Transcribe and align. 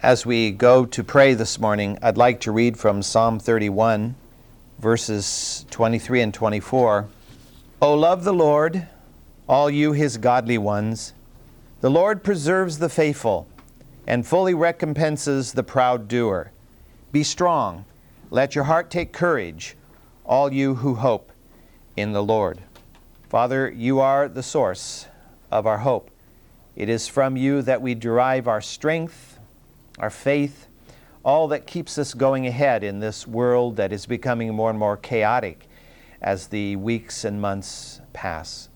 As 0.00 0.24
we 0.24 0.52
go 0.52 0.86
to 0.86 1.02
pray 1.02 1.34
this 1.34 1.58
morning, 1.58 1.98
I'd 2.00 2.16
like 2.16 2.42
to 2.42 2.52
read 2.52 2.78
from 2.78 3.02
Psalm 3.02 3.40
31, 3.40 4.14
verses 4.78 5.66
23 5.72 6.20
and 6.20 6.32
24. 6.32 7.08
O 7.82 7.94
love 7.94 8.22
the 8.22 8.32
Lord, 8.32 8.86
all 9.48 9.68
you 9.68 9.90
his 9.90 10.16
godly 10.16 10.56
ones. 10.56 11.14
The 11.80 11.90
Lord 11.90 12.22
preserves 12.22 12.78
the 12.78 12.88
faithful 12.88 13.48
and 14.06 14.24
fully 14.24 14.54
recompenses 14.54 15.52
the 15.52 15.64
proud 15.64 16.06
doer. 16.06 16.52
Be 17.10 17.24
strong, 17.24 17.84
let 18.30 18.54
your 18.54 18.64
heart 18.64 18.90
take 18.90 19.12
courage, 19.12 19.74
all 20.24 20.52
you 20.52 20.76
who 20.76 20.94
hope 20.94 21.32
in 21.96 22.12
the 22.12 22.22
Lord. 22.22 22.60
Father, 23.28 23.68
you 23.68 23.98
are 23.98 24.28
the 24.28 24.44
source 24.44 25.06
of 25.50 25.66
our 25.66 25.78
hope. 25.78 26.08
It 26.76 26.88
is 26.88 27.08
from 27.08 27.36
you 27.36 27.62
that 27.62 27.82
we 27.82 27.96
derive 27.96 28.46
our 28.46 28.60
strength 28.60 29.37
our 29.98 30.10
faith, 30.10 30.68
all 31.24 31.48
that 31.48 31.66
keeps 31.66 31.98
us 31.98 32.14
going 32.14 32.46
ahead 32.46 32.84
in 32.84 33.00
this 33.00 33.26
world 33.26 33.76
that 33.76 33.92
is 33.92 34.06
becoming 34.06 34.54
more 34.54 34.70
and 34.70 34.78
more 34.78 34.96
chaotic 34.96 35.68
as 36.22 36.48
the 36.48 36.76
weeks 36.76 37.24
and 37.24 37.40
months 37.40 38.00
pass. 38.12 38.68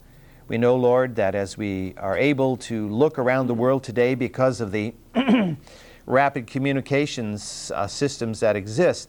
We 0.49 0.59
know, 0.59 0.77
Lord, 0.77 1.17
that 1.17 1.35
as 1.35 1.57
we 1.57 1.95
are 1.97 2.17
able 2.17 2.57
to 2.59 2.89
look 2.89 3.19
around 3.19 3.47
the 3.47 3.55
world 3.55 3.85
today 3.85 4.15
because 4.15 4.61
of 4.61 4.73
the 4.73 4.95
rapid 6.07 6.47
communications 6.47 7.71
uh, 7.75 7.87
systems 7.87 8.41
that 8.41 8.57
exist, 8.57 9.09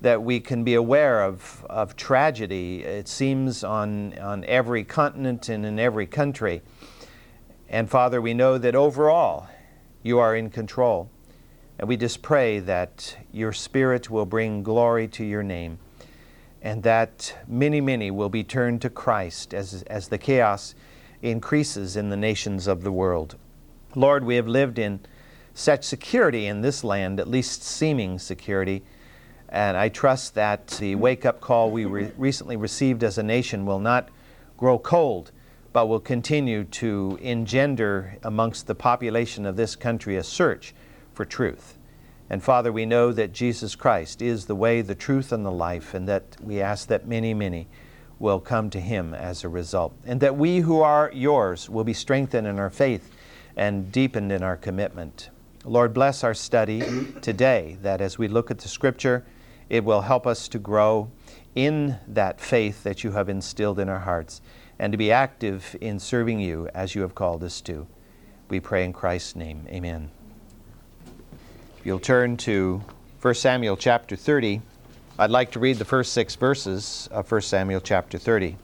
that 0.00 0.22
we 0.22 0.40
can 0.40 0.64
be 0.64 0.74
aware 0.74 1.22
of, 1.22 1.64
of 1.70 1.96
tragedy, 1.96 2.82
it 2.82 3.06
seems, 3.08 3.62
on, 3.62 4.18
on 4.18 4.44
every 4.44 4.84
continent 4.84 5.48
and 5.48 5.64
in 5.64 5.78
every 5.78 6.06
country. 6.06 6.60
And 7.68 7.88
Father, 7.88 8.20
we 8.20 8.34
know 8.34 8.58
that 8.58 8.74
overall 8.74 9.46
you 10.02 10.18
are 10.18 10.36
in 10.36 10.50
control. 10.50 11.08
And 11.82 11.88
we 11.88 11.96
just 11.96 12.22
pray 12.22 12.60
that 12.60 13.16
your 13.32 13.52
Spirit 13.52 14.08
will 14.08 14.24
bring 14.24 14.62
glory 14.62 15.08
to 15.08 15.24
your 15.24 15.42
name 15.42 15.80
and 16.62 16.84
that 16.84 17.36
many, 17.48 17.80
many 17.80 18.08
will 18.08 18.28
be 18.28 18.44
turned 18.44 18.80
to 18.82 18.88
Christ 18.88 19.52
as, 19.52 19.82
as 19.88 20.06
the 20.06 20.16
chaos 20.16 20.76
increases 21.22 21.96
in 21.96 22.08
the 22.08 22.16
nations 22.16 22.68
of 22.68 22.84
the 22.84 22.92
world. 22.92 23.34
Lord, 23.96 24.22
we 24.22 24.36
have 24.36 24.46
lived 24.46 24.78
in 24.78 25.00
such 25.54 25.82
security 25.82 26.46
in 26.46 26.60
this 26.60 26.84
land, 26.84 27.18
at 27.18 27.26
least 27.26 27.64
seeming 27.64 28.20
security, 28.20 28.84
and 29.48 29.76
I 29.76 29.88
trust 29.88 30.36
that 30.36 30.68
the 30.68 30.94
wake 30.94 31.26
up 31.26 31.40
call 31.40 31.72
we 31.72 31.84
re- 31.84 32.12
recently 32.16 32.54
received 32.54 33.02
as 33.02 33.18
a 33.18 33.24
nation 33.24 33.66
will 33.66 33.80
not 33.80 34.08
grow 34.56 34.78
cold, 34.78 35.32
but 35.72 35.88
will 35.88 35.98
continue 35.98 36.62
to 36.62 37.18
engender 37.20 38.18
amongst 38.22 38.68
the 38.68 38.74
population 38.76 39.44
of 39.44 39.56
this 39.56 39.74
country 39.74 40.14
a 40.14 40.22
search 40.22 40.74
for 41.12 41.24
truth. 41.24 41.78
And 42.30 42.42
Father, 42.42 42.72
we 42.72 42.86
know 42.86 43.12
that 43.12 43.32
Jesus 43.32 43.74
Christ 43.74 44.22
is 44.22 44.46
the 44.46 44.54
way, 44.54 44.80
the 44.80 44.94
truth, 44.94 45.32
and 45.32 45.44
the 45.44 45.52
life, 45.52 45.92
and 45.92 46.08
that 46.08 46.36
we 46.40 46.60
ask 46.60 46.88
that 46.88 47.06
many, 47.06 47.34
many 47.34 47.68
will 48.18 48.40
come 48.40 48.70
to 48.70 48.80
Him 48.80 49.12
as 49.14 49.44
a 49.44 49.48
result. 49.48 49.94
And 50.06 50.20
that 50.20 50.36
we 50.36 50.60
who 50.60 50.80
are 50.80 51.10
yours 51.12 51.68
will 51.68 51.84
be 51.84 51.92
strengthened 51.92 52.46
in 52.46 52.58
our 52.58 52.70
faith 52.70 53.10
and 53.56 53.92
deepened 53.92 54.32
in 54.32 54.42
our 54.42 54.56
commitment. 54.56 55.28
Lord, 55.64 55.92
bless 55.92 56.24
our 56.24 56.34
study 56.34 56.82
today, 57.20 57.76
that 57.82 58.00
as 58.00 58.18
we 58.18 58.28
look 58.28 58.50
at 58.50 58.58
the 58.58 58.68
Scripture, 58.68 59.24
it 59.68 59.84
will 59.84 60.02
help 60.02 60.26
us 60.26 60.48
to 60.48 60.58
grow 60.58 61.10
in 61.54 61.98
that 62.08 62.40
faith 62.40 62.82
that 62.82 63.04
you 63.04 63.12
have 63.12 63.28
instilled 63.28 63.78
in 63.78 63.88
our 63.88 64.00
hearts 64.00 64.40
and 64.78 64.92
to 64.92 64.96
be 64.96 65.12
active 65.12 65.76
in 65.80 65.98
serving 65.98 66.40
you 66.40 66.68
as 66.74 66.94
you 66.94 67.02
have 67.02 67.14
called 67.14 67.44
us 67.44 67.60
to. 67.60 67.86
We 68.48 68.58
pray 68.60 68.84
in 68.84 68.92
Christ's 68.92 69.36
name. 69.36 69.66
Amen. 69.68 70.10
You'll 71.84 71.98
turn 71.98 72.36
to 72.38 72.80
1 73.22 73.34
Samuel 73.34 73.76
chapter 73.76 74.14
30, 74.14 74.62
I'd 75.18 75.30
like 75.30 75.50
to 75.50 75.58
read 75.58 75.78
the 75.78 75.84
first 75.84 76.12
six 76.12 76.36
verses 76.36 77.08
of 77.10 77.28
1 77.28 77.40
Samuel 77.40 77.80
chapter 77.80 78.18
30. 78.18 78.56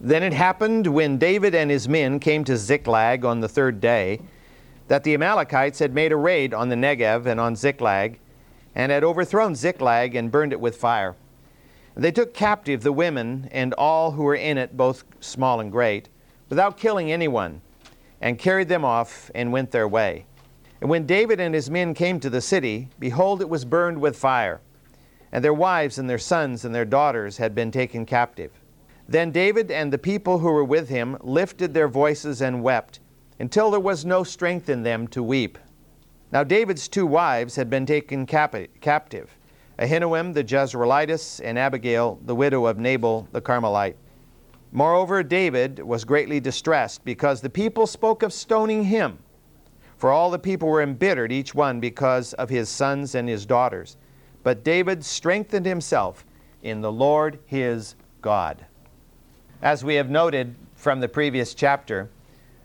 Then 0.00 0.22
it 0.22 0.32
happened 0.32 0.86
when 0.86 1.18
David 1.18 1.54
and 1.54 1.70
his 1.70 1.90
men 1.90 2.18
came 2.18 2.42
to 2.44 2.56
Ziklag 2.56 3.26
on 3.26 3.40
the 3.40 3.50
third 3.50 3.82
day 3.82 4.22
that 4.88 5.04
the 5.04 5.12
Amalekites 5.12 5.78
had 5.78 5.92
made 5.92 6.10
a 6.10 6.16
raid 6.16 6.54
on 6.54 6.70
the 6.70 6.74
Negev 6.74 7.26
and 7.26 7.38
on 7.38 7.54
Ziklag 7.54 8.18
and 8.74 8.90
had 8.90 9.04
overthrown 9.04 9.54
Ziklag 9.54 10.14
and 10.14 10.30
burned 10.30 10.54
it 10.54 10.60
with 10.60 10.78
fire. 10.78 11.16
They 11.94 12.12
took 12.12 12.32
captive 12.32 12.82
the 12.82 12.92
women 12.92 13.50
and 13.52 13.74
all 13.74 14.12
who 14.12 14.22
were 14.22 14.34
in 14.34 14.56
it, 14.56 14.74
both 14.74 15.04
small 15.20 15.60
and 15.60 15.70
great, 15.70 16.08
without 16.48 16.78
killing 16.78 17.12
anyone, 17.12 17.60
and 18.22 18.38
carried 18.38 18.68
them 18.68 18.86
off 18.86 19.30
and 19.34 19.52
went 19.52 19.70
their 19.70 19.86
way. 19.86 20.24
And 20.80 20.90
when 20.90 21.06
David 21.06 21.40
and 21.40 21.54
his 21.54 21.70
men 21.70 21.94
came 21.94 22.20
to 22.20 22.30
the 22.30 22.40
city, 22.40 22.88
behold, 22.98 23.40
it 23.40 23.48
was 23.48 23.64
burned 23.64 24.00
with 24.00 24.16
fire, 24.16 24.60
and 25.32 25.42
their 25.42 25.54
wives 25.54 25.98
and 25.98 26.08
their 26.08 26.18
sons 26.18 26.64
and 26.64 26.74
their 26.74 26.84
daughters 26.84 27.38
had 27.38 27.54
been 27.54 27.70
taken 27.70 28.04
captive. 28.04 28.52
Then 29.08 29.30
David 29.30 29.70
and 29.70 29.92
the 29.92 29.98
people 29.98 30.38
who 30.38 30.50
were 30.50 30.64
with 30.64 30.88
him 30.88 31.16
lifted 31.20 31.72
their 31.72 31.88
voices 31.88 32.42
and 32.42 32.62
wept, 32.62 33.00
until 33.38 33.70
there 33.70 33.80
was 33.80 34.04
no 34.04 34.24
strength 34.24 34.68
in 34.68 34.82
them 34.82 35.06
to 35.08 35.22
weep. 35.22 35.58
Now 36.32 36.42
David's 36.42 36.88
two 36.88 37.06
wives 37.06 37.56
had 37.56 37.70
been 37.70 37.86
taken 37.86 38.26
captive 38.26 39.36
Ahinoam 39.78 40.32
the 40.32 40.42
Jezreelitess, 40.42 41.40
and 41.44 41.58
Abigail, 41.58 42.18
the 42.24 42.34
widow 42.34 42.64
of 42.64 42.78
Nabal 42.78 43.28
the 43.32 43.42
Carmelite. 43.42 43.96
Moreover, 44.72 45.22
David 45.22 45.80
was 45.80 46.04
greatly 46.04 46.40
distressed, 46.40 47.04
because 47.04 47.40
the 47.40 47.50
people 47.50 47.86
spoke 47.86 48.22
of 48.22 48.32
stoning 48.32 48.84
him. 48.84 49.18
For 49.96 50.10
all 50.10 50.30
the 50.30 50.38
people 50.38 50.68
were 50.68 50.82
embittered, 50.82 51.32
each 51.32 51.54
one 51.54 51.80
because 51.80 52.34
of 52.34 52.50
his 52.50 52.68
sons 52.68 53.14
and 53.14 53.28
his 53.28 53.46
daughters. 53.46 53.96
But 54.42 54.62
David 54.62 55.04
strengthened 55.04 55.66
himself 55.66 56.24
in 56.62 56.80
the 56.80 56.92
Lord 56.92 57.38
his 57.46 57.94
God. 58.20 58.66
As 59.62 59.84
we 59.84 59.94
have 59.94 60.10
noted 60.10 60.54
from 60.74 61.00
the 61.00 61.08
previous 61.08 61.54
chapter, 61.54 62.10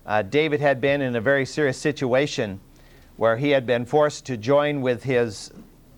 uh, 0.05 0.23
David 0.23 0.59
had 0.59 0.81
been 0.81 1.01
in 1.01 1.15
a 1.15 1.21
very 1.21 1.45
serious 1.45 1.77
situation 1.77 2.59
where 3.15 3.37
he 3.37 3.51
had 3.51 3.65
been 3.65 3.85
forced 3.85 4.25
to 4.25 4.35
join 4.35 4.81
with 4.81 5.03
his 5.03 5.51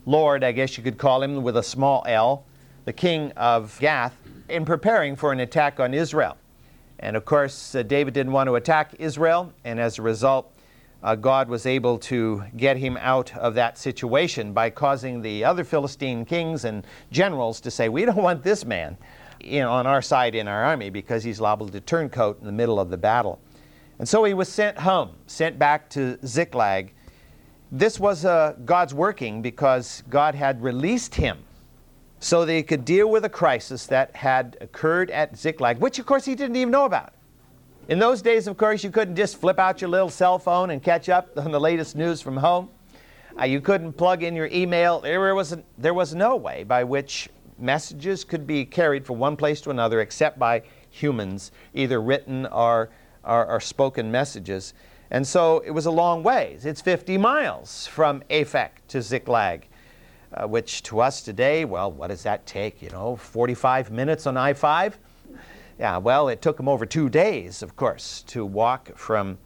Lord, 0.05 0.43
I 0.43 0.51
guess 0.51 0.77
you 0.77 0.83
could 0.83 0.97
call 0.97 1.23
him, 1.23 1.41
with 1.41 1.57
a 1.57 1.63
small 1.63 2.03
l, 2.05 2.45
the 2.85 2.93
king 2.93 3.31
of 3.31 3.77
Gath, 3.79 4.15
in 4.49 4.65
preparing 4.65 5.15
for 5.15 5.31
an 5.31 5.39
attack 5.39 5.79
on 5.79 5.93
Israel. 5.93 6.37
And 6.99 7.15
of 7.15 7.25
course, 7.25 7.75
uh, 7.75 7.83
David 7.83 8.13
didn't 8.13 8.33
want 8.33 8.47
to 8.47 8.55
attack 8.55 8.95
Israel, 8.99 9.51
and 9.63 9.79
as 9.79 9.97
a 9.97 10.01
result, 10.01 10.52
uh, 11.03 11.15
God 11.15 11.49
was 11.49 11.65
able 11.65 11.97
to 11.99 12.43
get 12.55 12.77
him 12.77 12.97
out 12.97 13.35
of 13.35 13.55
that 13.55 13.77
situation 13.77 14.53
by 14.53 14.69
causing 14.69 15.21
the 15.21 15.43
other 15.43 15.63
Philistine 15.63 16.23
kings 16.23 16.63
and 16.63 16.87
generals 17.11 17.59
to 17.61 17.71
say, 17.71 17.89
We 17.89 18.05
don't 18.05 18.15
want 18.15 18.41
this 18.41 18.63
man 18.63 18.97
in, 19.41 19.63
on 19.63 19.85
our 19.85 20.01
side 20.01 20.33
in 20.33 20.47
our 20.47 20.63
army 20.63 20.89
because 20.89 21.23
he's 21.23 21.41
liable 21.41 21.67
to 21.69 21.81
turncoat 21.81 22.39
in 22.39 22.45
the 22.45 22.53
middle 22.53 22.79
of 22.79 22.89
the 22.89 22.97
battle. 22.97 23.39
And 23.99 24.07
so 24.07 24.23
he 24.23 24.33
was 24.33 24.49
sent 24.49 24.79
home, 24.79 25.11
sent 25.27 25.59
back 25.59 25.89
to 25.91 26.17
Ziklag. 26.25 26.93
This 27.71 27.99
was 27.99 28.23
uh, 28.23 28.55
God's 28.65 28.93
working 28.93 29.41
because 29.41 30.03
God 30.09 30.35
had 30.35 30.63
released 30.63 31.15
him 31.15 31.39
so 32.19 32.45
that 32.45 32.53
he 32.53 32.63
could 32.63 32.85
deal 32.85 33.09
with 33.09 33.25
a 33.25 33.29
crisis 33.29 33.85
that 33.87 34.15
had 34.15 34.57
occurred 34.61 35.11
at 35.11 35.37
Ziklag, 35.37 35.79
which 35.79 35.99
of 35.99 36.05
course 36.05 36.23
he 36.23 36.35
didn't 36.35 36.55
even 36.55 36.71
know 36.71 36.85
about. 36.85 37.13
In 37.89 37.99
those 37.99 38.21
days, 38.21 38.47
of 38.47 38.55
course, 38.55 38.81
you 38.81 38.89
couldn't 38.89 39.17
just 39.17 39.35
flip 39.35 39.59
out 39.59 39.81
your 39.81 39.89
little 39.89 40.09
cell 40.09 40.39
phone 40.39 40.69
and 40.69 40.81
catch 40.81 41.09
up 41.09 41.37
on 41.37 41.51
the 41.51 41.59
latest 41.59 41.97
news 41.97 42.21
from 42.21 42.37
home. 42.37 42.69
Uh, 43.37 43.43
you 43.43 43.59
couldn't 43.59 43.91
plug 43.93 44.23
in 44.23 44.37
your 44.37 44.47
email. 44.53 45.01
There 45.01 45.35
was, 45.35 45.51
a, 45.51 45.61
there 45.77 45.93
was 45.93 46.15
no 46.15 46.37
way 46.37 46.63
by 46.63 46.85
which 46.85 47.27
messages 47.59 48.23
could 48.23 48.47
be 48.47 48.63
carried 48.63 49.05
from 49.05 49.19
one 49.19 49.35
place 49.35 49.59
to 49.61 49.69
another 49.69 49.99
except 49.99 50.39
by 50.39 50.63
humans, 50.89 51.51
either 51.73 52.01
written 52.01 52.45
or, 52.45 52.89
or, 53.25 53.45
or 53.47 53.59
spoken 53.59 54.09
messages. 54.09 54.73
And 55.11 55.27
so 55.27 55.59
it 55.65 55.71
was 55.71 55.85
a 55.85 55.91
long 55.91 56.23
ways. 56.23 56.65
It's 56.65 56.79
50 56.79 57.17
miles 57.17 57.85
from 57.85 58.23
Aphek 58.29 58.69
to 58.87 59.01
Ziklag, 59.01 59.67
uh, 60.33 60.47
which 60.47 60.83
to 60.83 61.01
us 61.01 61.21
today, 61.21 61.65
well, 61.65 61.91
what 61.91 62.07
does 62.07 62.23
that 62.23 62.45
take? 62.45 62.81
You 62.81 62.91
know, 62.91 63.17
45 63.17 63.91
minutes 63.91 64.25
on 64.25 64.37
I 64.37 64.53
5? 64.53 64.97
Yeah, 65.79 65.97
well, 65.97 66.27
it 66.27 66.41
took 66.41 66.59
him 66.59 66.67
over 66.67 66.85
two 66.85 67.09
days, 67.09 67.63
of 67.63 67.75
course, 67.75 68.23
to 68.27 68.45
walk 68.45 68.95
from 68.95 69.39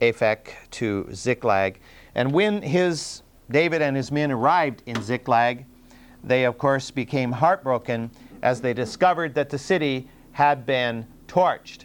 Aphek 0.00 0.48
to 0.72 1.08
Ziklag. 1.12 1.80
And 2.14 2.32
when 2.32 2.62
his 2.62 3.22
David 3.50 3.80
and 3.80 3.96
his 3.96 4.10
men 4.10 4.32
arrived 4.32 4.82
in 4.86 5.00
Ziklag, 5.02 5.64
they 6.24 6.44
of 6.44 6.58
course 6.58 6.90
became 6.90 7.32
heartbroken 7.32 8.10
as 8.42 8.60
they 8.60 8.74
discovered 8.74 9.34
that 9.34 9.50
the 9.50 9.58
city 9.58 10.08
had 10.32 10.66
been 10.66 11.06
torched. 11.26 11.84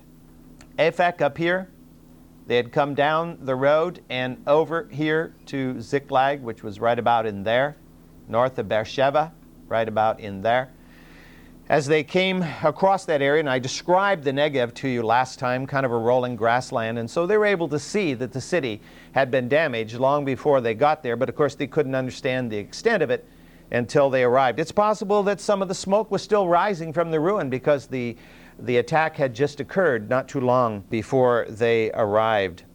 Aphek 0.77 1.21
up 1.21 1.37
here, 1.37 1.69
they 2.47 2.57
had 2.57 2.71
come 2.71 2.95
down 2.95 3.37
the 3.41 3.55
road 3.55 4.01
and 4.09 4.41
over 4.47 4.87
here 4.91 5.33
to 5.45 5.79
Ziklag, 5.79 6.41
which 6.41 6.63
was 6.63 6.79
right 6.79 6.97
about 6.97 7.25
in 7.25 7.43
there, 7.43 7.77
north 8.27 8.57
of 8.57 8.67
Beersheba, 8.67 9.31
right 9.67 9.87
about 9.87 10.19
in 10.19 10.41
there. 10.41 10.71
As 11.73 11.87
they 11.87 12.03
came 12.03 12.45
across 12.63 13.05
that 13.05 13.23
area, 13.23 13.39
and 13.39 13.49
I 13.49 13.57
described 13.57 14.23
the 14.23 14.31
Negev 14.31 14.75
to 14.75 14.87
you 14.87 15.01
last 15.01 15.39
time, 15.39 15.65
kind 15.65 15.87
of 15.87 15.91
a 15.91 15.97
rolling 15.97 16.35
grassland, 16.35 16.99
and 16.99 17.09
so 17.09 17.25
they 17.25 17.35
were 17.35 17.47
able 17.47 17.67
to 17.69 17.79
see 17.79 18.13
that 18.13 18.31
the 18.31 18.39
city 18.39 18.79
had 19.13 19.31
been 19.31 19.49
damaged 19.49 19.95
long 19.95 20.23
before 20.23 20.61
they 20.61 20.75
got 20.75 21.01
there, 21.01 21.15
but 21.15 21.29
of 21.29 21.35
course 21.35 21.55
they 21.55 21.65
couldn't 21.65 21.95
understand 21.95 22.51
the 22.51 22.57
extent 22.57 23.01
of 23.01 23.09
it 23.09 23.27
until 23.71 24.11
they 24.11 24.23
arrived. 24.23 24.59
It's 24.59 24.71
possible 24.71 25.23
that 25.23 25.41
some 25.41 25.63
of 25.63 25.67
the 25.67 25.73
smoke 25.73 26.11
was 26.11 26.21
still 26.21 26.47
rising 26.47 26.93
from 26.93 27.09
the 27.09 27.19
ruin 27.19 27.49
because 27.49 27.87
the, 27.87 28.17
the 28.59 28.77
attack 28.77 29.15
had 29.15 29.33
just 29.33 29.59
occurred 29.59 30.11
not 30.11 30.27
too 30.27 30.41
long 30.41 30.81
before 30.91 31.47
they 31.49 31.89
arrived. 31.93 32.65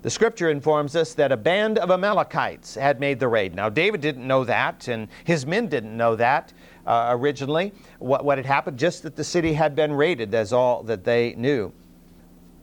The 0.00 0.08
scripture 0.08 0.48
informs 0.48 0.96
us 0.96 1.12
that 1.12 1.32
a 1.32 1.36
band 1.36 1.76
of 1.76 1.90
Amalekites 1.90 2.76
had 2.76 2.98
made 2.98 3.20
the 3.20 3.28
raid. 3.28 3.54
Now, 3.54 3.68
David 3.68 4.00
didn't 4.00 4.26
know 4.26 4.44
that, 4.44 4.88
and 4.88 5.08
his 5.24 5.44
men 5.44 5.66
didn't 5.66 5.94
know 5.94 6.16
that 6.16 6.54
uh, 6.86 7.08
originally, 7.10 7.72
what, 7.98 8.24
what 8.24 8.38
had 8.38 8.46
happened, 8.46 8.78
just 8.78 9.02
that 9.02 9.16
the 9.16 9.24
city 9.24 9.52
had 9.52 9.74
been 9.74 9.92
raided, 9.92 10.34
as 10.34 10.52
all 10.52 10.82
that 10.84 11.04
they 11.04 11.34
knew. 11.36 11.72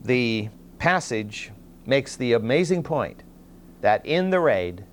The 0.04 0.50
passage 0.80 1.52
makes 1.86 2.16
the 2.16 2.34
amazing 2.34 2.84
point 2.84 3.24
that 3.82 4.06
in 4.06 4.30
the 4.30 4.40
raid, 4.40 4.84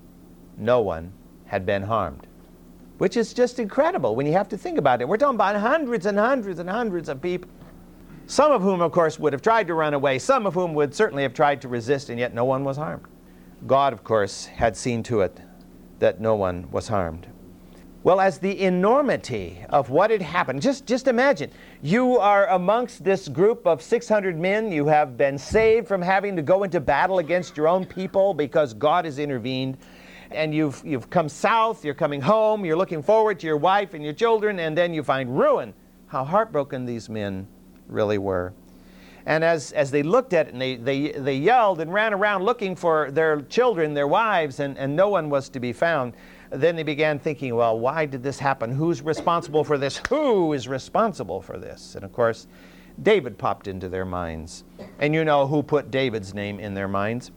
no 0.57 0.81
one 0.81 1.11
had 1.45 1.65
been 1.65 1.83
harmed, 1.83 2.27
which 2.97 3.17
is 3.17 3.33
just 3.33 3.59
incredible 3.59 4.15
when 4.15 4.25
you 4.25 4.33
have 4.33 4.49
to 4.49 4.57
think 4.57 4.77
about 4.77 5.01
it. 5.01 5.07
We're 5.07 5.17
talking 5.17 5.35
about 5.35 5.55
hundreds 5.55 6.05
and 6.05 6.17
hundreds 6.17 6.59
and 6.59 6.69
hundreds 6.69 7.09
of 7.09 7.21
people 7.21 7.49
some 8.27 8.51
of 8.51 8.61
whom, 8.61 8.81
of 8.81 8.91
course, 8.91 9.19
would 9.19 9.33
have 9.33 9.41
tried 9.41 9.67
to 9.67 9.73
run 9.73 9.93
away, 9.93 10.17
some 10.17 10.47
of 10.47 10.53
whom 10.53 10.73
would 10.73 10.95
certainly 10.95 11.23
have 11.23 11.33
tried 11.33 11.61
to 11.61 11.67
resist, 11.67 12.09
and 12.09 12.19
yet 12.19 12.33
no 12.33 12.45
one 12.45 12.63
was 12.63 12.77
harmed. 12.77 13.05
God, 13.67 13.93
of 13.93 14.03
course, 14.03 14.45
had 14.45 14.75
seen 14.75 15.03
to 15.03 15.21
it 15.21 15.39
that 15.99 16.19
no 16.19 16.35
one 16.35 16.69
was 16.71 16.87
harmed. 16.87 17.27
Well, 18.05 18.21
as 18.21 18.37
the 18.37 18.61
enormity 18.61 19.65
of 19.71 19.89
what 19.89 20.11
had 20.11 20.21
happened, 20.21 20.61
just, 20.61 20.85
just 20.85 21.07
imagine 21.07 21.49
you 21.81 22.19
are 22.19 22.47
amongst 22.49 23.03
this 23.03 23.27
group 23.27 23.65
of 23.65 23.81
600 23.81 24.37
men. 24.37 24.71
You 24.71 24.85
have 24.85 25.17
been 25.17 25.39
saved 25.39 25.87
from 25.87 26.03
having 26.03 26.35
to 26.35 26.43
go 26.43 26.61
into 26.61 26.79
battle 26.79 27.17
against 27.17 27.57
your 27.57 27.67
own 27.67 27.83
people 27.83 28.35
because 28.35 28.75
God 28.75 29.05
has 29.05 29.17
intervened. 29.17 29.79
And 30.29 30.53
you've, 30.53 30.83
you've 30.85 31.09
come 31.09 31.27
south, 31.27 31.83
you're 31.83 31.95
coming 31.95 32.21
home, 32.21 32.63
you're 32.63 32.77
looking 32.77 33.01
forward 33.01 33.39
to 33.39 33.47
your 33.47 33.57
wife 33.57 33.95
and 33.95 34.03
your 34.03 34.13
children, 34.13 34.59
and 34.59 34.77
then 34.77 34.93
you 34.93 35.01
find 35.01 35.35
ruin. 35.35 35.73
How 36.05 36.23
heartbroken 36.23 36.85
these 36.85 37.09
men 37.09 37.47
really 37.87 38.19
were. 38.19 38.53
And 39.25 39.43
as, 39.43 39.71
as 39.71 39.89
they 39.89 40.03
looked 40.03 40.33
at 40.33 40.45
it 40.45 40.53
and 40.53 40.61
they, 40.61 40.75
they, 40.75 41.11
they 41.13 41.37
yelled 41.37 41.81
and 41.81 41.91
ran 41.91 42.13
around 42.13 42.43
looking 42.43 42.75
for 42.75 43.09
their 43.09 43.41
children, 43.41 43.95
their 43.95 44.07
wives, 44.07 44.59
and, 44.59 44.77
and 44.77 44.95
no 44.95 45.09
one 45.09 45.31
was 45.31 45.49
to 45.49 45.59
be 45.59 45.73
found, 45.73 46.13
then 46.55 46.75
they 46.75 46.83
began 46.83 47.19
thinking, 47.19 47.55
well, 47.55 47.79
why 47.79 48.05
did 48.05 48.23
this 48.23 48.39
happen? 48.39 48.71
Who's 48.71 49.01
responsible 49.01 49.63
for 49.63 49.77
this? 49.77 50.01
Who 50.09 50.53
is 50.53 50.67
responsible 50.67 51.41
for 51.41 51.57
this? 51.57 51.95
And 51.95 52.03
of 52.03 52.13
course, 52.13 52.47
David 53.01 53.37
popped 53.37 53.67
into 53.67 53.89
their 53.89 54.05
minds. 54.05 54.63
And 54.99 55.13
you 55.13 55.25
know 55.25 55.47
who 55.47 55.61
put 55.63 55.91
David's 55.91 56.33
name 56.33 56.59
in 56.59 56.73
their 56.73 56.87
minds. 56.87 57.31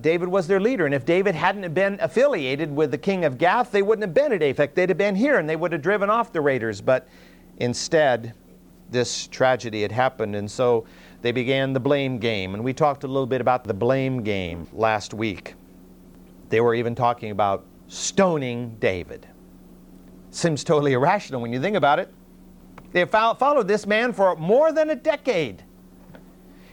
David 0.00 0.28
was 0.28 0.48
their 0.48 0.60
leader, 0.60 0.86
and 0.86 0.94
if 0.94 1.04
David 1.04 1.36
hadn't 1.36 1.72
been 1.72 1.98
affiliated 2.00 2.74
with 2.74 2.90
the 2.90 2.98
king 2.98 3.24
of 3.24 3.38
Gath, 3.38 3.70
they 3.70 3.82
wouldn't 3.82 4.02
have 4.02 4.14
been 4.14 4.32
at 4.32 4.40
Aphek. 4.40 4.74
They'd 4.74 4.88
have 4.88 4.98
been 4.98 5.14
here 5.14 5.38
and 5.38 5.48
they 5.48 5.56
would 5.56 5.72
have 5.72 5.82
driven 5.82 6.10
off 6.10 6.32
the 6.32 6.40
raiders. 6.40 6.80
But 6.80 7.06
instead, 7.58 8.34
this 8.90 9.28
tragedy 9.28 9.82
had 9.82 9.92
happened. 9.92 10.34
And 10.34 10.50
so 10.50 10.86
they 11.22 11.32
began 11.32 11.72
the 11.72 11.80
blame 11.80 12.18
game. 12.18 12.54
And 12.54 12.64
we 12.64 12.72
talked 12.72 13.04
a 13.04 13.06
little 13.06 13.26
bit 13.26 13.40
about 13.40 13.64
the 13.64 13.74
blame 13.74 14.22
game 14.22 14.66
last 14.72 15.14
week. 15.14 15.54
They 16.48 16.60
were 16.60 16.74
even 16.74 16.94
talking 16.94 17.30
about 17.30 17.64
stoning 17.88 18.76
David. 18.80 19.26
Seems 20.30 20.64
totally 20.64 20.92
irrational 20.92 21.40
when 21.40 21.52
you 21.52 21.60
think 21.60 21.76
about 21.76 21.98
it. 21.98 22.12
They 22.92 23.00
have 23.00 23.10
followed 23.10 23.68
this 23.68 23.86
man 23.86 24.12
for 24.12 24.36
more 24.36 24.72
than 24.72 24.90
a 24.90 24.94
decade. 24.94 25.62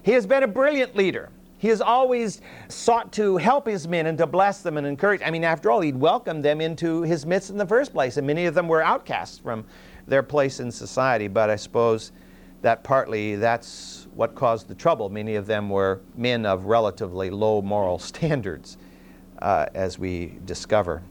He 0.03 0.11
has 0.11 0.25
been 0.25 0.43
a 0.43 0.47
brilliant 0.47 0.95
leader. 0.95 1.29
He 1.57 1.67
has 1.67 1.79
always 1.79 2.41
sought 2.69 3.11
to 3.13 3.37
help 3.37 3.67
his 3.67 3.87
men 3.87 4.07
and 4.07 4.17
to 4.17 4.25
bless 4.25 4.61
them 4.61 4.77
and 4.77 4.87
encourage. 4.87 5.21
I 5.23 5.29
mean, 5.29 5.43
after 5.43 5.69
all, 5.69 5.81
he'd 5.81 5.95
welcomed 5.95 6.43
them 6.43 6.59
into 6.59 7.03
his 7.03 7.23
midst 7.25 7.51
in 7.51 7.57
the 7.57 7.67
first 7.67 7.93
place, 7.93 8.17
and 8.17 8.25
many 8.25 8.47
of 8.47 8.55
them 8.55 8.67
were 8.67 8.81
outcasts 8.81 9.37
from 9.37 9.65
their 10.07 10.23
place 10.23 10.59
in 10.59 10.71
society, 10.71 11.27
but 11.27 11.51
I 11.51 11.55
suppose 11.55 12.13
that 12.63 12.83
partly 12.83 13.35
that's 13.35 14.07
what 14.15 14.33
caused 14.33 14.67
the 14.67 14.75
trouble. 14.75 15.09
Many 15.09 15.35
of 15.35 15.45
them 15.45 15.69
were 15.69 16.01
men 16.15 16.45
of 16.47 16.65
relatively 16.65 17.29
low 17.29 17.61
moral 17.61 17.99
standards, 18.11 18.77
uh, 19.41 19.65
as 19.73 19.97
we 19.97 20.37
discover. 20.45 21.01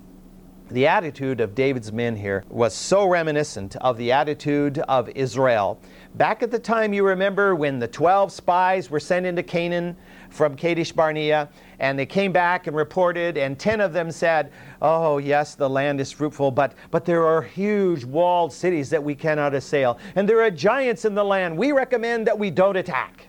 The 0.70 0.86
attitude 0.86 1.40
of 1.40 1.56
David's 1.56 1.92
men 1.92 2.14
here 2.14 2.44
was 2.48 2.72
so 2.72 3.08
reminiscent 3.08 3.74
of 3.76 3.96
the 3.96 4.12
attitude 4.12 4.78
of 4.78 5.08
Israel. 5.16 5.80
Back 6.14 6.44
at 6.44 6.52
the 6.52 6.60
time, 6.60 6.92
you 6.92 7.04
remember 7.04 7.56
when 7.56 7.80
the 7.80 7.88
12 7.88 8.30
spies 8.30 8.88
were 8.88 9.00
sent 9.00 9.26
into 9.26 9.42
Canaan 9.42 9.96
from 10.28 10.54
Kadesh 10.54 10.92
Barnea, 10.92 11.48
and 11.80 11.98
they 11.98 12.06
came 12.06 12.30
back 12.30 12.68
and 12.68 12.76
reported, 12.76 13.36
and 13.36 13.58
10 13.58 13.80
of 13.80 13.92
them 13.92 14.12
said, 14.12 14.52
Oh, 14.80 15.18
yes, 15.18 15.56
the 15.56 15.68
land 15.68 16.00
is 16.00 16.12
fruitful, 16.12 16.52
but, 16.52 16.74
but 16.92 17.04
there 17.04 17.26
are 17.26 17.42
huge 17.42 18.04
walled 18.04 18.52
cities 18.52 18.90
that 18.90 19.02
we 19.02 19.16
cannot 19.16 19.54
assail, 19.54 19.98
and 20.14 20.28
there 20.28 20.40
are 20.40 20.52
giants 20.52 21.04
in 21.04 21.16
the 21.16 21.24
land. 21.24 21.58
We 21.58 21.72
recommend 21.72 22.28
that 22.28 22.38
we 22.38 22.48
don't 22.48 22.76
attack. 22.76 23.26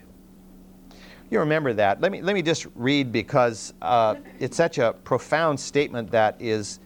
You 1.32 1.40
remember 1.40 1.72
that. 1.74 2.02
Let 2.02 2.12
me, 2.12 2.22
let 2.22 2.34
me 2.34 2.42
just 2.42 2.68
read 2.76 3.14
because 3.14 3.74
uh, 3.82 4.16
it's 4.40 4.58
such 4.58 4.78
a 4.80 4.92
profound 5.06 5.58
statement 5.58 6.12
that 6.12 6.36
is 6.42 6.82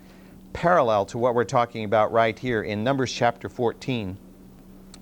parallel 0.53 1.03
to 1.07 1.17
what 1.17 1.33
we're 1.33 1.43
talking 1.43 1.83
about 1.83 2.11
right 2.11 2.37
here 2.37 2.61
in 2.61 2.83
Numbers 2.83 3.11
chapter 3.11 3.49
14 3.49 4.17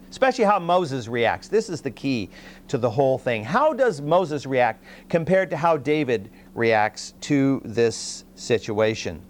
especially 0.09 0.45
how 0.45 0.59
Moses 0.59 1.07
reacts. 1.07 1.47
This 1.47 1.69
is 1.69 1.81
the 1.81 1.89
key 1.89 2.29
to 2.67 2.77
the 2.77 2.89
whole 2.89 3.17
thing. 3.17 3.43
How 3.43 3.73
does 3.73 3.99
Moses 3.99 4.45
react 4.45 4.83
compared 5.09 5.49
to 5.49 5.57
how 5.57 5.75
David 5.75 6.29
reacts 6.53 7.15
to 7.21 7.59
this 7.65 8.23
situation? 8.35 9.23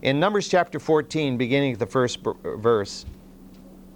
In 0.00 0.18
Numbers 0.18 0.48
chapter 0.48 0.80
14, 0.80 1.36
beginning 1.36 1.74
at 1.74 1.78
the 1.78 1.84
first 1.84 2.20
verse, 2.22 3.04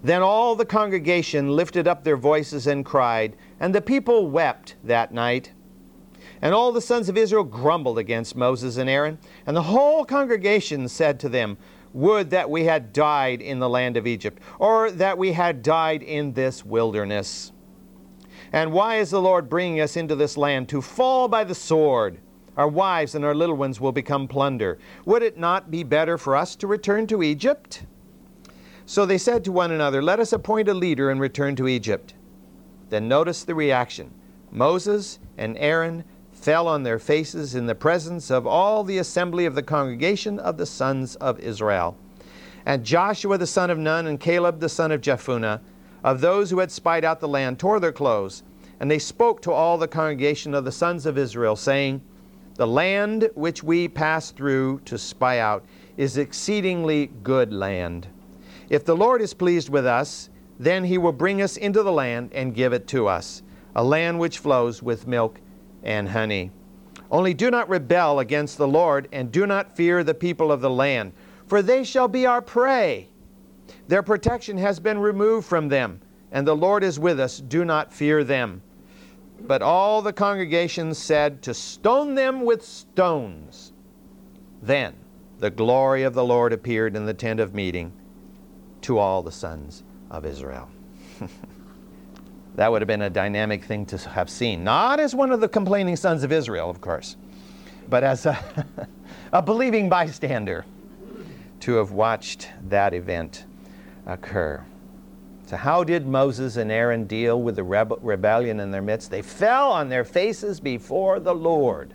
then 0.03 0.21
all 0.21 0.55
the 0.55 0.63
congregation 0.63 1.49
lifted 1.55 1.87
up 1.87 2.03
their 2.03 2.17
voices 2.17 2.67
and 2.67 2.85
cried, 2.85 3.35
and 3.59 3.73
the 3.73 3.81
people 3.81 4.29
wept 4.29 4.75
that 4.83 5.13
night. 5.13 5.51
And 6.41 6.53
all 6.53 6.71
the 6.71 6.81
sons 6.81 7.09
of 7.09 7.17
Israel 7.17 7.43
grumbled 7.43 7.97
against 7.97 8.35
Moses 8.35 8.77
and 8.77 8.89
Aaron, 8.89 9.17
and 9.45 9.55
the 9.55 9.63
whole 9.63 10.05
congregation 10.05 10.87
said 10.87 11.19
to 11.21 11.29
them, 11.29 11.57
would 11.95 12.29
that 12.29 12.49
we 12.49 12.65
had 12.65 12.91
died 12.91 13.41
in 13.41 13.59
the 13.59 13.69
land 13.69 13.95
of 13.95 14.05
Egypt, 14.05 14.41
or 14.59 14.91
that 14.91 15.17
we 15.17 15.31
had 15.31 15.63
died 15.63 16.03
in 16.03 16.33
this 16.33 16.65
wilderness. 16.65 17.53
And 18.51 18.73
why 18.73 18.97
is 18.97 19.11
the 19.11 19.21
Lord 19.21 19.49
bringing 19.49 19.79
us 19.79 19.95
into 19.95 20.13
this 20.13 20.35
land 20.35 20.67
to 20.69 20.81
fall 20.81 21.29
by 21.29 21.45
the 21.45 21.55
sword? 21.55 22.19
Our 22.57 22.67
wives 22.67 23.15
and 23.15 23.23
our 23.23 23.33
little 23.33 23.55
ones 23.55 23.79
will 23.79 23.93
become 23.93 24.27
plunder. 24.27 24.77
Would 25.05 25.23
it 25.23 25.37
not 25.37 25.71
be 25.71 25.83
better 25.83 26.17
for 26.17 26.35
us 26.35 26.57
to 26.57 26.67
return 26.67 27.07
to 27.07 27.23
Egypt? 27.23 27.83
So 28.85 29.05
they 29.05 29.17
said 29.17 29.45
to 29.45 29.53
one 29.53 29.71
another, 29.71 30.01
Let 30.01 30.19
us 30.19 30.33
appoint 30.33 30.67
a 30.67 30.73
leader 30.73 31.09
and 31.09 31.21
return 31.21 31.55
to 31.55 31.67
Egypt. 31.67 32.13
Then 32.89 33.07
notice 33.07 33.43
the 33.43 33.55
reaction. 33.55 34.11
Moses 34.51 35.19
and 35.37 35.57
Aaron 35.57 36.03
fell 36.31 36.67
on 36.67 36.83
their 36.83 36.99
faces 36.99 37.55
in 37.55 37.65
the 37.65 37.75
presence 37.75 38.29
of 38.29 38.45
all 38.45 38.83
the 38.83 38.99
assembly 38.99 39.45
of 39.45 39.55
the 39.55 39.63
congregation 39.63 40.37
of 40.39 40.57
the 40.57 40.65
sons 40.65 41.15
of 41.15 41.39
Israel. 41.39 41.97
And 42.65 42.83
Joshua 42.83 43.37
the 43.37 43.47
son 43.47 43.69
of 43.69 43.77
Nun 43.77 44.07
and 44.07 44.19
Caleb 44.19 44.59
the 44.59 44.69
son 44.69 44.91
of 44.91 45.01
Jephunneh, 45.01 45.59
of 46.03 46.21
those 46.21 46.49
who 46.49 46.59
had 46.59 46.71
spied 46.71 47.03
out 47.03 47.19
the 47.19 47.27
land, 47.27 47.57
tore 47.57 47.79
their 47.79 47.91
clothes. 47.91 48.43
And 48.79 48.91
they 48.91 48.99
spoke 48.99 49.41
to 49.43 49.51
all 49.51 49.77
the 49.77 49.87
congregation 49.87 50.53
of 50.53 50.65
the 50.65 50.71
sons 50.71 51.05
of 51.05 51.17
Israel, 51.17 51.55
saying, 51.55 52.01
The 52.55 52.67
land 52.67 53.29
which 53.33 53.63
we 53.63 53.87
passed 53.87 54.35
through 54.35 54.81
to 54.85 54.97
spy 54.97 55.39
out 55.39 55.65
is 55.97 56.17
exceedingly 56.17 57.07
good 57.23 57.53
land. 57.53 58.07
If 58.69 58.83
the 58.83 58.95
Lord 58.95 59.21
is 59.21 59.33
pleased 59.33 59.69
with 59.69 59.85
us, 59.85 60.29
then 60.59 60.85
he 60.85 60.97
will 60.97 61.11
bring 61.11 61.41
us 61.41 61.57
into 61.57 61.83
the 61.83 61.91
land 61.91 62.31
and 62.33 62.55
give 62.55 62.73
it 62.73 62.87
to 62.87 63.07
us, 63.07 63.43
a 63.75 63.83
land 63.83 64.19
which 64.19 64.39
flows 64.39 64.81
with 64.81 65.07
milk 65.07 65.41
and 65.83 66.09
honey. 66.09 66.51
Only 67.11 67.33
do 67.33 67.51
not 67.51 67.69
rebel 67.69 68.19
against 68.19 68.57
the 68.57 68.67
Lord, 68.67 69.07
and 69.11 69.31
do 69.31 69.45
not 69.45 69.75
fear 69.75 70.03
the 70.03 70.13
people 70.13 70.51
of 70.51 70.61
the 70.61 70.69
land, 70.69 71.13
for 71.45 71.61
they 71.61 71.83
shall 71.83 72.07
be 72.07 72.25
our 72.25 72.41
prey. 72.41 73.09
Their 73.87 74.01
protection 74.01 74.57
has 74.57 74.79
been 74.79 74.97
removed 74.97 75.45
from 75.45 75.67
them, 75.67 76.01
and 76.31 76.47
the 76.47 76.55
Lord 76.55 76.83
is 76.83 76.99
with 76.99 77.19
us. 77.19 77.39
Do 77.39 77.65
not 77.65 77.93
fear 77.93 78.23
them. 78.23 78.61
But 79.41 79.61
all 79.61 80.01
the 80.01 80.13
congregation 80.13 80.93
said 80.93 81.41
to 81.43 81.53
stone 81.53 82.15
them 82.15 82.43
with 82.45 82.65
stones. 82.65 83.73
Then 84.61 84.95
the 85.39 85.51
glory 85.51 86.03
of 86.03 86.13
the 86.13 86.23
Lord 86.23 86.53
appeared 86.53 86.95
in 86.95 87.05
the 87.05 87.13
tent 87.13 87.39
of 87.39 87.53
meeting 87.53 87.91
to 88.81 88.97
all 88.97 89.21
the 89.21 89.31
sons 89.31 89.83
of 90.11 90.25
Israel. 90.25 90.69
That 92.55 92.71
would 92.71 92.81
have 92.81 92.87
been 92.87 93.01
a 93.01 93.09
dynamic 93.09 93.65
thing 93.65 93.85
to 93.87 93.97
have 94.09 94.29
seen. 94.29 94.63
Not 94.63 94.99
as 94.99 95.13
one 95.13 95.31
of 95.31 95.41
the 95.41 95.47
complaining 95.47 95.97
sons 95.97 96.23
of 96.23 96.31
Israel, 96.31 96.69
of 96.69 96.79
course, 96.79 97.17
but 97.89 98.03
as 98.03 98.25
a, 98.25 98.65
a 99.33 99.41
believing 99.41 99.89
bystander 99.89 100.65
to 101.61 101.75
have 101.75 101.91
watched 101.91 102.49
that 102.69 102.93
event 102.93 103.45
occur. 104.05 104.63
So, 105.47 105.57
how 105.57 105.83
did 105.83 106.07
Moses 106.07 106.55
and 106.55 106.71
Aaron 106.71 107.05
deal 107.05 107.41
with 107.41 107.57
the 107.57 107.61
rebe- 107.61 107.99
rebellion 108.01 108.59
in 108.59 108.71
their 108.71 108.81
midst? 108.81 109.11
They 109.11 109.21
fell 109.21 109.71
on 109.71 109.89
their 109.89 110.05
faces 110.05 110.59
before 110.59 111.19
the 111.19 111.35
Lord. 111.35 111.93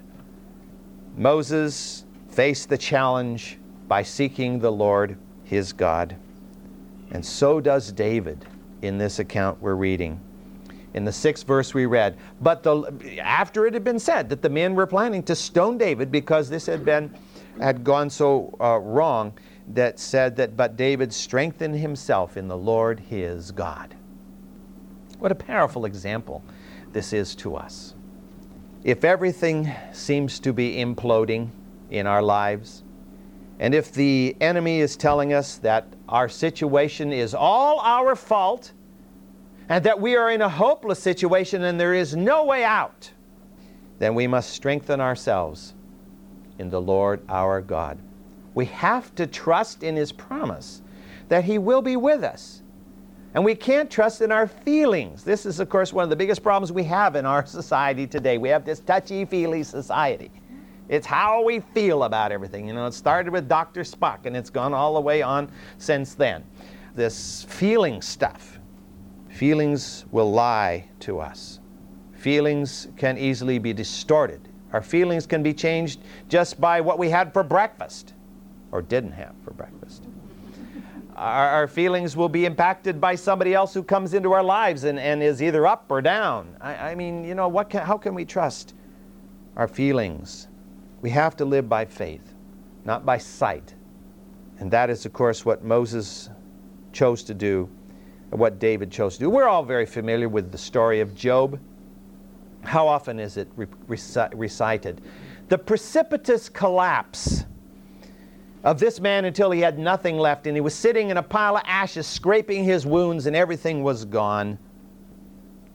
Moses 1.16 2.04
faced 2.28 2.68
the 2.68 2.78
challenge 2.78 3.58
by 3.88 4.02
seeking 4.02 4.60
the 4.60 4.70
Lord 4.70 5.16
his 5.42 5.72
God. 5.72 6.16
And 7.10 7.24
so 7.24 7.60
does 7.60 7.92
David 7.92 8.44
in 8.82 8.98
this 8.98 9.18
account 9.18 9.60
we're 9.60 9.74
reading. 9.74 10.20
In 10.94 11.04
the 11.04 11.12
sixth 11.12 11.46
verse 11.46 11.72
we 11.72 11.86
read, 11.86 12.16
but 12.40 12.62
the, 12.62 13.20
after 13.22 13.66
it 13.66 13.74
had 13.74 13.84
been 13.84 14.00
said 14.00 14.28
that 14.28 14.42
the 14.42 14.48
men 14.48 14.74
were 14.74 14.86
planning 14.86 15.22
to 15.24 15.36
stone 15.36 15.78
David 15.78 16.10
because 16.10 16.48
this 16.48 16.66
had 16.66 16.84
been 16.84 17.14
had 17.60 17.84
gone 17.84 18.10
so 18.10 18.56
uh, 18.60 18.78
wrong, 18.78 19.32
that 19.74 19.98
said 19.98 20.36
that, 20.36 20.56
but 20.56 20.76
David 20.76 21.12
strengthened 21.12 21.76
himself 21.76 22.36
in 22.36 22.48
the 22.48 22.56
Lord 22.56 23.00
his 23.00 23.50
God. 23.50 23.94
What 25.18 25.32
a 25.32 25.36
powerful 25.36 25.84
example 25.84 26.42
this 26.92 27.12
is 27.12 27.34
to 27.36 27.54
us. 27.54 27.94
If 28.82 29.04
everything 29.04 29.72
seems 29.92 30.40
to 30.40 30.52
be 30.52 30.76
imploding 30.76 31.50
in 31.90 32.06
our 32.06 32.22
lives, 32.22 32.82
and 33.60 33.74
if 33.74 33.92
the 33.92 34.34
enemy 34.40 34.80
is 34.80 34.96
telling 34.96 35.34
us 35.34 35.58
that 35.58 35.86
our 36.08 36.30
situation 36.30 37.12
is 37.12 37.34
all 37.34 37.78
our 37.80 38.16
fault, 38.16 38.72
and 39.68 39.84
that 39.84 40.00
we 40.00 40.16
are 40.16 40.30
in 40.30 40.40
a 40.40 40.48
hopeless 40.48 41.00
situation 41.00 41.62
and 41.62 41.78
there 41.78 41.94
is 41.94 42.16
no 42.16 42.44
way 42.44 42.64
out, 42.64 43.12
then 43.98 44.14
we 44.14 44.26
must 44.26 44.50
strengthen 44.50 44.98
ourselves 44.98 45.74
in 46.58 46.70
the 46.70 46.80
Lord 46.80 47.20
our 47.28 47.60
God. 47.60 47.98
We 48.54 48.64
have 48.64 49.14
to 49.16 49.26
trust 49.26 49.82
in 49.82 49.94
His 49.94 50.10
promise 50.10 50.80
that 51.28 51.44
He 51.44 51.58
will 51.58 51.82
be 51.82 51.96
with 51.96 52.24
us. 52.24 52.62
And 53.34 53.44
we 53.44 53.54
can't 53.54 53.90
trust 53.90 54.22
in 54.22 54.32
our 54.32 54.48
feelings. 54.48 55.22
This 55.22 55.44
is, 55.44 55.60
of 55.60 55.68
course, 55.68 55.92
one 55.92 56.02
of 56.02 56.10
the 56.10 56.16
biggest 56.16 56.42
problems 56.42 56.72
we 56.72 56.84
have 56.84 57.14
in 57.14 57.26
our 57.26 57.44
society 57.46 58.06
today. 58.06 58.38
We 58.38 58.48
have 58.48 58.64
this 58.64 58.80
touchy 58.80 59.26
feely 59.26 59.62
society. 59.62 60.30
It's 60.90 61.06
how 61.06 61.44
we 61.44 61.60
feel 61.60 62.02
about 62.02 62.32
everything. 62.32 62.66
You 62.66 62.74
know, 62.74 62.84
it 62.86 62.94
started 62.94 63.32
with 63.32 63.48
Dr. 63.48 63.82
Spock 63.82 64.26
and 64.26 64.36
it's 64.36 64.50
gone 64.50 64.74
all 64.74 64.94
the 64.94 65.00
way 65.00 65.22
on 65.22 65.48
since 65.78 66.14
then. 66.14 66.44
This 66.96 67.44
feeling 67.48 68.02
stuff. 68.02 68.58
Feelings 69.28 70.04
will 70.10 70.32
lie 70.32 70.88
to 71.00 71.20
us. 71.20 71.60
Feelings 72.12 72.88
can 72.96 73.16
easily 73.18 73.60
be 73.60 73.72
distorted. 73.72 74.40
Our 74.72 74.82
feelings 74.82 75.28
can 75.28 75.44
be 75.44 75.54
changed 75.54 76.00
just 76.28 76.60
by 76.60 76.80
what 76.80 76.98
we 76.98 77.08
had 77.08 77.32
for 77.32 77.44
breakfast 77.44 78.14
or 78.72 78.82
didn't 78.82 79.12
have 79.12 79.34
for 79.44 79.52
breakfast. 79.52 80.02
Our, 81.14 81.48
our, 81.48 81.66
feelings 81.68 82.16
will 82.16 82.28
be 82.28 82.46
impacted 82.46 83.00
by 83.00 83.14
somebody 83.14 83.54
else 83.54 83.72
who 83.72 83.84
comes 83.84 84.12
into 84.12 84.32
our 84.32 84.42
lives 84.42 84.84
and, 84.84 84.98
and 84.98 85.22
is 85.22 85.40
either 85.40 85.68
up 85.68 85.84
or 85.88 86.02
down. 86.02 86.56
I, 86.60 86.74
I 86.90 86.94
mean, 86.96 87.24
you 87.24 87.36
know, 87.36 87.46
what 87.46 87.70
can, 87.70 87.86
how 87.86 87.96
can 87.96 88.14
we 88.14 88.24
trust 88.24 88.74
our 89.54 89.68
feelings? 89.68 90.48
We 91.02 91.10
have 91.10 91.36
to 91.36 91.44
live 91.44 91.68
by 91.68 91.84
faith, 91.84 92.34
not 92.84 93.06
by 93.06 93.18
sight. 93.18 93.74
And 94.58 94.70
that 94.70 94.90
is, 94.90 95.06
of 95.06 95.12
course, 95.12 95.44
what 95.44 95.64
Moses 95.64 96.28
chose 96.92 97.22
to 97.24 97.34
do, 97.34 97.68
what 98.30 98.58
David 98.58 98.90
chose 98.90 99.14
to 99.14 99.20
do. 99.20 99.30
We're 99.30 99.48
all 99.48 99.62
very 99.62 99.86
familiar 99.86 100.28
with 100.28 100.52
the 100.52 100.58
story 100.58 101.00
of 101.00 101.14
Job. 101.14 101.58
How 102.62 102.86
often 102.86 103.18
is 103.18 103.36
it 103.36 103.48
re- 103.56 103.66
recited? 103.86 105.00
The 105.48 105.58
precipitous 105.58 106.48
collapse 106.48 107.44
of 108.62 108.78
this 108.78 109.00
man 109.00 109.24
until 109.24 109.50
he 109.50 109.60
had 109.60 109.78
nothing 109.78 110.18
left, 110.18 110.46
and 110.46 110.54
he 110.54 110.60
was 110.60 110.74
sitting 110.74 111.08
in 111.08 111.16
a 111.16 111.22
pile 111.22 111.56
of 111.56 111.62
ashes, 111.64 112.06
scraping 112.06 112.62
his 112.64 112.84
wounds, 112.84 113.24
and 113.24 113.34
everything 113.34 113.82
was 113.82 114.04
gone. 114.04 114.58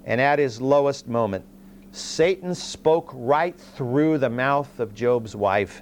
And 0.05 0.21
at 0.21 0.37
his 0.37 0.61
lowest 0.61 1.07
moment, 1.07 1.43
Satan 1.95 2.53
spoke 2.53 3.09
right 3.13 3.57
through 3.57 4.17
the 4.17 4.29
mouth 4.29 4.79
of 4.79 4.93
Job's 4.93 5.35
wife, 5.35 5.81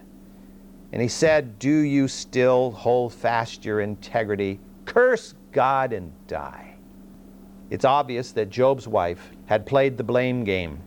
and 0.91 1.01
he 1.01 1.07
said, 1.07 1.57
Do 1.57 1.79
you 1.79 2.07
still 2.07 2.69
hold 2.71 3.13
fast 3.13 3.65
your 3.65 3.81
integrity? 3.81 4.59
Curse 4.85 5.33
God 5.51 5.91
and 5.91 6.11
die. 6.27 6.75
It's 7.71 7.85
obvious 7.85 8.31
that 8.33 8.51
Job's 8.51 8.87
wife 8.87 9.31
had 9.47 9.65
played 9.65 9.97
the 9.97 10.03
blame 10.03 10.43
game. 10.43 10.79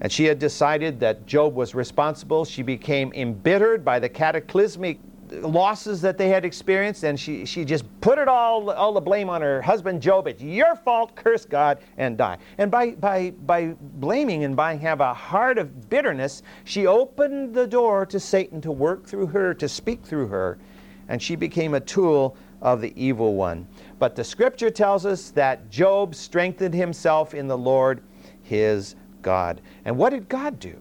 And 0.00 0.10
she 0.10 0.24
had 0.24 0.38
decided 0.38 1.00
that 1.00 1.26
Job 1.26 1.54
was 1.54 1.74
responsible. 1.74 2.46
She 2.46 2.62
became 2.62 3.12
embittered 3.12 3.84
by 3.84 3.98
the 3.98 4.08
cataclysmic 4.08 4.98
losses 5.30 6.00
that 6.02 6.18
they 6.18 6.28
had 6.28 6.44
experienced, 6.44 7.04
and 7.04 7.18
she, 7.18 7.44
she 7.44 7.64
just 7.64 7.84
put 8.00 8.18
it 8.18 8.28
all, 8.28 8.70
all 8.70 8.92
the 8.92 9.00
blame 9.00 9.28
on 9.28 9.42
her 9.42 9.60
husband 9.62 10.00
Job. 10.00 10.26
It's 10.26 10.42
your 10.42 10.76
fault, 10.76 11.14
curse 11.14 11.44
God, 11.44 11.78
and 11.96 12.16
die. 12.16 12.38
And 12.58 12.70
by, 12.70 12.92
by, 12.92 13.30
by 13.30 13.74
blaming 13.80 14.44
and 14.44 14.56
by 14.56 14.76
have 14.76 15.00
a 15.00 15.14
heart 15.14 15.58
of 15.58 15.88
bitterness, 15.88 16.42
she 16.64 16.86
opened 16.86 17.54
the 17.54 17.66
door 17.66 18.06
to 18.06 18.20
Satan 18.20 18.60
to 18.62 18.72
work 18.72 19.06
through 19.06 19.26
her, 19.26 19.54
to 19.54 19.68
speak 19.68 20.04
through 20.04 20.28
her, 20.28 20.58
and 21.08 21.22
she 21.22 21.36
became 21.36 21.74
a 21.74 21.80
tool 21.80 22.36
of 22.62 22.80
the 22.80 22.92
evil 22.96 23.34
one. 23.34 23.66
But 23.98 24.16
the 24.16 24.24
scripture 24.24 24.70
tells 24.70 25.06
us 25.06 25.30
that 25.30 25.70
Job 25.70 26.14
strengthened 26.14 26.74
himself 26.74 27.34
in 27.34 27.46
the 27.46 27.58
Lord 27.58 28.02
his 28.42 28.96
God. 29.22 29.60
And 29.84 29.96
what 29.96 30.10
did 30.10 30.28
God 30.28 30.58
do? 30.58 30.80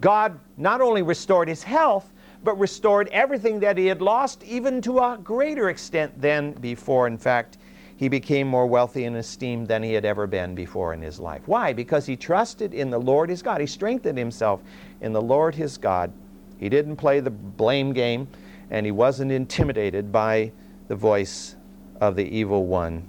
God 0.00 0.38
not 0.56 0.80
only 0.80 1.02
restored 1.02 1.48
his 1.48 1.62
health, 1.62 2.12
but 2.46 2.58
restored 2.60 3.08
everything 3.08 3.58
that 3.58 3.76
he 3.76 3.86
had 3.86 4.00
lost, 4.00 4.40
even 4.44 4.80
to 4.80 5.00
a 5.00 5.18
greater 5.22 5.68
extent 5.68 6.22
than 6.22 6.52
before. 6.52 7.08
In 7.08 7.18
fact, 7.18 7.58
he 7.96 8.08
became 8.08 8.46
more 8.46 8.68
wealthy 8.68 9.04
and 9.04 9.16
esteemed 9.16 9.66
than 9.66 9.82
he 9.82 9.92
had 9.92 10.04
ever 10.04 10.28
been 10.28 10.54
before 10.54 10.94
in 10.94 11.02
his 11.02 11.18
life. 11.18 11.42
Why? 11.46 11.72
Because 11.72 12.06
he 12.06 12.14
trusted 12.14 12.72
in 12.72 12.88
the 12.88 13.00
Lord 13.00 13.28
his 13.30 13.42
God. 13.42 13.60
He 13.60 13.66
strengthened 13.66 14.16
himself 14.16 14.62
in 15.00 15.12
the 15.12 15.20
Lord 15.20 15.56
his 15.56 15.76
God. 15.76 16.12
He 16.58 16.68
didn't 16.68 16.96
play 16.96 17.18
the 17.18 17.30
blame 17.30 17.92
game, 17.92 18.28
and 18.70 18.86
he 18.86 18.92
wasn't 18.92 19.32
intimidated 19.32 20.12
by 20.12 20.52
the 20.86 20.94
voice 20.94 21.56
of 22.00 22.14
the 22.14 22.28
evil 22.28 22.64
one. 22.64 23.08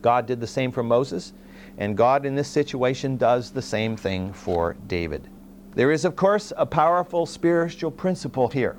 God 0.00 0.24
did 0.24 0.40
the 0.40 0.46
same 0.46 0.72
for 0.72 0.82
Moses, 0.82 1.34
and 1.76 1.94
God 1.94 2.24
in 2.24 2.36
this 2.36 2.48
situation 2.48 3.18
does 3.18 3.50
the 3.50 3.60
same 3.60 3.98
thing 3.98 4.32
for 4.32 4.76
David. 4.86 5.28
There 5.74 5.90
is, 5.90 6.04
of 6.04 6.14
course, 6.14 6.52
a 6.56 6.66
powerful 6.66 7.26
spiritual 7.26 7.90
principle 7.90 8.48
here. 8.48 8.76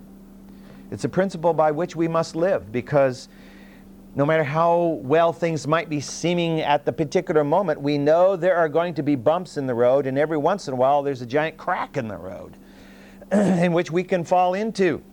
It's 0.92 1.04
a 1.04 1.10
principle 1.10 1.54
by 1.54 1.72
which 1.72 1.96
we 1.96 2.08
must 2.08 2.36
live 2.36 2.72
because 2.72 3.28
no 4.16 4.26
matter 4.26 4.46
how 4.46 5.00
well 5.04 5.34
things 5.34 5.68
might 5.68 5.90
be 5.90 6.00
seeming 6.00 6.62
at 6.62 6.86
the 6.86 6.94
particular 6.94 7.44
moment, 7.44 7.82
we 7.82 7.98
know 7.98 8.38
there 8.38 8.56
are 8.56 8.70
going 8.70 8.94
to 8.94 9.04
be 9.04 9.16
bumps 9.16 9.58
in 9.58 9.68
the 9.68 9.74
road, 9.74 10.08
and 10.08 10.18
every 10.18 10.38
once 10.38 10.70
in 10.70 10.74
a 10.74 10.78
while 10.78 11.04
there's 11.04 11.22
a 11.22 11.26
giant 11.26 11.58
crack 11.58 11.98
in 11.98 12.08
the 12.08 12.16
road 12.16 12.56
in 13.32 13.74
which 13.74 13.92
we 13.92 14.04
can 14.04 14.24
fall 14.24 14.54
into. 14.54 15.04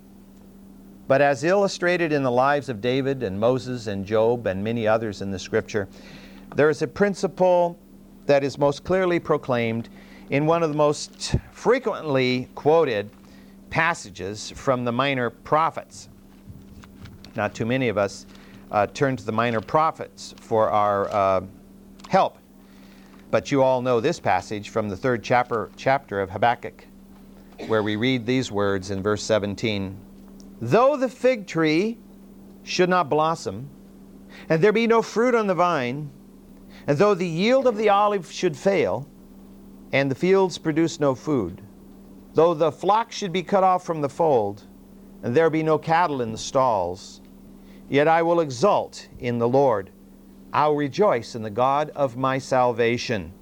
But 1.09 1.21
as 1.21 1.43
illustrated 1.43 2.12
in 2.12 2.23
the 2.23 2.31
lives 2.31 2.69
of 2.69 2.81
David 2.81 3.25
and 3.25 3.41
Moses 3.41 3.89
and 3.89 4.07
Job 4.07 4.47
and 4.47 4.62
many 4.62 4.87
others 4.87 5.21
in 5.21 5.33
the 5.33 5.39
scripture, 5.39 5.89
there 6.55 6.71
is 6.71 6.81
a 6.83 6.87
principle 6.87 7.77
that 8.27 8.45
is 8.45 8.57
most 8.57 8.85
clearly 8.85 9.19
proclaimed 9.19 9.89
in 10.33 10.47
one 10.47 10.62
of 10.62 10.71
the 10.71 10.77
most 10.77 11.37
frequently 11.53 12.49
quoted 12.55 13.11
passages 13.69 14.51
from 14.51 14.83
the 14.83 14.91
minor 14.91 15.29
prophets. 15.29 16.09
Not 17.37 17.55
too 17.55 17.67
many 17.67 17.91
of 17.91 17.99
us 17.99 18.25
uh, 18.71 18.87
turn 18.87 19.15
to 19.17 19.27
the 19.27 19.33
minor 19.33 19.61
prophets 19.61 20.35
for 20.41 20.71
our 20.71 21.11
uh, 21.11 21.43
help, 22.09 22.39
but 23.31 23.53
you 23.53 23.62
all 23.62 23.83
know 23.83 24.01
this 24.01 24.19
passage 24.19 24.71
from 24.71 24.89
the 24.89 24.97
third 24.97 25.23
chapter, 25.23 25.71
chapter 25.77 26.19
of 26.19 26.31
Habakkuk, 26.31 26.87
where 27.67 27.83
we 27.83 27.97
read 27.97 28.25
these 28.25 28.51
words 28.51 28.91
in 28.91 29.03
verse 29.03 29.23
17 29.23 29.99
Though 30.62 30.97
the 30.97 31.11
fig 31.11 31.47
tree 31.47 31.99
should 32.62 32.89
not 32.89 33.11
blossom, 33.11 33.69
and 34.49 34.65
there 34.65 34.73
be 34.73 34.87
no 34.87 35.03
fruit 35.03 35.35
on 35.35 35.47
the 35.47 35.55
vine, 35.55 36.11
and 36.87 36.97
though 36.97 37.15
the 37.15 37.29
yield 37.29 37.67
of 37.67 37.77
the 37.77 37.91
olive 37.91 38.33
should 38.33 38.57
fail, 38.57 39.07
and 39.93 40.11
the 40.11 40.15
fields 40.15 40.59
produce 40.59 40.99
no 40.99 41.15
food. 41.15 41.61
Though 42.35 42.55
the 42.55 42.73
flock 42.73 43.13
should 43.13 43.33
be 43.33 43.43
cut 43.43 43.63
off 43.63 43.85
from 43.85 44.01
the 44.01 44.09
fold, 44.09 44.65
and 45.23 45.37
there 45.37 45.51
be 45.51 45.63
no 45.63 45.79
cattle 45.79 46.23
in 46.23 46.33
the 46.33 46.39
stalls, 46.39 47.21
yet 47.89 48.09
I 48.09 48.23
will 48.23 48.41
exult 48.41 49.09
in 49.19 49.39
the 49.39 49.49
Lord. 49.49 49.91
I'll 50.53 50.75
rejoice 50.75 51.35
in 51.35 51.43
the 51.43 51.51
God 51.51 51.91
of 51.95 52.17
my 52.17 52.39
salvation. 52.39 53.33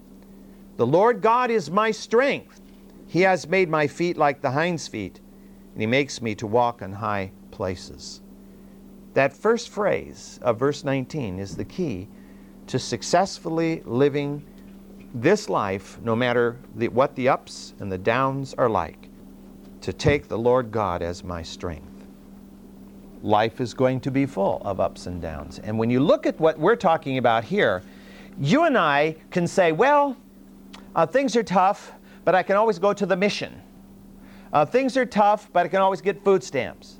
The 0.76 0.86
Lord 0.86 1.20
God 1.20 1.50
is 1.50 1.70
my 1.70 1.90
strength. 1.90 2.60
He 3.06 3.20
has 3.22 3.48
made 3.48 3.68
my 3.68 3.86
feet 3.86 4.16
like 4.16 4.40
the 4.40 4.50
hind's 4.50 4.88
feet, 4.88 5.20
and 5.72 5.80
He 5.80 5.86
makes 5.86 6.20
me 6.20 6.34
to 6.36 6.46
walk 6.46 6.82
on 6.82 6.92
high 6.92 7.32
places. 7.50 8.22
That 9.14 9.32
first 9.32 9.68
phrase 9.70 10.38
of 10.42 10.58
verse 10.58 10.84
19 10.84 11.38
is 11.38 11.56
the 11.56 11.64
key 11.64 12.08
to 12.68 12.78
successfully 12.78 13.82
living 13.84 14.44
this 15.14 15.48
life, 15.48 15.98
no 16.02 16.14
matter 16.14 16.56
the, 16.76 16.88
what 16.88 17.14
the 17.16 17.28
ups 17.28 17.74
and 17.80 17.90
the 17.90 17.98
downs 17.98 18.54
are 18.54 18.68
like, 18.68 19.08
to 19.80 19.92
take 19.92 20.28
the 20.28 20.38
Lord 20.38 20.70
God 20.70 21.02
as 21.02 21.24
my 21.24 21.42
strength. 21.42 21.86
life 23.22 23.60
is 23.60 23.74
going 23.74 24.00
to 24.00 24.10
be 24.10 24.26
full 24.26 24.60
of 24.64 24.80
ups 24.80 25.06
and 25.06 25.20
downs. 25.20 25.58
And 25.58 25.78
when 25.78 25.90
you 25.90 26.00
look 26.00 26.26
at 26.26 26.38
what 26.40 26.58
we're 26.58 26.76
talking 26.76 27.18
about 27.18 27.44
here, 27.44 27.82
you 28.38 28.64
and 28.64 28.76
I 28.78 29.16
can 29.30 29.46
say, 29.46 29.72
well, 29.72 30.16
uh, 30.94 31.06
things 31.06 31.36
are 31.36 31.42
tough, 31.42 31.92
but 32.24 32.34
I 32.34 32.42
can 32.42 32.56
always 32.56 32.78
go 32.78 32.92
to 32.92 33.06
the 33.06 33.16
mission. 33.16 33.60
Uh, 34.52 34.64
things 34.64 34.96
are 34.96 35.06
tough, 35.06 35.50
but 35.52 35.66
I 35.66 35.68
can 35.68 35.80
always 35.80 36.00
get 36.00 36.22
food 36.24 36.42
stamps. 36.42 36.98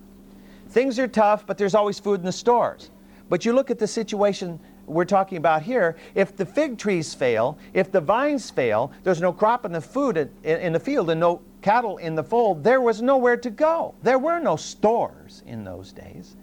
Things 0.69 0.99
are 0.99 1.09
tough, 1.09 1.47
but 1.47 1.59
there's 1.59 1.75
always 1.75 1.99
food 1.99 2.21
in 2.21 2.27
the 2.27 2.33
stores. 2.33 2.91
But 3.29 3.45
you 3.45 3.53
look 3.53 3.71
at 3.71 3.79
the 3.79 3.87
situation 3.87 4.61
we're 4.91 5.05
talking 5.05 5.39
about 5.39 5.63
here, 5.63 5.97
if 6.15 6.37
the 6.37 6.45
fig 6.45 6.79
trees 6.79 7.15
fail, 7.15 7.59
if 7.73 7.91
the 7.91 8.01
vines 8.01 8.51
fail, 8.51 8.93
there's 9.03 9.21
no 9.21 9.33
crop 9.33 9.65
in 9.65 9.73
the 9.73 9.81
food 9.81 10.31
in, 10.43 10.73
the 10.73 10.81
field 10.81 11.11
and 11.11 11.21
no 11.21 11.41
cattle 11.63 11.99
in 11.99 12.15
the 12.15 12.25
fold, 12.25 12.65
there 12.65 12.81
was 12.81 13.01
nowhere 13.01 13.37
to 13.37 13.51
go. 13.51 13.95
There 14.03 14.19
were 14.19 14.41
no 14.41 14.57
stores 14.57 15.43
in 15.47 15.65
those 15.65 15.93
days. 15.93 16.37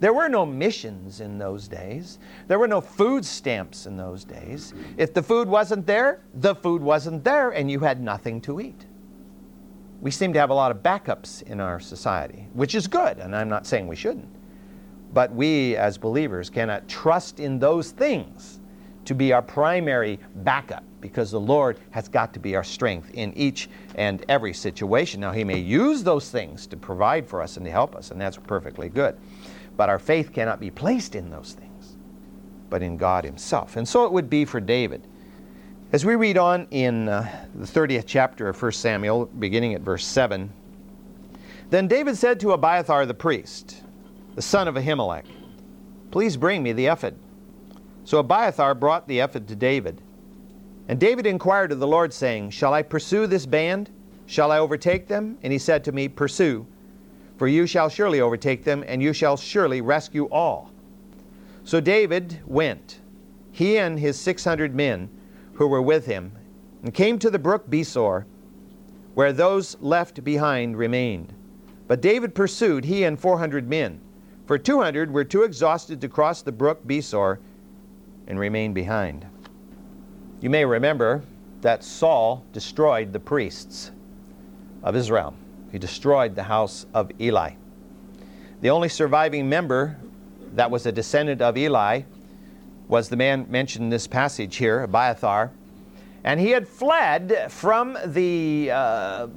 There 0.00 0.14
were 0.14 0.28
no 0.30 0.46
missions 0.46 1.20
in 1.20 1.36
those 1.36 1.68
days. 1.68 2.18
There 2.48 2.58
were 2.58 2.68
no 2.68 2.80
food 2.80 3.24
stamps 3.24 3.84
in 3.84 3.98
those 3.98 4.24
days. 4.24 4.72
If 4.96 5.12
the 5.12 5.22
food 5.22 5.46
wasn't 5.46 5.86
there, 5.86 6.22
the 6.32 6.54
food 6.54 6.80
wasn't 6.80 7.22
there, 7.22 7.50
and 7.50 7.70
you 7.70 7.80
had 7.80 8.00
nothing 8.00 8.40
to 8.42 8.60
eat. 8.60 8.86
We 10.00 10.10
seem 10.10 10.32
to 10.32 10.38
have 10.38 10.48
a 10.48 10.54
lot 10.54 10.70
of 10.70 10.78
backups 10.78 11.42
in 11.42 11.60
our 11.60 11.78
society, 11.78 12.48
which 12.54 12.74
is 12.74 12.86
good, 12.86 13.18
and 13.18 13.36
I'm 13.36 13.50
not 13.50 13.66
saying 13.66 13.86
we 13.86 13.96
shouldn't. 13.96 14.39
But 15.12 15.32
we 15.34 15.76
as 15.76 15.98
believers 15.98 16.50
cannot 16.50 16.88
trust 16.88 17.40
in 17.40 17.58
those 17.58 17.90
things 17.90 18.60
to 19.04 19.14
be 19.14 19.32
our 19.32 19.42
primary 19.42 20.18
backup 20.36 20.84
because 21.00 21.30
the 21.30 21.40
Lord 21.40 21.78
has 21.90 22.08
got 22.08 22.32
to 22.34 22.40
be 22.40 22.54
our 22.54 22.64
strength 22.64 23.10
in 23.14 23.32
each 23.34 23.68
and 23.94 24.24
every 24.28 24.52
situation. 24.52 25.20
Now, 25.20 25.32
He 25.32 25.44
may 25.44 25.58
use 25.58 26.02
those 26.02 26.30
things 26.30 26.66
to 26.68 26.76
provide 26.76 27.26
for 27.26 27.42
us 27.42 27.56
and 27.56 27.64
to 27.66 27.72
help 27.72 27.96
us, 27.96 28.10
and 28.10 28.20
that's 28.20 28.36
perfectly 28.36 28.88
good. 28.88 29.16
But 29.76 29.88
our 29.88 29.98
faith 29.98 30.32
cannot 30.32 30.60
be 30.60 30.70
placed 30.70 31.14
in 31.14 31.30
those 31.30 31.56
things, 31.58 31.96
but 32.68 32.82
in 32.82 32.96
God 32.96 33.24
Himself. 33.24 33.76
And 33.76 33.88
so 33.88 34.04
it 34.04 34.12
would 34.12 34.28
be 34.28 34.44
for 34.44 34.60
David. 34.60 35.06
As 35.92 36.04
we 36.04 36.14
read 36.14 36.38
on 36.38 36.68
in 36.70 37.08
uh, 37.08 37.46
the 37.54 37.66
30th 37.66 38.04
chapter 38.06 38.48
of 38.48 38.62
1 38.62 38.72
Samuel, 38.72 39.26
beginning 39.26 39.74
at 39.74 39.80
verse 39.80 40.06
7, 40.06 40.52
then 41.70 41.88
David 41.88 42.16
said 42.16 42.38
to 42.40 42.52
Abiathar 42.52 43.06
the 43.06 43.14
priest, 43.14 43.82
the 44.34 44.42
son 44.42 44.68
of 44.68 44.76
Ahimelech, 44.76 45.24
Please 46.10 46.36
bring 46.36 46.62
me 46.62 46.72
the 46.72 46.86
ephod. 46.86 47.14
So 48.04 48.18
Abiathar 48.18 48.74
brought 48.74 49.06
the 49.06 49.20
ephod 49.20 49.46
to 49.48 49.54
David. 49.54 50.02
And 50.88 50.98
David 50.98 51.26
inquired 51.26 51.70
of 51.70 51.78
the 51.78 51.86
Lord, 51.86 52.12
saying, 52.12 52.50
Shall 52.50 52.74
I 52.74 52.82
pursue 52.82 53.26
this 53.26 53.46
band? 53.46 53.90
Shall 54.26 54.50
I 54.50 54.58
overtake 54.58 55.06
them? 55.06 55.38
And 55.42 55.52
he 55.52 55.58
said 55.58 55.84
to 55.84 55.92
me, 55.92 56.08
Pursue, 56.08 56.66
for 57.36 57.46
you 57.46 57.66
shall 57.66 57.88
surely 57.88 58.20
overtake 58.20 58.64
them, 58.64 58.84
and 58.86 59.02
you 59.02 59.12
shall 59.12 59.36
surely 59.36 59.80
rescue 59.80 60.26
all. 60.26 60.72
So 61.62 61.80
David 61.80 62.40
went, 62.44 63.00
he 63.52 63.78
and 63.78 63.98
his 63.98 64.18
six 64.18 64.42
hundred 64.44 64.74
men 64.74 65.10
who 65.54 65.68
were 65.68 65.82
with 65.82 66.06
him, 66.06 66.32
and 66.82 66.92
came 66.92 67.18
to 67.20 67.30
the 67.30 67.38
brook 67.38 67.68
Besor, 67.70 68.24
where 69.14 69.32
those 69.32 69.76
left 69.80 70.24
behind 70.24 70.76
remained. 70.76 71.32
But 71.86 72.00
David 72.00 72.34
pursued, 72.34 72.84
he 72.84 73.04
and 73.04 73.18
four 73.18 73.38
hundred 73.38 73.68
men. 73.68 74.00
For 74.50 74.58
two 74.58 74.80
hundred 74.80 75.12
were 75.12 75.22
too 75.22 75.44
exhausted 75.44 76.00
to 76.00 76.08
cross 76.08 76.42
the 76.42 76.50
brook 76.50 76.84
Besor 76.84 77.38
and 78.26 78.36
remain 78.36 78.72
behind. 78.72 79.24
You 80.40 80.50
may 80.50 80.64
remember 80.64 81.22
that 81.60 81.84
Saul 81.84 82.44
destroyed 82.52 83.12
the 83.12 83.20
priests 83.20 83.92
of 84.82 84.96
Israel. 84.96 85.36
He 85.70 85.78
destroyed 85.78 86.34
the 86.34 86.42
house 86.42 86.84
of 86.94 87.12
Eli. 87.20 87.52
The 88.60 88.70
only 88.70 88.88
surviving 88.88 89.48
member 89.48 89.96
that 90.54 90.68
was 90.68 90.84
a 90.84 90.90
descendant 90.90 91.40
of 91.40 91.56
Eli 91.56 92.02
was 92.88 93.08
the 93.08 93.16
man 93.16 93.46
mentioned 93.50 93.84
in 93.84 93.90
this 93.90 94.08
passage 94.08 94.56
here, 94.56 94.82
Abiathar. 94.82 95.52
And 96.24 96.40
he 96.40 96.50
had 96.50 96.66
fled 96.66 97.52
from 97.52 97.96
the 98.04 98.72
uh, 98.72 99.28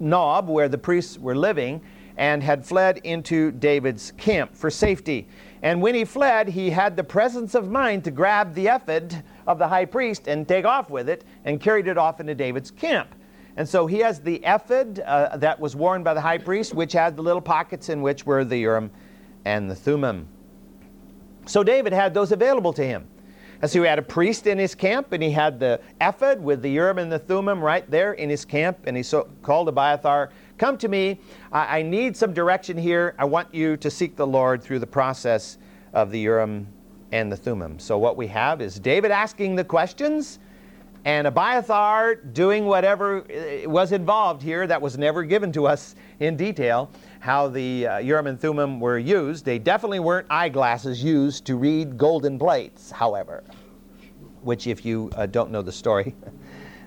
Nob 0.00 0.48
where 0.48 0.68
the 0.68 0.76
priests 0.76 1.16
were 1.20 1.36
living 1.36 1.82
and 2.20 2.42
had 2.42 2.64
fled 2.64 2.98
into 2.98 3.50
David's 3.50 4.12
camp 4.18 4.54
for 4.54 4.70
safety. 4.70 5.26
And 5.62 5.80
when 5.80 5.94
he 5.94 6.04
fled, 6.04 6.48
he 6.48 6.68
had 6.68 6.94
the 6.94 7.02
presence 7.02 7.54
of 7.54 7.70
mind 7.70 8.04
to 8.04 8.10
grab 8.10 8.52
the 8.52 8.66
ephod 8.66 9.24
of 9.46 9.58
the 9.58 9.66
high 9.66 9.86
priest 9.86 10.28
and 10.28 10.46
take 10.46 10.66
off 10.66 10.90
with 10.90 11.08
it 11.08 11.24
and 11.46 11.58
carried 11.62 11.88
it 11.88 11.96
off 11.96 12.20
into 12.20 12.34
David's 12.34 12.70
camp. 12.70 13.14
And 13.56 13.66
so 13.66 13.86
he 13.86 14.00
has 14.00 14.20
the 14.20 14.36
ephod 14.44 15.00
uh, 15.00 15.38
that 15.38 15.58
was 15.58 15.74
worn 15.74 16.02
by 16.02 16.12
the 16.12 16.20
high 16.20 16.36
priest, 16.36 16.74
which 16.74 16.92
had 16.92 17.16
the 17.16 17.22
little 17.22 17.40
pockets 17.40 17.88
in 17.88 18.02
which 18.02 18.26
were 18.26 18.44
the 18.44 18.58
Urim 18.58 18.90
and 19.46 19.70
the 19.70 19.74
Thummim. 19.74 20.28
So 21.46 21.64
David 21.64 21.94
had 21.94 22.12
those 22.12 22.32
available 22.32 22.74
to 22.74 22.84
him. 22.84 23.08
And 23.62 23.70
so 23.70 23.82
he 23.82 23.88
had 23.88 23.98
a 23.98 24.02
priest 24.02 24.46
in 24.46 24.58
his 24.58 24.74
camp, 24.74 25.12
and 25.12 25.22
he 25.22 25.30
had 25.30 25.60
the 25.60 25.80
ephod 26.00 26.40
with 26.42 26.62
the 26.62 26.70
Urim 26.70 26.98
and 26.98 27.12
the 27.12 27.18
Thummim 27.18 27.62
right 27.62 27.90
there 27.90 28.14
in 28.14 28.30
his 28.30 28.44
camp. 28.44 28.78
And 28.84 28.96
he 28.96 29.02
so 29.02 29.28
called 29.42 29.68
Abiathar, 29.68 30.30
Come 30.60 30.76
to 30.76 30.88
me. 30.88 31.18
I, 31.52 31.78
I 31.78 31.82
need 31.82 32.14
some 32.14 32.34
direction 32.34 32.76
here. 32.76 33.14
I 33.18 33.24
want 33.24 33.54
you 33.54 33.78
to 33.78 33.90
seek 33.90 34.14
the 34.14 34.26
Lord 34.26 34.62
through 34.62 34.80
the 34.80 34.86
process 34.86 35.56
of 35.94 36.10
the 36.10 36.18
Urim 36.18 36.68
and 37.12 37.32
the 37.32 37.36
Thummim. 37.36 37.78
So 37.78 37.96
what 37.96 38.18
we 38.18 38.26
have 38.26 38.60
is 38.60 38.78
David 38.78 39.10
asking 39.10 39.56
the 39.56 39.64
questions 39.64 40.38
and 41.06 41.26
Abiathar 41.26 42.16
doing 42.16 42.66
whatever 42.66 43.20
uh, 43.22 43.70
was 43.70 43.92
involved 43.92 44.42
here 44.42 44.66
that 44.66 44.82
was 44.82 44.98
never 44.98 45.22
given 45.22 45.50
to 45.52 45.66
us 45.66 45.94
in 46.18 46.36
detail 46.36 46.90
how 47.20 47.48
the 47.48 47.86
uh, 47.86 47.96
Urim 47.96 48.26
and 48.26 48.38
Thummim 48.38 48.80
were 48.80 48.98
used. 48.98 49.46
They 49.46 49.58
definitely 49.58 50.00
weren't 50.00 50.26
eyeglasses 50.28 51.02
used 51.02 51.46
to 51.46 51.56
read 51.56 51.96
golden 51.96 52.38
plates, 52.38 52.90
however, 52.90 53.44
which, 54.42 54.66
if 54.66 54.84
you 54.84 55.10
uh, 55.16 55.24
don't 55.24 55.50
know 55.50 55.62
the 55.62 55.72
story, 55.72 56.14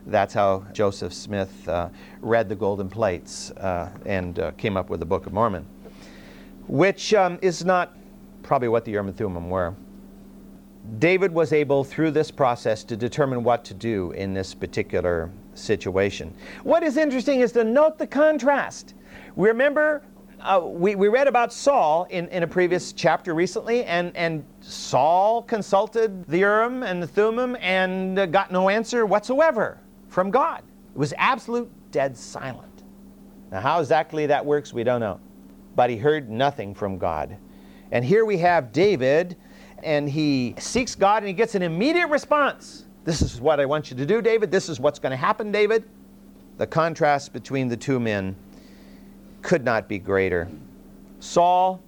that's 0.08 0.34
how 0.34 0.66
Joseph 0.74 1.14
Smith 1.14 1.68
uh, 1.68 1.90
read 2.22 2.50
the 2.50 2.56
golden 2.56 2.90
plates 2.90 3.52
uh, 3.52 3.90
and 4.06 4.38
uh, 4.40 4.52
came 4.52 4.76
up 4.76 4.90
with 4.90 5.00
the 5.00 5.06
Book 5.06 5.26
of 5.26 5.34
Mormon, 5.34 5.66
which 6.68 7.14
um, 7.14 7.40
is 7.42 7.64
not 7.64 7.96
probably 8.42 8.68
what 8.68 8.84
the 8.86 8.92
Urim 8.92 9.08
and 9.08 9.18
Thummim 9.18 9.50
were. 9.50 9.74
David 11.00 11.32
was 11.32 11.54
able, 11.54 11.86
through 11.86 12.12
this 12.12 12.30
process, 12.30 12.84
to 12.84 12.98
determine 12.98 13.44
what 13.44 13.64
to 13.64 13.74
do 13.74 14.12
in 14.12 14.34
this 14.34 14.54
particular 14.54 15.32
situation. 15.54 16.34
What 16.64 16.84
is 16.84 16.98
interesting 16.98 17.40
is 17.40 17.54
to 17.54 17.64
note 17.64 17.98
the 17.98 18.08
contrast. 18.08 18.96
Remember, 19.38 20.04
uh, 20.42 20.60
we, 20.62 20.96
we 20.96 21.08
read 21.08 21.28
about 21.28 21.54
Saul 21.54 22.06
in, 22.10 22.28
in 22.28 22.44
a 22.44 22.48
previous 22.48 22.92
chapter 22.92 23.34
recently, 23.34 23.86
and, 23.86 24.16
and 24.18 24.44
Saul 24.60 25.44
consulted 25.44 26.26
the 26.26 26.40
Urim 26.40 26.84
and 26.84 27.02
the 27.02 27.08
Thummim 27.08 27.56
and 27.62 28.20
uh, 28.20 28.26
got 28.26 28.52
no 28.52 28.68
answer 28.68 29.06
whatsoever 29.06 29.80
from 30.14 30.30
God. 30.30 30.64
It 30.94 30.98
was 30.98 31.14
absolute 31.18 31.70
dead 31.92 32.16
silent. 32.16 32.84
Now, 33.52 33.62
how 33.62 33.80
exactly 33.80 34.28
that 34.28 34.46
works, 34.46 34.72
we 34.72 34.84
don't 34.84 35.00
know. 35.00 35.20
But 35.76 35.90
he 35.90 35.98
heard 35.98 36.30
nothing 36.30 36.76
from 36.76 37.00
God. 37.00 37.36
And 37.92 38.06
here 38.06 38.24
we 38.24 38.38
have 38.38 38.72
David 38.72 39.36
and 39.82 40.08
he 40.08 40.56
seeks 40.60 40.96
God 40.96 41.24
and 41.24 41.28
he 41.28 41.34
gets 41.34 41.56
an 41.56 41.64
immediate 41.64 42.08
response. 42.08 42.86
This 43.04 43.22
is 43.22 43.42
what 43.42 43.60
I 43.60 43.66
want 43.66 43.90
you 43.92 43.98
to 43.98 44.06
do, 44.06 44.22
David. 44.22 44.52
This 44.52 44.70
is 44.70 44.80
what's 44.80 45.00
going 45.00 45.12
to 45.12 45.18
happen, 45.18 45.52
David. 45.52 45.84
The 46.58 46.68
contrast 46.68 47.34
between 47.34 47.68
the 47.68 47.76
two 47.76 48.00
men 48.00 48.36
could 49.42 49.66
not 49.66 49.90
be 49.90 49.98
greater. 49.98 50.48
Saul 51.20 51.82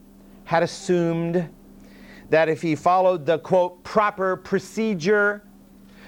had 0.45 0.63
assumed 0.63 1.47
that 2.31 2.49
if 2.49 2.61
he 2.61 2.75
followed 2.75 3.25
the 3.25 3.37
quote 3.39 3.83
proper 3.83 4.35
procedure, 4.35 5.43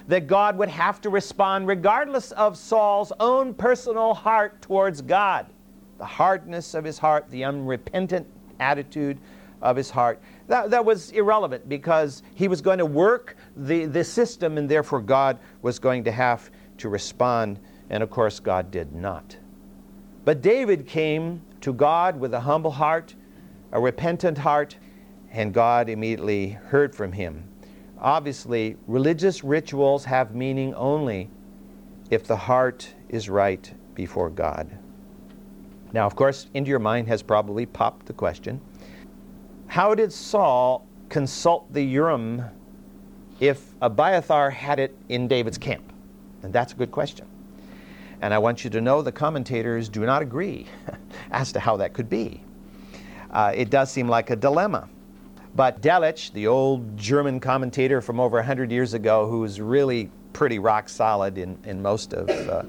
that 0.08 0.28
God 0.28 0.58
would 0.58 0.70
have 0.70 1.02
to 1.02 1.10
respond 1.10 1.67
regardless 1.67 2.32
of 2.34 2.58
Saul's 2.58 3.12
own 3.20 3.54
personal 3.54 4.13
heart 4.13 4.62
towards 4.62 5.02
God. 5.02 5.48
The 5.98 6.06
hardness 6.06 6.74
of 6.74 6.84
his 6.84 6.98
heart, 6.98 7.30
the 7.30 7.43
unrepentant 7.43 8.28
attitude 8.60 9.17
of 9.62 9.76
his 9.76 9.89
heart 9.89 10.22
that, 10.48 10.70
that 10.70 10.84
was 10.84 11.12
irrelevant 11.12 11.67
because 11.67 12.24
he 12.34 12.48
was 12.48 12.62
going 12.62 12.78
to 12.78 12.86
work 12.86 13.36
the, 13.56 13.86
the 13.86 14.04
system 14.04 14.58
and 14.58 14.67
therefore 14.67 15.02
God 15.02 15.39
was 15.62 15.78
going 15.78 16.04
to 16.06 16.12
have 16.12 16.50
to 16.78 16.89
respond. 16.89 17.60
And 17.89 18.02
of 18.02 18.10
course, 18.10 18.39
God 18.39 18.72
did 18.72 18.93
not. 18.93 19.38
But 20.26 20.41
David 20.41 20.88
came 20.88 21.41
to 21.62 21.74
God 21.74 22.20
with 22.20 22.34
a 22.34 22.39
humble 22.39 22.72
heart, 22.72 23.15
a 23.72 23.80
repentant 23.80 24.38
heart, 24.38 24.78
and 25.32 25.54
God 25.54 25.89
immediately 25.89 26.50
heard 26.50 26.96
from 26.96 27.12
him. 27.12 27.46
Obviously, 27.99 28.75
religious 28.88 29.43
rituals 29.43 30.05
have 30.05 30.36
meaning 30.36 30.73
only 30.75 31.29
if 32.10 32.25
the 32.25 32.36
heart 32.36 32.93
is 33.10 33.29
right 33.29 33.73
before 33.95 34.29
God. 34.29 34.77
Now, 35.93 36.05
of 36.05 36.15
course, 36.15 36.47
into 36.53 36.69
your 36.69 36.79
mind 36.79 37.07
has 37.07 37.23
probably 37.23 37.65
popped 37.65 38.05
the 38.05 38.13
question 38.13 38.62
how 39.67 39.93
did 39.93 40.13
Saul 40.13 40.88
consult 41.10 41.71
the 41.73 41.83
Urim 41.83 42.43
if 43.39 43.73
Abiathar 43.81 44.49
had 44.49 44.79
it 44.79 44.97
in 45.10 45.27
David's 45.27 45.57
camp? 45.57 45.91
And 46.41 46.53
that's 46.53 46.73
a 46.73 46.75
good 46.75 46.91
question. 46.91 47.27
And 48.21 48.33
I 48.33 48.38
want 48.38 48.63
you 48.63 48.69
to 48.71 48.81
know 48.81 49.01
the 49.01 49.12
commentators 49.12 49.89
do 49.89 50.05
not 50.05 50.21
agree 50.21 50.67
as 51.31 51.51
to 51.51 51.60
how 51.60 51.77
that 51.77 51.93
could 51.93 52.10
be. 52.10 52.41
uh, 53.31 53.51
it 53.53 53.69
does 53.69 53.91
seem 53.91 54.07
like 54.07 54.29
a 54.29 54.36
dilemma. 54.36 54.88
But 55.58 55.82
Delitzsch, 55.82 56.34
the 56.34 56.46
old 56.46 56.96
German 56.96 57.39
commentator 57.39 58.00
from 58.00 58.20
over 58.20 58.38
100 58.38 58.72
years 58.72 58.93
ago, 58.93 59.28
who 59.28 59.39
was 59.39 59.60
really 59.60 60.12
pretty 60.32 60.60
rock 60.60 60.88
solid 60.88 61.39
in, 61.39 61.58
in 61.63 61.82
most 61.82 62.13
of 62.13 62.30
uh, 62.30 62.62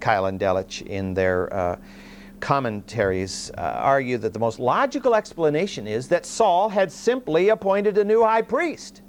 Keil 0.00 0.28
and 0.28 0.38
Delitzsch 0.38 0.82
in 0.82 1.14
their 1.14 1.50
uh, 1.50 1.78
commentaries, 2.40 3.50
uh, 3.56 3.62
argue 3.62 4.18
that 4.18 4.34
the 4.34 4.38
most 4.38 4.58
logical 4.58 5.14
explanation 5.14 5.86
is 5.86 6.08
that 6.08 6.26
Saul 6.26 6.68
had 6.68 6.92
simply 6.92 7.48
appointed 7.48 7.96
a 7.96 8.04
new 8.04 8.22
high 8.22 8.42
priest. 8.42 9.00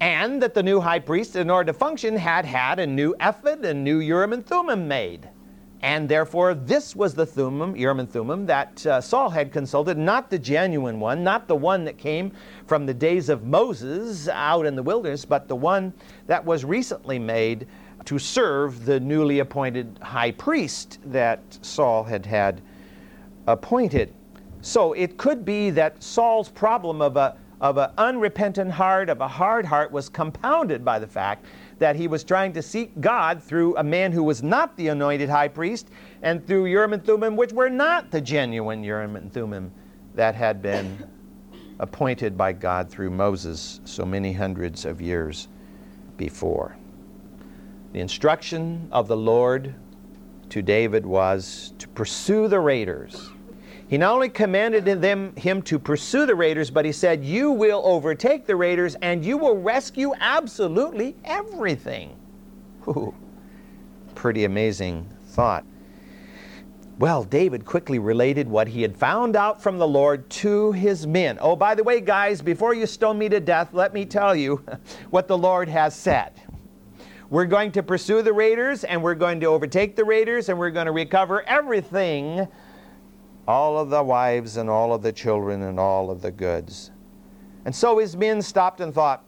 And 0.00 0.42
that 0.42 0.54
the 0.54 0.62
new 0.62 0.80
high 0.80 1.00
priest, 1.00 1.36
in 1.36 1.50
order 1.50 1.70
to 1.74 1.78
function, 1.78 2.16
had 2.16 2.46
had 2.46 2.78
a 2.78 2.86
new 2.86 3.14
ephod 3.20 3.66
and 3.66 3.84
new 3.84 3.98
Urim 3.98 4.32
and 4.32 4.46
Thummim 4.46 4.88
made. 4.88 5.28
And 5.86 6.08
therefore, 6.08 6.52
this 6.52 6.96
was 6.96 7.14
the 7.14 7.24
Thummim, 7.24 7.76
Urim 7.76 8.00
and 8.00 8.10
Thummim, 8.10 8.44
that 8.46 8.84
uh, 8.86 9.00
Saul 9.00 9.30
had 9.30 9.52
consulted, 9.52 9.96
not 9.96 10.30
the 10.30 10.38
genuine 10.38 10.98
one, 10.98 11.22
not 11.22 11.46
the 11.46 11.54
one 11.54 11.84
that 11.84 11.96
came 11.96 12.32
from 12.66 12.86
the 12.86 12.92
days 12.92 13.28
of 13.28 13.44
Moses 13.44 14.26
out 14.26 14.66
in 14.66 14.74
the 14.74 14.82
wilderness, 14.82 15.24
but 15.24 15.46
the 15.46 15.54
one 15.54 15.94
that 16.26 16.44
was 16.44 16.64
recently 16.64 17.20
made 17.20 17.68
to 18.04 18.18
serve 18.18 18.84
the 18.84 18.98
newly 18.98 19.38
appointed 19.38 19.96
high 20.02 20.32
priest 20.32 20.98
that 21.04 21.40
Saul 21.62 22.02
had 22.02 22.26
had 22.26 22.62
appointed. 23.46 24.12
So 24.62 24.92
it 24.92 25.16
could 25.16 25.44
be 25.44 25.70
that 25.70 26.02
Saul's 26.02 26.48
problem 26.48 27.00
of 27.00 27.16
a 27.16 27.36
of 27.60 27.78
an 27.78 27.90
unrepentant 27.96 28.70
heart, 28.70 29.08
of 29.08 29.20
a 29.20 29.28
hard 29.28 29.64
heart, 29.64 29.90
was 29.90 30.10
compounded 30.10 30.84
by 30.84 30.98
the 30.98 31.06
fact 31.06 31.46
that 31.78 31.96
he 31.96 32.08
was 32.08 32.24
trying 32.24 32.52
to 32.54 32.62
seek 32.62 33.00
God 33.00 33.42
through 33.42 33.76
a 33.76 33.84
man 33.84 34.12
who 34.12 34.22
was 34.22 34.42
not 34.42 34.76
the 34.76 34.88
anointed 34.88 35.28
high 35.28 35.48
priest 35.48 35.90
and 36.22 36.46
through 36.46 36.66
Urim 36.66 36.94
and 36.94 37.04
Thummim, 37.04 37.36
which 37.36 37.52
were 37.52 37.68
not 37.68 38.10
the 38.10 38.20
genuine 38.20 38.82
Urim 38.82 39.16
and 39.16 39.32
Thummim 39.32 39.72
that 40.14 40.34
had 40.34 40.62
been 40.62 41.08
appointed 41.78 42.36
by 42.36 42.52
God 42.52 42.88
through 42.88 43.10
Moses 43.10 43.80
so 43.84 44.04
many 44.04 44.32
hundreds 44.32 44.84
of 44.84 45.00
years 45.00 45.48
before. 46.16 46.76
The 47.92 48.00
instruction 48.00 48.88
of 48.90 49.08
the 49.08 49.16
Lord 49.16 49.74
to 50.50 50.62
David 50.62 51.04
was 51.04 51.74
to 51.78 51.88
pursue 51.88 52.48
the 52.48 52.60
raiders 52.60 53.30
he 53.88 53.98
not 53.98 54.14
only 54.14 54.28
commanded 54.28 54.84
them, 54.84 55.34
him 55.36 55.62
to 55.62 55.78
pursue 55.78 56.26
the 56.26 56.34
raiders, 56.34 56.70
but 56.70 56.84
he 56.84 56.92
said, 56.92 57.24
You 57.24 57.52
will 57.52 57.82
overtake 57.84 58.44
the 58.44 58.56
raiders 58.56 58.96
and 58.96 59.24
you 59.24 59.38
will 59.38 59.56
rescue 59.56 60.12
absolutely 60.18 61.14
everything. 61.24 62.16
Ooh, 62.88 63.14
pretty 64.14 64.44
amazing 64.44 65.08
thought. 65.28 65.64
Well, 66.98 67.24
David 67.24 67.66
quickly 67.66 67.98
related 67.98 68.48
what 68.48 68.66
he 68.66 68.80
had 68.80 68.96
found 68.96 69.36
out 69.36 69.62
from 69.62 69.78
the 69.78 69.86
Lord 69.86 70.28
to 70.30 70.72
his 70.72 71.06
men. 71.06 71.38
Oh, 71.40 71.54
by 71.54 71.74
the 71.74 71.84
way, 71.84 72.00
guys, 72.00 72.40
before 72.40 72.72
you 72.74 72.86
stone 72.86 73.18
me 73.18 73.28
to 73.28 73.38
death, 73.38 73.74
let 73.74 73.92
me 73.92 74.06
tell 74.06 74.34
you 74.34 74.64
what 75.10 75.28
the 75.28 75.36
Lord 75.36 75.68
has 75.68 75.94
said. 75.94 76.32
We're 77.28 77.44
going 77.44 77.72
to 77.72 77.82
pursue 77.82 78.22
the 78.22 78.32
raiders, 78.32 78.82
and 78.84 79.02
we're 79.02 79.14
going 79.14 79.40
to 79.40 79.46
overtake 79.46 79.94
the 79.94 80.04
raiders, 80.04 80.48
and 80.48 80.58
we're 80.58 80.70
going 80.70 80.86
to 80.86 80.92
recover 80.92 81.42
everything 81.42 82.48
all 83.48 83.78
of 83.78 83.90
the 83.90 84.02
wives 84.02 84.56
and 84.56 84.68
all 84.68 84.92
of 84.92 85.02
the 85.02 85.12
children 85.12 85.62
and 85.62 85.78
all 85.78 86.10
of 86.10 86.20
the 86.20 86.30
goods. 86.30 86.90
And 87.64 87.74
so 87.74 87.98
his 87.98 88.16
men 88.16 88.42
stopped 88.42 88.80
and 88.80 88.92
thought, 88.92 89.24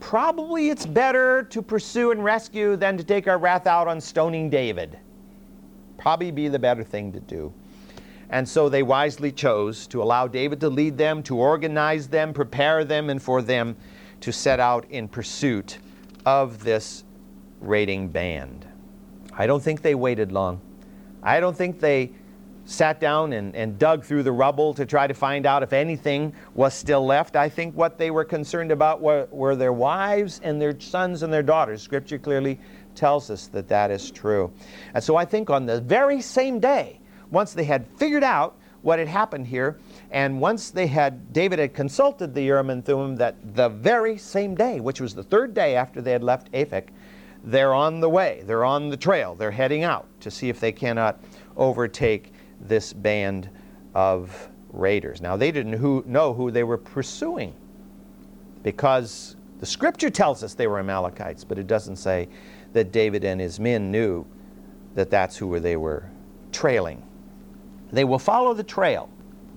probably 0.00 0.68
it's 0.68 0.86
better 0.86 1.42
to 1.44 1.62
pursue 1.62 2.10
and 2.10 2.22
rescue 2.22 2.76
than 2.76 2.96
to 2.96 3.04
take 3.04 3.26
our 3.26 3.38
wrath 3.38 3.66
out 3.66 3.88
on 3.88 4.00
stoning 4.00 4.50
David. 4.50 4.98
Probably 5.96 6.30
be 6.30 6.48
the 6.48 6.58
better 6.58 6.84
thing 6.84 7.12
to 7.12 7.20
do. 7.20 7.52
And 8.30 8.48
so 8.48 8.68
they 8.68 8.82
wisely 8.82 9.30
chose 9.30 9.86
to 9.88 10.02
allow 10.02 10.26
David 10.26 10.60
to 10.60 10.68
lead 10.68 10.98
them, 10.98 11.22
to 11.24 11.36
organize 11.36 12.08
them, 12.08 12.32
prepare 12.32 12.84
them, 12.84 13.10
and 13.10 13.22
for 13.22 13.42
them 13.42 13.76
to 14.20 14.32
set 14.32 14.60
out 14.60 14.86
in 14.90 15.08
pursuit 15.08 15.78
of 16.26 16.64
this 16.64 17.04
raiding 17.60 18.08
band. 18.08 18.66
I 19.32 19.46
don't 19.46 19.62
think 19.62 19.82
they 19.82 19.94
waited 19.94 20.32
long. 20.32 20.60
I 21.22 21.40
don't 21.40 21.56
think 21.56 21.80
they 21.80 22.12
sat 22.66 23.00
down 23.00 23.32
and, 23.32 23.54
and 23.54 23.78
dug 23.78 24.04
through 24.04 24.22
the 24.22 24.32
rubble 24.32 24.74
to 24.74 24.86
try 24.86 25.06
to 25.06 25.14
find 25.14 25.46
out 25.46 25.62
if 25.62 25.72
anything 25.72 26.32
was 26.54 26.74
still 26.74 27.04
left. 27.04 27.36
I 27.36 27.48
think 27.48 27.74
what 27.76 27.98
they 27.98 28.10
were 28.10 28.24
concerned 28.24 28.72
about 28.72 29.00
were, 29.00 29.28
were 29.30 29.54
their 29.56 29.72
wives 29.72 30.40
and 30.42 30.60
their 30.60 30.78
sons 30.80 31.22
and 31.22 31.32
their 31.32 31.42
daughters. 31.42 31.82
Scripture 31.82 32.18
clearly 32.18 32.58
tells 32.94 33.30
us 33.30 33.48
that 33.48 33.68
that 33.68 33.90
is 33.90 34.10
true. 34.10 34.52
And 34.94 35.02
so 35.02 35.16
I 35.16 35.24
think 35.24 35.50
on 35.50 35.66
the 35.66 35.80
very 35.80 36.20
same 36.20 36.60
day, 36.60 37.00
once 37.30 37.52
they 37.52 37.64
had 37.64 37.86
figured 37.96 38.24
out 38.24 38.56
what 38.82 38.98
had 38.98 39.08
happened 39.08 39.46
here, 39.46 39.78
and 40.10 40.40
once 40.40 40.70
they 40.70 40.86
had, 40.86 41.32
David 41.32 41.58
had 41.58 41.72
consulted 41.74 42.34
the 42.34 42.42
Urim 42.42 42.68
and 42.70 42.84
Thummim 42.84 43.16
that 43.16 43.34
the 43.56 43.70
very 43.70 44.18
same 44.18 44.54
day, 44.54 44.78
which 44.78 45.00
was 45.00 45.14
the 45.14 45.22
third 45.22 45.54
day 45.54 45.74
after 45.74 46.02
they 46.02 46.12
had 46.12 46.22
left 46.22 46.52
Aphek, 46.52 46.88
they're 47.44 47.74
on 47.74 48.00
the 48.00 48.08
way, 48.08 48.42
they're 48.46 48.64
on 48.64 48.90
the 48.90 48.96
trail, 48.96 49.34
they're 49.34 49.50
heading 49.50 49.84
out 49.84 50.06
to 50.20 50.30
see 50.30 50.48
if 50.48 50.60
they 50.60 50.72
cannot 50.72 51.18
overtake 51.56 52.33
this 52.64 52.92
band 52.92 53.48
of 53.94 54.50
raiders. 54.72 55.20
Now, 55.20 55.36
they 55.36 55.52
didn't 55.52 55.74
who, 55.74 56.02
know 56.06 56.32
who 56.34 56.50
they 56.50 56.64
were 56.64 56.78
pursuing 56.78 57.54
because 58.62 59.36
the 59.60 59.66
scripture 59.66 60.10
tells 60.10 60.42
us 60.42 60.54
they 60.54 60.66
were 60.66 60.78
Amalekites, 60.78 61.44
but 61.44 61.58
it 61.58 61.66
doesn't 61.66 61.96
say 61.96 62.28
that 62.72 62.90
David 62.92 63.24
and 63.24 63.40
his 63.40 63.60
men 63.60 63.90
knew 63.90 64.26
that 64.94 65.10
that's 65.10 65.36
who 65.36 65.58
they 65.60 65.76
were 65.76 66.08
trailing. 66.52 67.02
They 67.92 68.04
will 68.04 68.18
follow 68.18 68.54
the 68.54 68.64
trail. 68.64 69.08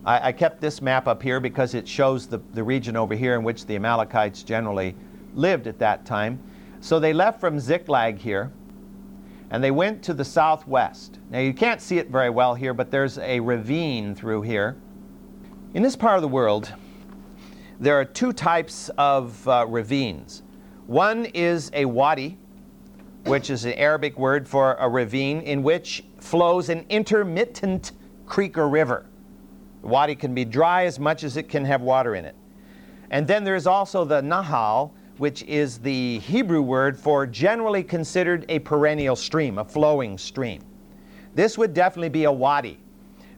I, 0.05 0.27
I 0.27 0.31
kept 0.31 0.61
this 0.61 0.81
map 0.81 1.07
up 1.07 1.21
here 1.21 1.39
because 1.39 1.73
it 1.73 1.87
shows 1.87 2.27
the, 2.27 2.39
the 2.53 2.63
region 2.63 2.95
over 2.95 3.15
here 3.15 3.35
in 3.35 3.43
which 3.43 3.65
the 3.65 3.75
Amalekites 3.75 4.43
generally 4.43 4.95
lived 5.33 5.67
at 5.67 5.79
that 5.79 6.05
time. 6.05 6.39
So 6.79 6.99
they 6.99 7.13
left 7.13 7.39
from 7.39 7.59
Ziklag 7.59 8.19
here 8.19 8.51
and 9.49 9.63
they 9.63 9.71
went 9.71 10.03
to 10.03 10.13
the 10.13 10.25
southwest. 10.25 11.19
Now 11.29 11.39
you 11.39 11.53
can't 11.53 11.81
see 11.81 11.97
it 11.97 12.09
very 12.09 12.29
well 12.29 12.55
here, 12.55 12.73
but 12.73 12.91
there's 12.91 13.17
a 13.17 13.39
ravine 13.39 14.13
through 14.15 14.41
here. 14.41 14.75
In 15.73 15.83
this 15.83 15.95
part 15.95 16.15
of 16.15 16.21
the 16.21 16.27
world, 16.27 16.73
there 17.79 17.99
are 17.99 18.05
two 18.05 18.33
types 18.33 18.89
of 18.97 19.47
uh, 19.47 19.65
ravines. 19.67 20.43
One 20.87 21.25
is 21.25 21.69
a 21.73 21.85
wadi, 21.85 22.37
which 23.25 23.49
is 23.49 23.65
an 23.65 23.73
Arabic 23.73 24.17
word 24.17 24.47
for 24.47 24.73
a 24.75 24.89
ravine 24.89 25.41
in 25.41 25.61
which 25.61 26.03
flows 26.19 26.69
an 26.69 26.85
intermittent 26.89 27.91
creek 28.25 28.57
or 28.57 28.67
river. 28.67 29.05
The 29.81 29.87
wadi 29.87 30.15
can 30.15 30.33
be 30.33 30.45
dry 30.45 30.85
as 30.85 30.99
much 30.99 31.23
as 31.23 31.37
it 31.37 31.49
can 31.49 31.63
have 31.65 31.81
water 31.81 32.15
in 32.15 32.25
it. 32.25 32.35
And 33.09 33.27
then 33.27 33.43
there's 33.43 33.67
also 33.67 34.03
the 34.03 34.21
nahal, 34.21 34.91
which 35.17 35.43
is 35.43 35.79
the 35.79 36.19
Hebrew 36.19 36.61
word 36.61 36.97
for 36.97 37.25
generally 37.25 37.83
considered 37.83 38.45
a 38.49 38.59
perennial 38.59 39.15
stream, 39.15 39.57
a 39.57 39.65
flowing 39.65 40.17
stream. 40.17 40.61
This 41.33 41.57
would 41.57 41.73
definitely 41.73 42.09
be 42.09 42.23
a 42.25 42.31
wadi, 42.31 42.79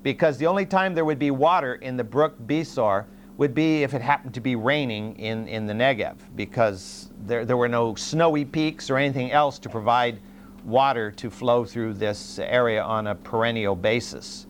because 0.04 0.38
the 0.38 0.48
only 0.48 0.66
time 0.66 0.94
there 0.94 1.06
would 1.06 1.20
be 1.20 1.32
water 1.32 1.76
in 1.76 1.98
the 1.98 2.04
brook 2.04 2.38
Besor 2.48 3.06
would 3.38 3.54
be 3.54 3.84
if 3.84 3.94
it 3.94 4.02
happened 4.02 4.34
to 4.34 4.42
be 4.42 4.56
raining 4.56 5.18
in, 5.18 5.48
in 5.48 5.66
the 5.66 5.74
Negev, 5.74 6.16
because 6.36 7.10
there, 7.26 7.46
there 7.46 7.58
were 7.58 7.70
no 7.70 7.96
snowy 7.96 8.44
peaks 8.44 8.90
or 8.90 8.98
anything 8.98 9.32
else 9.32 9.60
to 9.60 9.70
provide 9.70 10.20
water 10.66 11.10
to 11.12 11.30
flow 11.30 11.64
through 11.64 11.94
this 11.94 12.40
area 12.40 12.84
on 12.84 13.08
a 13.08 13.16
perennial 13.16 13.76
basis. 13.76 14.46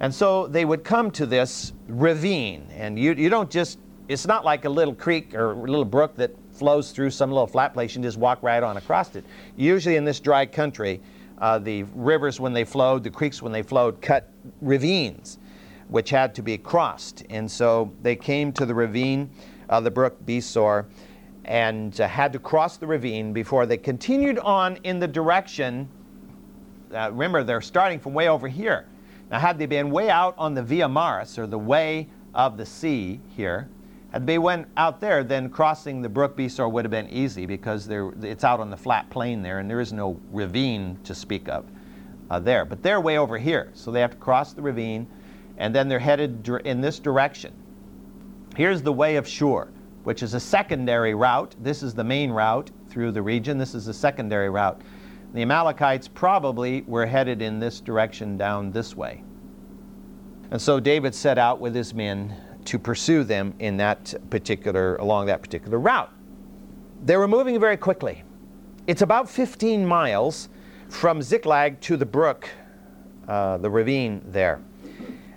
And 0.00 0.14
so 0.14 0.46
they 0.46 0.64
would 0.64 0.84
come 0.84 1.10
to 1.12 1.26
this 1.26 1.72
ravine, 1.86 2.66
and 2.72 2.98
you, 2.98 3.12
you 3.12 3.28
don't 3.28 3.50
just, 3.50 3.78
it's 4.08 4.26
not 4.26 4.44
like 4.44 4.64
a 4.64 4.70
little 4.70 4.94
creek 4.94 5.34
or 5.34 5.52
a 5.52 5.56
little 5.56 5.84
brook 5.84 6.16
that 6.16 6.34
flows 6.54 6.92
through 6.92 7.10
some 7.10 7.30
little 7.30 7.46
flat 7.46 7.74
place, 7.74 7.94
you 7.94 8.02
just 8.02 8.18
walk 8.18 8.42
right 8.42 8.62
on 8.62 8.76
across 8.76 9.14
it. 9.16 9.24
Usually 9.56 9.96
in 9.96 10.04
this 10.04 10.20
dry 10.20 10.46
country, 10.46 11.00
uh, 11.38 11.58
the 11.58 11.82
rivers, 11.94 12.40
when 12.40 12.52
they 12.52 12.64
flowed, 12.64 13.02
the 13.02 13.10
creeks, 13.10 13.42
when 13.42 13.52
they 13.52 13.62
flowed, 13.62 14.00
cut 14.00 14.30
ravines, 14.60 15.38
which 15.88 16.10
had 16.10 16.34
to 16.36 16.42
be 16.42 16.56
crossed. 16.56 17.24
And 17.28 17.50
so 17.50 17.92
they 18.02 18.16
came 18.16 18.52
to 18.52 18.66
the 18.66 18.74
ravine, 18.74 19.30
uh, 19.68 19.80
the 19.80 19.90
brook 19.90 20.24
Besor, 20.24 20.86
and 21.44 22.00
uh, 22.00 22.08
had 22.08 22.32
to 22.32 22.38
cross 22.38 22.76
the 22.76 22.86
ravine 22.86 23.32
before 23.32 23.66
they 23.66 23.76
continued 23.76 24.38
on 24.38 24.76
in 24.84 24.98
the 24.98 25.08
direction. 25.08 25.88
Uh, 26.94 27.10
remember, 27.10 27.42
they're 27.42 27.60
starting 27.60 27.98
from 27.98 28.14
way 28.14 28.28
over 28.28 28.48
here. 28.48 28.86
Now, 29.30 29.40
had 29.40 29.58
they 29.58 29.66
been 29.66 29.90
way 29.90 30.10
out 30.10 30.34
on 30.38 30.54
the 30.54 30.62
Via 30.62 30.88
Maris, 30.88 31.38
or 31.38 31.46
the 31.46 31.58
way 31.58 32.08
of 32.34 32.56
the 32.56 32.64
sea 32.64 33.20
here, 33.36 33.68
had 34.14 34.28
they 34.28 34.38
went 34.38 34.68
out 34.76 35.00
there, 35.00 35.24
then 35.24 35.50
crossing 35.50 36.00
the 36.00 36.08
brook 36.08 36.36
Besor 36.36 36.70
would 36.70 36.84
have 36.84 36.92
been 36.92 37.10
easy 37.10 37.46
because 37.46 37.88
it's 37.88 38.44
out 38.44 38.60
on 38.60 38.70
the 38.70 38.76
flat 38.76 39.10
plain 39.10 39.42
there, 39.42 39.58
and 39.58 39.68
there 39.68 39.80
is 39.80 39.92
no 39.92 40.20
ravine 40.30 40.96
to 41.02 41.16
speak 41.16 41.48
of 41.48 41.66
uh, 42.30 42.38
there. 42.38 42.64
But 42.64 42.80
they're 42.80 43.00
way 43.00 43.18
over 43.18 43.36
here, 43.36 43.72
so 43.74 43.90
they 43.90 44.00
have 44.00 44.12
to 44.12 44.16
cross 44.16 44.52
the 44.52 44.62
ravine, 44.62 45.08
and 45.56 45.74
then 45.74 45.88
they're 45.88 45.98
headed 45.98 46.48
in 46.64 46.80
this 46.80 47.00
direction. 47.00 47.52
Here's 48.56 48.82
the 48.82 48.92
way 48.92 49.16
of 49.16 49.26
Shur, 49.26 49.66
which 50.04 50.22
is 50.22 50.34
a 50.34 50.40
secondary 50.40 51.16
route. 51.16 51.56
This 51.60 51.82
is 51.82 51.92
the 51.92 52.04
main 52.04 52.30
route 52.30 52.70
through 52.88 53.10
the 53.10 53.22
region. 53.22 53.58
This 53.58 53.74
is 53.74 53.88
a 53.88 53.94
secondary 53.94 54.48
route. 54.48 54.80
The 55.32 55.42
Amalekites 55.42 56.06
probably 56.06 56.82
were 56.82 57.04
headed 57.04 57.42
in 57.42 57.58
this 57.58 57.80
direction 57.80 58.38
down 58.38 58.70
this 58.70 58.96
way. 58.96 59.24
And 60.52 60.62
so 60.62 60.78
David 60.78 61.16
set 61.16 61.36
out 61.36 61.58
with 61.58 61.74
his 61.74 61.92
men 61.92 62.32
to 62.66 62.78
pursue 62.78 63.24
them 63.24 63.54
in 63.58 63.76
that 63.78 64.14
particular 64.30 64.96
along 64.96 65.26
that 65.26 65.42
particular 65.42 65.78
route. 65.78 66.12
They 67.04 67.16
were 67.16 67.28
moving 67.28 67.58
very 67.60 67.76
quickly. 67.76 68.22
It's 68.86 69.02
about 69.02 69.28
15 69.28 69.86
miles 69.86 70.48
from 70.88 71.22
Ziklag 71.22 71.80
to 71.82 71.96
the 71.96 72.06
brook, 72.06 72.48
uh, 73.28 73.58
the 73.58 73.70
ravine 73.70 74.22
there. 74.26 74.60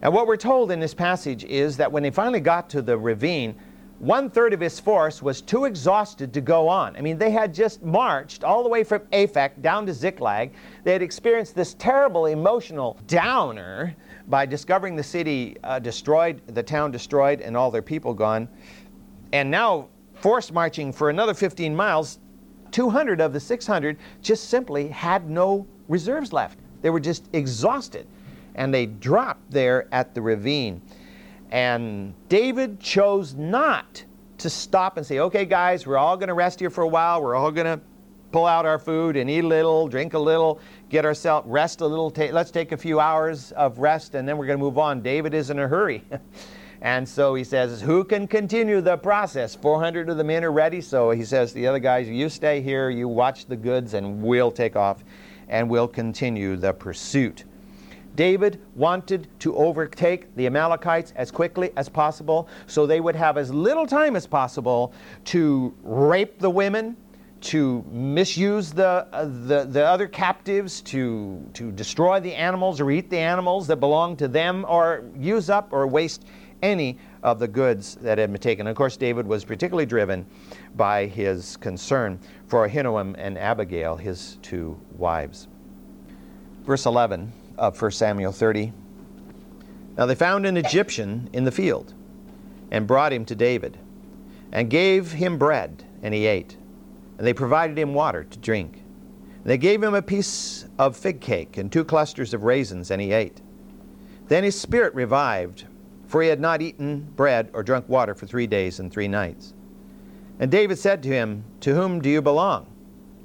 And 0.01 0.13
what 0.13 0.27
we're 0.27 0.37
told 0.37 0.71
in 0.71 0.79
this 0.79 0.93
passage 0.93 1.43
is 1.43 1.77
that 1.77 1.91
when 1.91 2.03
they 2.03 2.11
finally 2.11 2.39
got 2.39 2.69
to 2.69 2.81
the 2.81 2.97
ravine, 2.97 3.55
one 3.99 4.29
third 4.29 4.53
of 4.53 4.59
his 4.59 4.79
force 4.79 5.23
was 5.23 5.41
too 5.41 5.65
exhausted 5.65 6.31
to 6.33 6.41
go 6.41 6.67
on. 6.67 6.95
I 6.95 7.01
mean, 7.01 7.17
they 7.17 7.31
had 7.31 7.51
just 7.53 7.81
marched 7.81 8.43
all 8.43 8.61
the 8.61 8.69
way 8.69 8.83
from 8.83 8.99
Aphek 9.11 9.61
down 9.61 9.87
to 9.87 9.93
Ziklag. 9.93 10.53
They 10.83 10.93
had 10.93 11.01
experienced 11.01 11.55
this 11.55 11.73
terrible 11.73 12.27
emotional 12.27 12.99
downer 13.07 13.95
by 14.27 14.45
discovering 14.45 14.95
the 14.95 15.03
city 15.03 15.57
uh, 15.63 15.79
destroyed, 15.79 16.41
the 16.47 16.63
town 16.63 16.91
destroyed, 16.91 17.41
and 17.41 17.55
all 17.55 17.71
their 17.71 17.81
people 17.81 18.13
gone. 18.13 18.47
And 19.31 19.49
now, 19.49 19.87
force 20.15 20.51
marching 20.51 20.91
for 20.91 21.09
another 21.09 21.33
15 21.33 21.75
miles, 21.75 22.19
200 22.71 23.21
of 23.21 23.33
the 23.33 23.39
600 23.39 23.97
just 24.21 24.49
simply 24.49 24.87
had 24.89 25.29
no 25.29 25.65
reserves 25.87 26.33
left. 26.33 26.59
They 26.81 26.89
were 26.89 26.99
just 26.99 27.27
exhausted. 27.33 28.07
And 28.55 28.73
they 28.73 28.85
dropped 28.85 29.51
there 29.51 29.87
at 29.91 30.15
the 30.15 30.21
ravine. 30.21 30.81
And 31.51 32.13
David 32.27 32.79
chose 32.79 33.35
not 33.35 34.03
to 34.39 34.49
stop 34.49 34.97
and 34.97 35.05
say, 35.05 35.19
okay, 35.19 35.45
guys, 35.45 35.87
we're 35.87 35.97
all 35.97 36.17
going 36.17 36.27
to 36.27 36.33
rest 36.33 36.59
here 36.59 36.69
for 36.69 36.83
a 36.83 36.87
while. 36.87 37.21
We're 37.21 37.35
all 37.35 37.51
going 37.51 37.65
to 37.65 37.79
pull 38.31 38.45
out 38.45 38.65
our 38.65 38.79
food 38.79 39.15
and 39.15 39.29
eat 39.29 39.43
a 39.43 39.47
little, 39.47 39.87
drink 39.87 40.13
a 40.13 40.19
little, 40.19 40.59
get 40.89 41.05
ourselves, 41.05 41.47
rest 41.47 41.81
a 41.81 41.85
little. 41.85 42.11
Ta- 42.11 42.29
let's 42.31 42.51
take 42.51 42.71
a 42.71 42.77
few 42.77 42.99
hours 42.99 43.51
of 43.53 43.79
rest 43.79 44.15
and 44.15 44.27
then 44.27 44.37
we're 44.37 44.45
going 44.45 44.59
to 44.59 44.63
move 44.63 44.77
on. 44.77 45.01
David 45.01 45.33
is 45.33 45.49
in 45.49 45.59
a 45.59 45.67
hurry. 45.67 46.03
and 46.81 47.07
so 47.07 47.35
he 47.35 47.43
says, 47.43 47.81
Who 47.81 48.03
can 48.03 48.27
continue 48.27 48.81
the 48.81 48.97
process? 48.97 49.55
400 49.55 50.09
of 50.09 50.17
the 50.17 50.23
men 50.23 50.43
are 50.43 50.51
ready. 50.51 50.81
So 50.81 51.11
he 51.11 51.23
says 51.25 51.53
the 51.53 51.67
other 51.67 51.79
guys, 51.79 52.07
You 52.07 52.29
stay 52.29 52.61
here, 52.61 52.89
you 52.89 53.07
watch 53.07 53.45
the 53.45 53.57
goods, 53.57 53.93
and 53.93 54.21
we'll 54.21 54.51
take 54.51 54.75
off 54.75 55.03
and 55.49 55.69
we'll 55.69 55.87
continue 55.87 56.55
the 56.55 56.73
pursuit. 56.73 57.45
David 58.15 58.59
wanted 58.75 59.27
to 59.39 59.55
overtake 59.55 60.35
the 60.35 60.47
Amalekites 60.47 61.13
as 61.15 61.29
quickly 61.29 61.71
as 61.77 61.87
possible 61.87 62.49
so 62.65 62.87
they 62.87 62.99
would 62.99 63.15
have 63.15 63.37
as 63.37 63.53
little 63.53 63.85
time 63.85 64.15
as 64.15 64.25
possible 64.25 64.91
to 65.25 65.73
rape 65.83 66.39
the 66.39 66.49
women, 66.49 66.97
to 67.41 67.83
misuse 67.91 68.71
the, 68.71 69.07
uh, 69.11 69.25
the, 69.25 69.67
the 69.69 69.85
other 69.85 70.07
captives, 70.07 70.81
to, 70.81 71.47
to 71.53 71.71
destroy 71.71 72.19
the 72.19 72.33
animals 72.33 72.81
or 72.81 72.89
eat 72.91 73.09
the 73.09 73.17
animals 73.17 73.67
that 73.67 73.77
belong 73.77 74.15
to 74.17 74.27
them, 74.27 74.65
or 74.67 75.03
use 75.17 75.49
up 75.49 75.71
or 75.71 75.87
waste 75.87 76.25
any 76.61 76.97
of 77.23 77.39
the 77.39 77.47
goods 77.47 77.95
that 77.95 78.17
had 78.17 78.31
been 78.31 78.41
taken. 78.41 78.67
Of 78.67 78.75
course, 78.75 78.97
David 78.97 79.27
was 79.27 79.45
particularly 79.45 79.85
driven 79.85 80.25
by 80.75 81.05
his 81.05 81.57
concern 81.57 82.19
for 82.47 82.67
Ahinoam 82.67 83.15
and 83.17 83.37
Abigail, 83.37 83.95
his 83.95 84.37
two 84.41 84.79
wives. 84.95 85.47
Verse 86.63 86.85
11 86.85 87.31
of 87.57 87.79
1 87.79 87.91
Samuel 87.91 88.31
30. 88.31 88.73
Now 89.97 90.05
they 90.05 90.15
found 90.15 90.45
an 90.45 90.57
Egyptian 90.57 91.29
in 91.33 91.43
the 91.43 91.51
field 91.51 91.93
and 92.71 92.85
brought 92.85 93.13
him 93.13 93.25
to 93.25 93.35
David 93.35 93.77
and 94.51 94.69
gave 94.69 95.11
him 95.11 95.37
bread, 95.37 95.83
and 96.01 96.13
he 96.13 96.25
ate. 96.25 96.57
And 97.17 97.25
they 97.25 97.33
provided 97.33 97.77
him 97.77 97.93
water 97.93 98.23
to 98.23 98.37
drink. 98.39 98.83
They 99.43 99.57
gave 99.57 99.81
him 99.81 99.95
a 99.95 100.01
piece 100.01 100.65
of 100.77 100.97
fig 100.97 101.21
cake 101.21 101.57
and 101.57 101.71
two 101.71 101.85
clusters 101.85 102.33
of 102.33 102.43
raisins, 102.43 102.91
and 102.91 103.01
he 103.01 103.11
ate. 103.11 103.41
Then 104.27 104.43
his 104.43 104.59
spirit 104.59 104.93
revived, 104.93 105.65
for 106.07 106.21
he 106.21 106.27
had 106.27 106.39
not 106.39 106.61
eaten 106.61 107.07
bread 107.15 107.49
or 107.53 107.63
drunk 107.63 107.87
water 107.87 108.13
for 108.13 108.25
three 108.25 108.47
days 108.47 108.79
and 108.79 108.91
three 108.91 109.07
nights. 109.07 109.53
And 110.39 110.51
David 110.51 110.77
said 110.77 111.01
to 111.03 111.09
him, 111.09 111.43
To 111.61 111.73
whom 111.73 112.01
do 112.01 112.09
you 112.09 112.21
belong? 112.21 112.67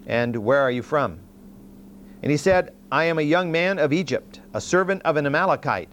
And 0.07 0.37
where 0.37 0.61
are 0.61 0.71
you 0.71 0.83
from? 0.83 1.19
And 2.23 2.31
he 2.31 2.37
said, 2.37 2.73
I 2.91 3.05
am 3.05 3.19
a 3.19 3.23
young 3.23 3.51
man 3.51 3.79
of 3.79 3.93
Egypt, 3.93 4.41
a 4.55 4.61
servant 4.61 5.03
of 5.05 5.17
an 5.17 5.27
Amalekite, 5.27 5.91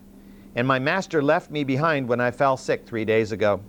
and 0.55 0.67
my 0.67 0.79
master 0.79 1.21
left 1.21 1.49
me 1.49 1.63
behind 1.63 2.07
when 2.07 2.21
I 2.21 2.31
fell 2.31 2.55
sick 2.55 2.85
three 2.85 3.05
days 3.05 3.31
ago. 3.31 3.61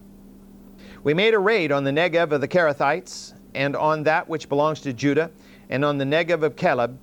We 1.02 1.14
made 1.14 1.34
a 1.34 1.38
raid 1.38 1.72
on 1.72 1.84
the 1.84 1.90
Negev 1.90 2.32
of 2.32 2.40
the 2.40 2.48
Kerethites, 2.48 3.34
and 3.54 3.76
on 3.76 4.02
that 4.04 4.28
which 4.28 4.48
belongs 4.48 4.80
to 4.80 4.92
Judah, 4.92 5.30
and 5.68 5.84
on 5.84 5.98
the 5.98 6.04
Negev 6.04 6.42
of 6.42 6.56
Caleb, 6.56 6.98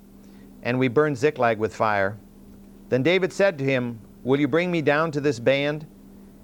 and 0.62 0.78
we 0.78 0.88
burned 0.88 1.16
Ziklag 1.16 1.58
with 1.58 1.74
fire. 1.74 2.16
Then 2.88 3.02
David 3.02 3.32
said 3.32 3.58
to 3.58 3.64
him, 3.64 3.98
Will 4.24 4.40
you 4.40 4.48
bring 4.48 4.70
me 4.70 4.82
down 4.82 5.10
to 5.12 5.20
this 5.20 5.38
band? 5.38 5.86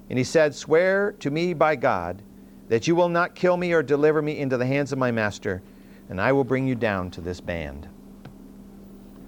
And 0.08 0.18
he 0.18 0.24
said, 0.24 0.54
Swear 0.54 1.12
to 1.20 1.30
me 1.30 1.54
by 1.54 1.76
God 1.76 2.22
that 2.68 2.86
you 2.86 2.94
will 2.94 3.08
not 3.08 3.34
kill 3.34 3.56
me 3.56 3.72
or 3.72 3.82
deliver 3.82 4.22
me 4.22 4.38
into 4.38 4.56
the 4.56 4.66
hands 4.66 4.92
of 4.92 4.98
my 4.98 5.10
master, 5.10 5.62
and 6.08 6.20
I 6.20 6.32
will 6.32 6.44
bring 6.44 6.66
you 6.66 6.74
down 6.74 7.10
to 7.12 7.20
this 7.20 7.40
band. 7.40 7.88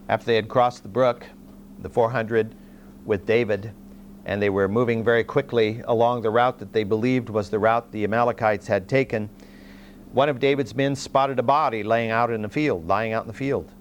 After 0.09 0.27
they 0.27 0.37
had 0.37 0.49
crossed 0.49 0.83
the 0.83 0.89
brook, 0.89 1.27
the 1.81 1.89
400 1.89 2.55
with 3.05 3.27
David, 3.27 3.73
and 4.25 4.41
they 4.41 4.51
were 4.51 4.69
moving 4.69 5.05
very 5.05 5.25
quickly 5.25 5.83
along 5.85 6.23
the 6.23 6.31
route 6.31 6.59
that 6.59 6.73
they 6.73 6.85
believed 6.85 7.29
was 7.29 7.51
the 7.51 7.59
route 7.59 7.91
the 7.93 8.05
Amalekites 8.05 8.67
had 8.67 8.89
taken, 8.89 9.29
one 10.13 10.29
of 10.29 10.39
David's 10.39 10.75
men 10.75 10.95
spotted 10.95 11.39
a 11.39 11.43
body 11.43 11.83
laying 11.83 12.11
out 12.11 12.31
in 12.31 12.43
the 12.43 12.49
field, 12.49 12.87
lying 12.87 13.13
out 13.13 13.25
in 13.25 13.29
the 13.29 13.35
field. 13.35 13.73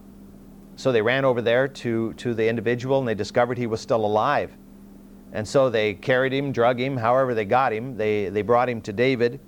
So 0.76 0.92
they 0.92 1.02
ran 1.02 1.24
over 1.24 1.42
there 1.42 1.68
to, 1.68 2.14
to 2.14 2.34
the 2.34 2.48
individual 2.48 3.00
and 3.00 3.08
they 3.08 3.16
discovered 3.16 3.58
he 3.58 3.68
was 3.68 3.80
still 3.80 4.06
alive. 4.06 4.52
And 5.32 5.48
so 5.48 5.70
they 5.70 5.94
carried 5.94 6.34
him, 6.34 6.52
drug 6.52 6.80
him, 6.80 6.98
however 6.98 7.34
they 7.34 7.46
got 7.46 7.74
him. 7.74 7.98
They, 7.98 8.30
they 8.30 8.42
brought 8.42 8.70
him 8.70 8.82
to 8.82 8.94
David. 8.94 9.40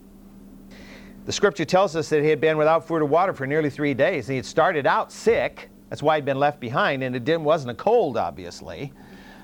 The 1.25 1.31
scripture 1.31 1.65
tells 1.65 1.95
us 1.95 2.07
that 2.09 2.23
he 2.23 2.29
had 2.29 2.39
been 2.39 2.57
without 2.57 2.87
food 2.87 3.01
or 3.01 3.05
water 3.05 3.33
for 3.33 3.45
nearly 3.45 3.69
three 3.69 3.93
days. 3.93 4.27
And 4.27 4.33
he 4.33 4.37
had 4.37 4.45
started 4.45 4.87
out 4.87 5.11
sick, 5.11 5.69
that's 5.89 6.03
why 6.03 6.15
he'd 6.15 6.25
been 6.25 6.39
left 6.39 6.59
behind, 6.59 7.03
and 7.03 7.15
it 7.15 7.23
didn't, 7.23 7.43
wasn't 7.43 7.71
a 7.71 7.75
cold, 7.75 8.17
obviously. 8.17 8.91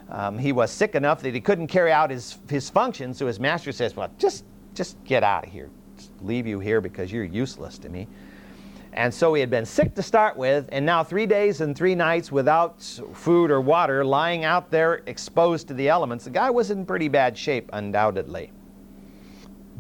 Um, 0.09 0.37
he 0.37 0.51
was 0.51 0.71
sick 0.71 0.95
enough 0.95 1.21
that 1.21 1.33
he 1.33 1.41
couldn't 1.41 1.67
carry 1.67 1.91
out 1.91 2.09
his, 2.09 2.37
his 2.49 2.69
function, 2.69 3.13
so 3.13 3.27
his 3.27 3.39
master 3.39 3.71
says, 3.71 3.95
Well, 3.95 4.11
just, 4.17 4.43
just 4.73 5.01
get 5.05 5.23
out 5.23 5.45
of 5.45 5.51
here. 5.51 5.69
Leave 6.21 6.47
you 6.47 6.59
here 6.59 6.81
because 6.81 7.11
you're 7.11 7.23
useless 7.23 7.77
to 7.79 7.89
me. 7.89 8.07
And 8.93 9.11
so 9.11 9.33
he 9.33 9.39
had 9.39 9.49
been 9.49 9.65
sick 9.65 9.95
to 9.95 10.03
start 10.03 10.37
with, 10.37 10.69
and 10.71 10.85
now 10.85 11.03
three 11.03 11.25
days 11.25 11.61
and 11.61 11.75
three 11.75 11.95
nights 11.95 12.31
without 12.31 12.81
food 13.13 13.49
or 13.49 13.59
water, 13.59 14.05
lying 14.05 14.43
out 14.43 14.69
there 14.69 15.01
exposed 15.07 15.67
to 15.69 15.73
the 15.73 15.89
elements. 15.89 16.25
The 16.25 16.29
guy 16.29 16.51
was 16.51 16.69
in 16.69 16.85
pretty 16.85 17.07
bad 17.07 17.35
shape, 17.35 17.69
undoubtedly. 17.73 18.51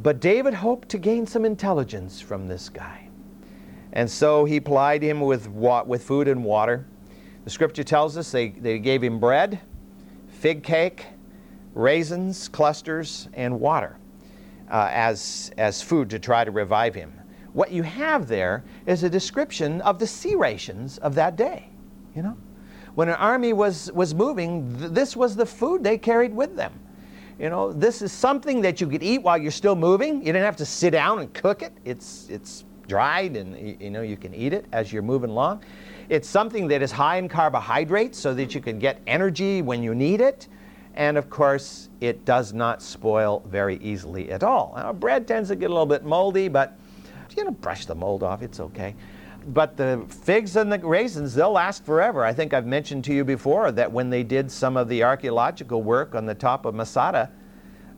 But 0.01 0.19
David 0.19 0.55
hoped 0.55 0.89
to 0.89 0.97
gain 0.97 1.27
some 1.27 1.45
intelligence 1.45 2.19
from 2.19 2.47
this 2.47 2.69
guy. 2.69 3.07
And 3.91 4.09
so 4.09 4.45
he 4.45 4.59
plied 4.59 5.03
him 5.03 5.21
with, 5.21 5.47
wa- 5.47 5.83
with 5.83 6.03
food 6.03 6.27
and 6.27 6.43
water. 6.43 6.87
The 7.43 7.51
scripture 7.51 7.83
tells 7.83 8.17
us 8.17 8.31
they, 8.31 8.49
they 8.49 8.79
gave 8.79 9.03
him 9.03 9.19
bread, 9.19 9.59
fig 10.27 10.63
cake, 10.63 11.05
raisins, 11.75 12.47
clusters, 12.47 13.29
and 13.35 13.59
water 13.59 13.97
uh, 14.73 14.89
as, 14.91 15.51
as 15.57 15.81
food 15.81 16.09
to 16.09 16.19
try 16.19 16.43
to 16.43 16.51
revive 16.51 16.95
him. 16.95 17.13
What 17.53 17.71
you 17.71 17.83
have 17.83 18.27
there 18.27 18.63
is 18.87 19.03
a 19.03 19.09
description 19.09 19.79
of 19.81 19.99
the 19.99 20.07
C 20.07 20.35
rations 20.35 20.97
of 20.97 21.15
that 21.15 21.35
day. 21.35 21.69
You 22.15 22.23
know, 22.23 22.37
when 22.95 23.07
an 23.07 23.15
army 23.15 23.53
was, 23.53 23.91
was 23.93 24.13
moving, 24.13 24.75
th- 24.77 24.91
this 24.91 25.15
was 25.15 25.35
the 25.35 25.45
food 25.45 25.83
they 25.83 25.97
carried 25.97 26.35
with 26.35 26.55
them. 26.55 26.73
You 27.39 27.49
know, 27.49 27.71
this 27.71 28.01
is 28.01 28.11
something 28.11 28.61
that 28.61 28.81
you 28.81 28.87
could 28.87 29.03
eat 29.03 29.19
while 29.19 29.37
you're 29.37 29.51
still 29.51 29.75
moving. 29.75 30.17
You 30.17 30.33
didn't 30.33 30.43
have 30.43 30.57
to 30.57 30.65
sit 30.65 30.91
down 30.91 31.19
and 31.19 31.33
cook 31.33 31.61
it. 31.61 31.73
It's, 31.85 32.27
it's 32.29 32.65
dried 32.87 33.37
and 33.37 33.81
you 33.81 33.89
know 33.89 34.01
you 34.01 34.17
can 34.17 34.33
eat 34.33 34.53
it 34.53 34.65
as 34.71 34.91
you're 34.91 35.03
moving 35.03 35.29
along. 35.29 35.63
It's 36.09 36.27
something 36.27 36.67
that 36.67 36.81
is 36.81 36.91
high 36.91 37.17
in 37.17 37.29
carbohydrates 37.29 38.19
so 38.19 38.33
that 38.33 38.53
you 38.53 38.61
can 38.61 38.77
get 38.77 38.99
energy 39.07 39.61
when 39.61 39.81
you 39.81 39.95
need 39.95 40.19
it. 40.21 40.47
And 40.95 41.17
of 41.17 41.29
course, 41.29 41.89
it 42.01 42.23
does 42.25 42.53
not 42.53 42.81
spoil 42.81 43.43
very 43.47 43.77
easily 43.77 44.31
at 44.31 44.43
all. 44.43 44.73
Now, 44.75 44.93
bread 44.93 45.27
tends 45.27 45.49
to 45.49 45.55
get 45.55 45.65
a 45.65 45.73
little 45.73 45.85
bit 45.85 46.03
moldy, 46.03 46.47
but 46.47 46.77
you 47.35 47.43
know, 47.43 47.51
brush 47.51 47.85
the 47.85 47.95
mold 47.95 48.23
off, 48.23 48.41
it's 48.41 48.59
okay. 48.59 48.95
But 49.47 49.75
the 49.75 50.05
figs 50.07 50.55
and 50.55 50.71
the 50.71 50.79
raisins, 50.79 51.33
they'll 51.33 51.51
last 51.51 51.83
forever. 51.83 52.23
I 52.23 52.33
think 52.33 52.53
I've 52.53 52.65
mentioned 52.65 53.03
to 53.05 53.13
you 53.13 53.23
before 53.23 53.71
that 53.71 53.91
when 53.91 54.09
they 54.09 54.23
did 54.23 54.49
some 54.51 54.77
of 54.77 54.87
the 54.87 55.03
archaeological 55.03 55.81
work 55.81 56.15
on 56.15 56.25
the 56.25 56.35
top 56.35 56.65
of 56.65 56.75
Masada, 56.75 57.29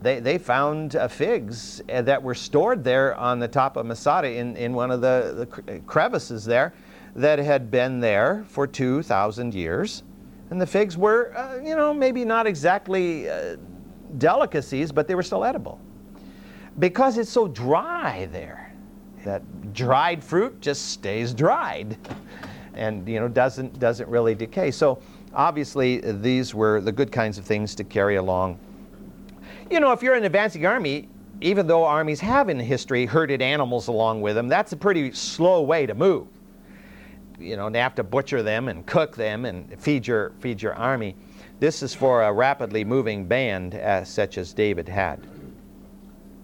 they, 0.02 0.20
they 0.20 0.38
found 0.38 0.96
uh, 0.96 1.08
figs 1.08 1.82
uh, 1.92 2.02
that 2.02 2.22
were 2.22 2.34
stored 2.34 2.82
there 2.82 3.14
on 3.14 3.38
the 3.38 3.48
top 3.48 3.76
of 3.76 3.86
Masada 3.86 4.28
in, 4.28 4.56
in 4.56 4.72
one 4.72 4.90
of 4.90 5.00
the, 5.00 5.46
the 5.64 5.80
crevices 5.80 6.44
there 6.44 6.74
that 7.14 7.38
had 7.38 7.70
been 7.70 8.00
there 8.00 8.44
for 8.48 8.66
2,000 8.66 9.54
years. 9.54 10.02
And 10.50 10.60
the 10.60 10.66
figs 10.66 10.96
were, 10.96 11.36
uh, 11.36 11.56
you 11.56 11.74
know, 11.74 11.92
maybe 11.92 12.24
not 12.24 12.46
exactly 12.46 13.28
uh, 13.28 13.56
delicacies, 14.18 14.92
but 14.92 15.08
they 15.08 15.14
were 15.14 15.22
still 15.22 15.44
edible. 15.44 15.80
Because 16.78 17.18
it's 17.18 17.30
so 17.30 17.48
dry 17.48 18.26
there, 18.32 18.72
that 19.24 19.42
dried 19.72 20.22
fruit 20.22 20.60
just 20.60 20.90
stays 20.90 21.34
dried 21.34 21.96
and, 22.74 23.08
you 23.08 23.18
know, 23.18 23.28
doesn't, 23.28 23.78
doesn't 23.80 24.08
really 24.08 24.34
decay. 24.34 24.70
So 24.70 25.00
obviously, 25.34 26.00
these 26.00 26.54
were 26.54 26.80
the 26.80 26.92
good 26.92 27.10
kinds 27.10 27.38
of 27.38 27.44
things 27.44 27.74
to 27.74 27.84
carry 27.84 28.16
along 28.16 28.58
You 29.70 29.80
know, 29.80 29.90
if 29.92 30.02
you're 30.02 30.14
an 30.14 30.24
advancing 30.24 30.64
army, 30.64 31.08
even 31.40 31.66
though 31.66 31.84
armies 31.84 32.20
have 32.20 32.48
in 32.48 32.58
history 32.60 33.04
herded 33.04 33.42
animals 33.42 33.88
along 33.88 34.20
with 34.22 34.36
them, 34.36 34.48
that's 34.48 34.72
a 34.72 34.76
pretty 34.76 35.12
slow 35.12 35.62
way 35.62 35.86
to 35.86 35.94
move. 35.94 36.28
You 37.38 37.56
know, 37.56 37.68
they 37.70 37.80
have 37.80 37.94
to 37.96 38.02
butcher 38.02 38.42
them 38.42 38.68
and 38.68 38.86
cook 38.86 39.16
them 39.16 39.44
and 39.44 39.78
feed 39.80 40.06
your, 40.06 40.32
feed 40.40 40.62
your 40.62 40.74
army. 40.74 41.16
This 41.58 41.82
is 41.82 41.94
for 41.94 42.22
a 42.22 42.32
rapidly 42.32 42.84
moving 42.84 43.26
band 43.26 43.74
as, 43.74 44.08
such 44.08 44.38
as 44.38 44.52
David 44.52 44.88
had. 44.88 45.26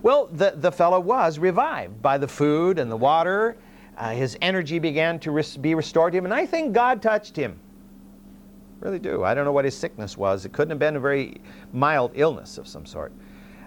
Well, 0.02 0.28
the, 0.32 0.54
the 0.56 0.72
fellow 0.72 0.98
was 1.00 1.38
revived 1.38 2.02
by 2.02 2.18
the 2.18 2.28
food 2.28 2.78
and 2.78 2.90
the 2.90 2.96
water. 2.96 3.56
Uh, 3.96 4.10
his 4.10 4.36
energy 4.40 4.78
began 4.78 5.18
to 5.20 5.30
res- 5.30 5.56
be 5.56 5.74
restored 5.74 6.12
to 6.12 6.18
him, 6.18 6.24
and 6.24 6.34
I 6.34 6.46
think 6.46 6.72
God 6.72 7.00
touched 7.02 7.36
him. 7.36 7.58
Really 8.80 8.98
do. 8.98 9.22
I 9.22 9.32
don't 9.32 9.44
know 9.44 9.52
what 9.52 9.64
his 9.64 9.76
sickness 9.76 10.16
was. 10.16 10.44
It 10.44 10.52
couldn't 10.52 10.70
have 10.70 10.78
been 10.78 10.96
a 10.96 11.00
very 11.00 11.40
mild 11.72 12.12
illness 12.14 12.58
of 12.58 12.66
some 12.66 12.84
sort. 12.84 13.12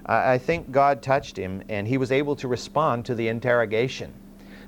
I, 0.05 0.33
I 0.33 0.37
think 0.37 0.71
God 0.71 1.01
touched 1.01 1.37
him, 1.37 1.63
and 1.69 1.87
he 1.87 1.97
was 1.97 2.11
able 2.11 2.35
to 2.37 2.47
respond 2.47 3.05
to 3.05 3.15
the 3.15 3.29
interrogation. 3.29 4.13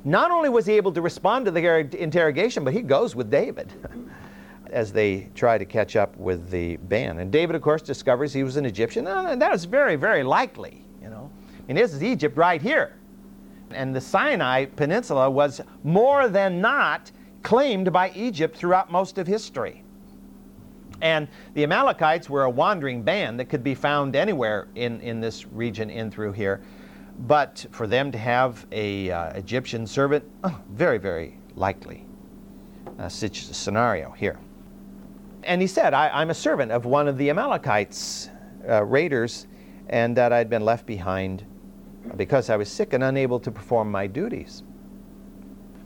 Not 0.08 0.32
only 0.32 0.48
was 0.48 0.66
he 0.66 0.74
able 0.74 0.94
to 0.94 1.02
respond 1.02 1.44
to 1.46 1.52
the 1.52 2.02
interrogation, 2.02 2.64
but 2.64 2.74
he 2.74 2.82
goes 2.82 3.14
with 3.14 3.30
David 3.30 3.74
as 4.72 4.94
they 4.94 5.30
try 5.36 5.58
to 5.58 5.66
catch 5.66 5.98
up 5.98 6.16
with 6.16 6.50
the 6.50 6.78
band. 6.78 7.20
And 7.20 7.30
David, 7.30 7.58
of 7.58 7.62
course, 7.62 7.82
discovers 7.82 8.32
he 8.32 8.42
was 8.42 8.56
an 8.56 8.66
Egyptian, 8.66 9.06
and 9.06 9.42
that 9.42 9.54
is 9.54 9.66
very, 9.66 9.98
very 9.98 10.24
likely, 10.24 10.82
you 11.02 11.10
know. 11.10 11.30
And 11.68 11.78
this 11.78 11.94
is 11.94 12.02
Egypt 12.02 12.38
right 12.38 12.62
here. 12.62 12.96
And 13.72 13.94
the 13.94 14.00
Sinai 14.00 14.64
Peninsula 14.64 15.30
was 15.30 15.60
more 15.84 16.30
than 16.30 16.62
not 16.62 17.12
claimed 17.44 17.92
by 17.92 18.12
Egypt 18.12 18.56
throughout 18.56 18.90
most 18.90 19.18
of 19.18 19.28
history. 19.28 19.84
And 21.02 21.28
the 21.54 21.64
Amalekites 21.64 22.30
were 22.30 22.44
a 22.44 22.50
wandering 22.50 23.04
band 23.04 23.42
that 23.42 23.50
could 23.50 23.64
be 23.64 23.76
found 23.76 24.16
anywhere 24.16 24.70
in, 24.76 25.02
in 25.02 25.20
this 25.20 25.46
region 25.48 25.90
in 25.90 26.10
through 26.10 26.32
here. 26.32 26.62
But 27.20 27.66
for 27.72 27.88
them 27.88 28.12
to 28.12 28.18
have 28.18 28.66
a 28.72 29.10
uh, 29.10 29.30
Egyptian 29.32 29.88
servant, 29.88 30.24
oh, 30.44 30.60
very, 30.70 30.98
very 30.98 31.40
likely 31.56 32.06
uh, 33.00 33.10
such 33.10 33.50
a 33.50 33.54
scenario 33.54 34.12
here. 34.12 34.40
And 35.44 35.62
he 35.62 35.68
said, 35.68 35.94
I, 35.94 36.22
am 36.22 36.30
a 36.30 36.34
servant 36.34 36.72
of 36.72 36.86
one 36.86 37.08
of 37.08 37.18
the 37.18 37.30
Amalekites' 37.30 38.30
uh, 38.68 38.84
raiders, 38.84 39.48
and 39.90 40.16
that 40.18 40.34
I'd 40.34 40.50
been 40.50 40.66
left 40.66 40.86
behind 40.86 41.46
because 42.16 42.50
I 42.50 42.58
was 42.58 42.70
sick 42.70 42.94
and 42.94 43.04
unable 43.04 43.40
to 43.40 43.52
perform 43.52 43.92
my 43.92 44.08
duties. 44.08 44.64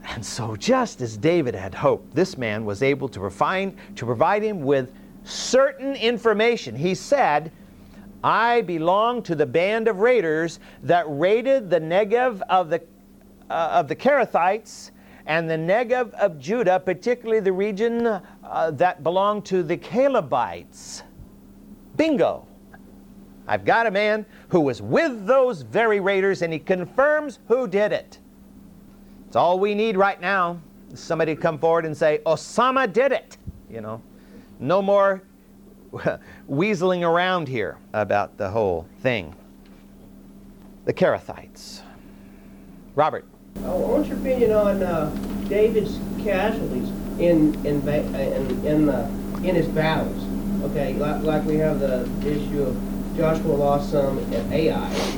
And 0.03 0.25
so, 0.25 0.55
just 0.55 1.01
as 1.01 1.15
David 1.15 1.53
had 1.53 1.75
hoped, 1.75 2.13
this 2.13 2.37
man 2.37 2.65
was 2.65 2.81
able 2.81 3.07
to, 3.09 3.19
refine, 3.19 3.77
to 3.95 4.05
provide 4.05 4.41
him 4.41 4.61
with 4.61 4.91
certain 5.23 5.95
information. 5.95 6.75
He 6.75 6.95
said, 6.95 7.51
I 8.23 8.61
belong 8.61 9.23
to 9.23 9.35
the 9.35 9.45
band 9.45 9.87
of 9.87 9.99
raiders 9.99 10.59
that 10.83 11.05
raided 11.07 11.69
the 11.69 11.79
Negev 11.79 12.41
of 12.49 12.69
the, 12.69 12.81
uh, 13.49 13.69
of 13.71 13.87
the 13.87 13.95
Kerethites 13.95 14.91
and 15.25 15.49
the 15.49 15.55
Negev 15.55 16.11
of 16.13 16.39
Judah, 16.39 16.79
particularly 16.79 17.39
the 17.39 17.51
region 17.51 18.05
uh, 18.05 18.71
that 18.71 19.03
belonged 19.03 19.45
to 19.45 19.63
the 19.63 19.77
Calebites. 19.77 21.03
Bingo! 21.95 22.45
I've 23.47 23.65
got 23.65 23.87
a 23.87 23.91
man 23.91 24.25
who 24.49 24.61
was 24.61 24.81
with 24.81 25.25
those 25.25 25.61
very 25.63 25.99
raiders, 25.99 26.41
and 26.41 26.53
he 26.53 26.59
confirms 26.59 27.39
who 27.47 27.67
did 27.67 27.91
it. 27.91 28.19
It's 29.27 29.35
all 29.35 29.59
we 29.59 29.73
need 29.73 29.97
right 29.97 30.21
now. 30.21 30.59
Somebody 30.93 31.35
come 31.35 31.57
forward 31.57 31.85
and 31.85 31.95
say, 31.95 32.19
Osama 32.25 32.91
did 32.91 33.11
it. 33.11 33.37
You 33.69 33.81
know, 33.81 34.01
no 34.59 34.81
more 34.81 35.21
weaseling 36.49 37.03
around 37.03 37.47
here 37.47 37.77
about 37.93 38.37
the 38.37 38.49
whole 38.49 38.87
thing. 39.01 39.35
The 40.85 40.93
Kerethites. 40.93 41.81
Robert. 42.95 43.25
Oh, 43.63 43.77
what's 43.79 44.07
your 44.07 44.17
opinion 44.17 44.51
on 44.51 44.81
uh, 44.81 45.09
David's 45.47 45.99
casualties 46.23 46.89
in 47.19 47.53
in 47.65 47.87
in 47.87 48.65
in, 48.65 48.89
uh, 48.89 49.09
in 49.43 49.55
his 49.55 49.67
battles? 49.67 50.23
Okay, 50.63 50.93
like, 50.93 51.23
like 51.23 51.43
we 51.43 51.55
have 51.57 51.79
the 51.79 52.07
issue 52.25 52.63
of 52.63 53.17
Joshua 53.17 53.51
lost 53.51 53.91
some 53.91 54.19
at 54.33 54.51
Ai. 54.51 55.17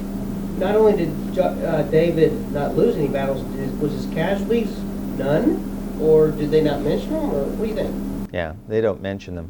Not 0.57 0.75
only 0.75 0.93
did 0.93 1.33
jo- 1.33 1.43
uh, 1.43 1.83
David 1.83 2.51
not 2.51 2.75
lose 2.75 2.95
any 2.95 3.07
battles, 3.07 3.43
was 3.79 3.91
his 3.91 4.05
casualties 4.13 4.75
none, 5.17 5.97
or 6.01 6.31
did 6.31 6.49
they 6.49 6.61
not 6.61 6.81
mention 6.81 7.11
them, 7.11 7.31
or 7.31 7.43
what 7.43 7.63
do 7.63 7.69
you 7.69 7.75
think? 7.75 8.29
Yeah, 8.33 8.53
they 8.67 8.81
don't 8.81 9.01
mention 9.01 9.35
them. 9.35 9.49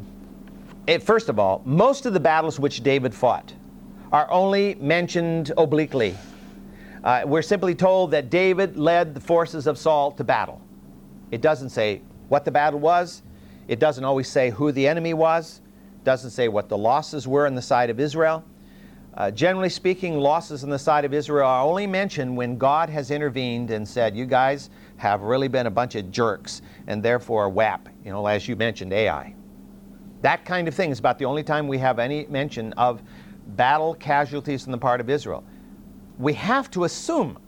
It, 0.86 1.02
first 1.02 1.28
of 1.28 1.38
all, 1.38 1.62
most 1.64 2.04
of 2.04 2.12
the 2.12 2.20
battles 2.20 2.60
which 2.60 2.82
David 2.82 3.14
fought 3.14 3.54
are 4.12 4.30
only 4.30 4.74
mentioned 4.76 5.52
obliquely. 5.56 6.14
Uh, 7.02 7.22
we're 7.24 7.42
simply 7.42 7.74
told 7.74 8.10
that 8.10 8.30
David 8.30 8.76
led 8.76 9.14
the 9.14 9.20
forces 9.20 9.66
of 9.66 9.78
Saul 9.78 10.12
to 10.12 10.24
battle. 10.24 10.60
It 11.30 11.40
doesn't 11.40 11.70
say 11.70 12.02
what 12.28 12.44
the 12.44 12.50
battle 12.50 12.80
was. 12.80 13.22
It 13.66 13.78
doesn't 13.78 14.04
always 14.04 14.28
say 14.28 14.50
who 14.50 14.72
the 14.72 14.86
enemy 14.86 15.14
was 15.14 15.62
it 16.04 16.04
doesn't 16.04 16.32
say 16.32 16.48
what 16.48 16.68
the 16.68 16.76
losses 16.76 17.26
were 17.26 17.46
on 17.46 17.54
the 17.54 17.62
side 17.62 17.88
of 17.88 17.98
Israel. 17.98 18.44
Uh, 19.14 19.30
generally 19.30 19.70
speaking, 19.70 20.18
losses 20.18 20.62
on 20.62 20.68
the 20.68 20.78
side 20.78 21.06
of 21.06 21.14
Israel 21.14 21.48
are 21.48 21.62
only 21.62 21.86
mentioned 21.86 22.36
when 22.36 22.58
God 22.58 22.90
has 22.90 23.10
intervened 23.10 23.70
and 23.70 23.88
said, 23.88 24.14
You 24.14 24.26
guys 24.26 24.68
have 24.98 25.22
really 25.22 25.48
been 25.48 25.66
a 25.66 25.70
bunch 25.70 25.94
of 25.94 26.10
jerks, 26.10 26.60
and 26.88 27.02
therefore 27.02 27.48
WAP, 27.48 27.88
you 28.04 28.10
know, 28.10 28.26
as 28.26 28.46
you 28.46 28.54
mentioned, 28.54 28.92
Ai. 28.92 29.34
That 30.24 30.46
kind 30.46 30.68
of 30.68 30.74
thing 30.74 30.90
is 30.90 30.98
about 30.98 31.18
the 31.18 31.26
only 31.26 31.42
time 31.42 31.68
we 31.68 31.76
have 31.76 31.98
any 31.98 32.24
mention 32.30 32.72
of 32.78 33.02
battle 33.48 33.94
casualties 33.96 34.64
on 34.64 34.72
the 34.72 34.78
part 34.78 35.02
of 35.02 35.10
Israel. 35.10 35.44
We 36.18 36.32
have 36.32 36.70
to 36.70 36.84
assume, 36.84 37.38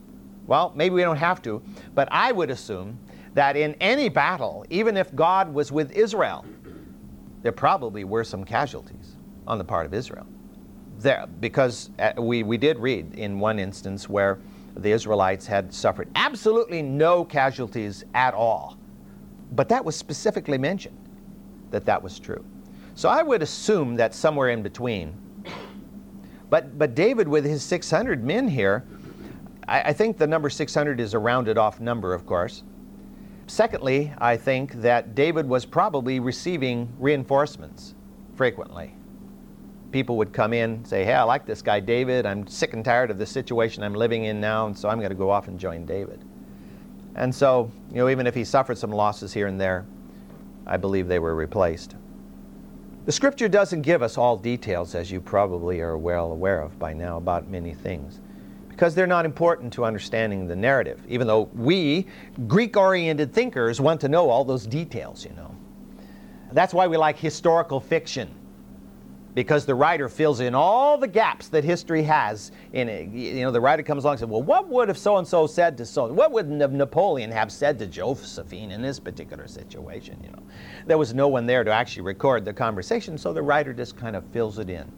well, 0.46 0.74
maybe 0.76 0.94
we 0.94 1.00
don't 1.00 1.16
have 1.16 1.40
to, 1.44 1.62
but 1.94 2.06
I 2.10 2.32
would 2.32 2.50
assume 2.50 2.98
that 3.32 3.56
in 3.56 3.76
any 3.80 4.10
battle, 4.10 4.66
even 4.68 4.98
if 4.98 5.14
God 5.14 5.54
was 5.54 5.72
with 5.72 5.90
Israel, 5.92 6.44
there 7.40 7.50
probably 7.50 8.04
were 8.04 8.24
some 8.24 8.44
casualties 8.44 9.16
on 9.46 9.56
the 9.56 9.64
part 9.64 9.86
of 9.86 9.94
Israel. 9.94 10.26
There, 10.98 11.26
because 11.40 11.88
uh, 11.98 12.12
we, 12.18 12.42
we 12.42 12.58
did 12.58 12.78
read 12.78 13.14
in 13.14 13.38
one 13.38 13.58
instance 13.58 14.06
where 14.06 14.38
the 14.76 14.90
Israelites 14.90 15.46
had 15.46 15.72
suffered 15.72 16.10
absolutely 16.14 16.82
no 16.82 17.24
casualties 17.24 18.04
at 18.12 18.34
all. 18.34 18.76
But 19.52 19.70
that 19.70 19.82
was 19.82 19.96
specifically 19.96 20.58
mentioned 20.58 20.98
that 21.70 21.86
that 21.86 22.02
was 22.02 22.18
true. 22.18 22.44
So 22.96 23.10
I 23.10 23.22
would 23.22 23.42
assume 23.42 23.96
that 23.96 24.14
somewhere 24.14 24.48
in 24.48 24.62
between. 24.62 25.14
But, 26.48 26.78
but 26.78 26.94
David, 26.94 27.28
with 27.28 27.44
his 27.44 27.62
600 27.62 28.24
men 28.24 28.48
here, 28.48 28.86
I, 29.68 29.82
I 29.82 29.92
think 29.92 30.16
the 30.16 30.26
number 30.26 30.48
600 30.48 30.98
is 30.98 31.12
a 31.12 31.18
rounded 31.18 31.58
off 31.58 31.78
number, 31.78 32.14
of 32.14 32.24
course. 32.24 32.62
Secondly, 33.46 34.14
I 34.16 34.38
think 34.38 34.72
that 34.80 35.14
David 35.14 35.46
was 35.46 35.66
probably 35.66 36.20
receiving 36.20 36.88
reinforcements 36.98 37.94
frequently. 38.34 38.94
People 39.92 40.16
would 40.16 40.32
come 40.32 40.54
in, 40.54 40.82
say, 40.86 41.04
Hey, 41.04 41.12
I 41.12 41.22
like 41.22 41.44
this 41.44 41.60
guy 41.60 41.80
David. 41.80 42.24
I'm 42.24 42.46
sick 42.46 42.72
and 42.72 42.84
tired 42.84 43.10
of 43.10 43.18
the 43.18 43.26
situation 43.26 43.82
I'm 43.82 43.94
living 43.94 44.24
in 44.24 44.40
now, 44.40 44.66
and 44.66 44.76
so 44.76 44.88
I'm 44.88 44.98
going 44.98 45.10
to 45.10 45.16
go 45.16 45.28
off 45.28 45.48
and 45.48 45.60
join 45.60 45.84
David. 45.84 46.24
And 47.14 47.34
so, 47.34 47.70
you 47.90 47.96
know, 47.96 48.08
even 48.08 48.26
if 48.26 48.34
he 48.34 48.42
suffered 48.42 48.78
some 48.78 48.90
losses 48.90 49.34
here 49.34 49.48
and 49.48 49.60
there, 49.60 49.86
I 50.66 50.78
believe 50.78 51.08
they 51.08 51.18
were 51.18 51.34
replaced. 51.34 51.94
The 53.06 53.12
scripture 53.12 53.48
doesn't 53.48 53.82
give 53.82 54.02
us 54.02 54.18
all 54.18 54.36
details, 54.36 54.96
as 54.96 55.12
you 55.12 55.20
probably 55.20 55.80
are 55.80 55.96
well 55.96 56.32
aware 56.32 56.60
of 56.60 56.76
by 56.80 56.92
now, 56.92 57.18
about 57.18 57.48
many 57.48 57.72
things 57.72 58.20
because 58.68 58.94
they're 58.94 59.06
not 59.06 59.24
important 59.24 59.72
to 59.72 59.84
understanding 59.86 60.46
the 60.46 60.56
narrative, 60.56 61.00
even 61.08 61.26
though 61.26 61.48
we, 61.54 62.06
Greek 62.46 62.76
oriented 62.76 63.32
thinkers, 63.32 63.80
want 63.80 64.00
to 64.02 64.08
know 64.08 64.28
all 64.28 64.44
those 64.44 64.66
details, 64.66 65.24
you 65.24 65.30
know. 65.34 65.54
That's 66.52 66.74
why 66.74 66.86
we 66.86 66.98
like 66.98 67.16
historical 67.16 67.80
fiction, 67.80 68.28
because 69.36 69.66
the 69.66 69.74
writer 69.74 70.08
fills 70.08 70.40
in 70.40 70.54
all 70.54 70.96
the 70.96 71.06
gaps 71.06 71.48
that 71.48 71.62
history 71.62 72.02
has 72.02 72.50
in 72.72 72.88
it. 72.88 73.10
You 73.10 73.42
know, 73.42 73.50
the 73.50 73.60
writer 73.60 73.82
comes 73.82 74.02
along 74.02 74.14
and 74.14 74.20
says, 74.20 74.28
Well, 74.28 74.42
what 74.42 74.66
would 74.68 74.88
have 74.88 74.96
so 74.96 75.18
and 75.18 75.28
so 75.28 75.46
said 75.46 75.76
to 75.76 75.84
so? 75.84 76.10
What 76.10 76.32
would 76.32 76.48
Napoleon 76.48 77.30
have 77.30 77.52
said 77.52 77.78
to 77.80 77.86
Josephine 77.86 78.70
in 78.70 78.80
this 78.80 78.98
particular 78.98 79.46
situation? 79.46 80.18
You 80.24 80.30
know, 80.30 80.42
there 80.86 80.96
was 80.96 81.12
no 81.12 81.28
one 81.28 81.44
there 81.44 81.64
to 81.64 81.70
actually 81.70 82.04
record 82.04 82.46
the 82.46 82.54
conversation, 82.54 83.18
so 83.18 83.34
the 83.34 83.42
writer 83.42 83.74
just 83.74 83.94
kind 83.94 84.16
of 84.16 84.24
fills 84.28 84.58
it 84.58 84.70
in. 84.70 84.90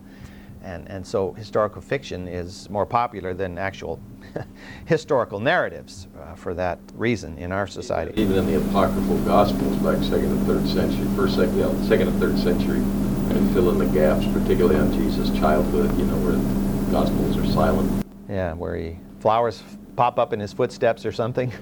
And, 0.62 0.88
and 0.88 1.04
so 1.04 1.32
historical 1.32 1.82
fiction 1.82 2.28
is 2.28 2.70
more 2.70 2.86
popular 2.86 3.34
than 3.34 3.58
actual 3.58 4.00
historical 4.86 5.40
narratives 5.40 6.06
uh, 6.20 6.36
for 6.36 6.54
that 6.54 6.78
reason 6.94 7.38
in 7.38 7.50
our 7.50 7.66
society. 7.66 8.20
Even 8.20 8.36
in 8.36 8.46
the 8.46 8.56
apocryphal 8.68 9.18
gospels 9.24 9.76
back 9.78 10.00
second 10.04 10.30
and 10.30 10.46
third 10.46 10.68
century, 10.68 11.06
first, 11.16 11.34
second, 11.34 11.84
second 11.86 12.08
and 12.08 12.20
third 12.20 12.38
century, 12.38 12.84
and 13.30 13.52
fill 13.52 13.70
in 13.70 13.78
the 13.78 13.86
gaps, 13.86 14.26
particularly 14.32 14.76
on 14.76 14.92
Jesus' 14.92 15.30
childhood, 15.38 15.96
you 15.98 16.04
know, 16.04 16.16
where 16.18 16.32
the 16.32 16.90
gospels 16.90 17.36
are 17.36 17.46
silent. 17.52 18.04
Yeah, 18.28 18.54
where 18.54 18.76
he 18.76 18.98
flowers 19.20 19.62
pop 19.96 20.18
up 20.18 20.32
in 20.32 20.40
his 20.40 20.52
footsteps 20.52 21.04
or 21.04 21.12
something. 21.12 21.52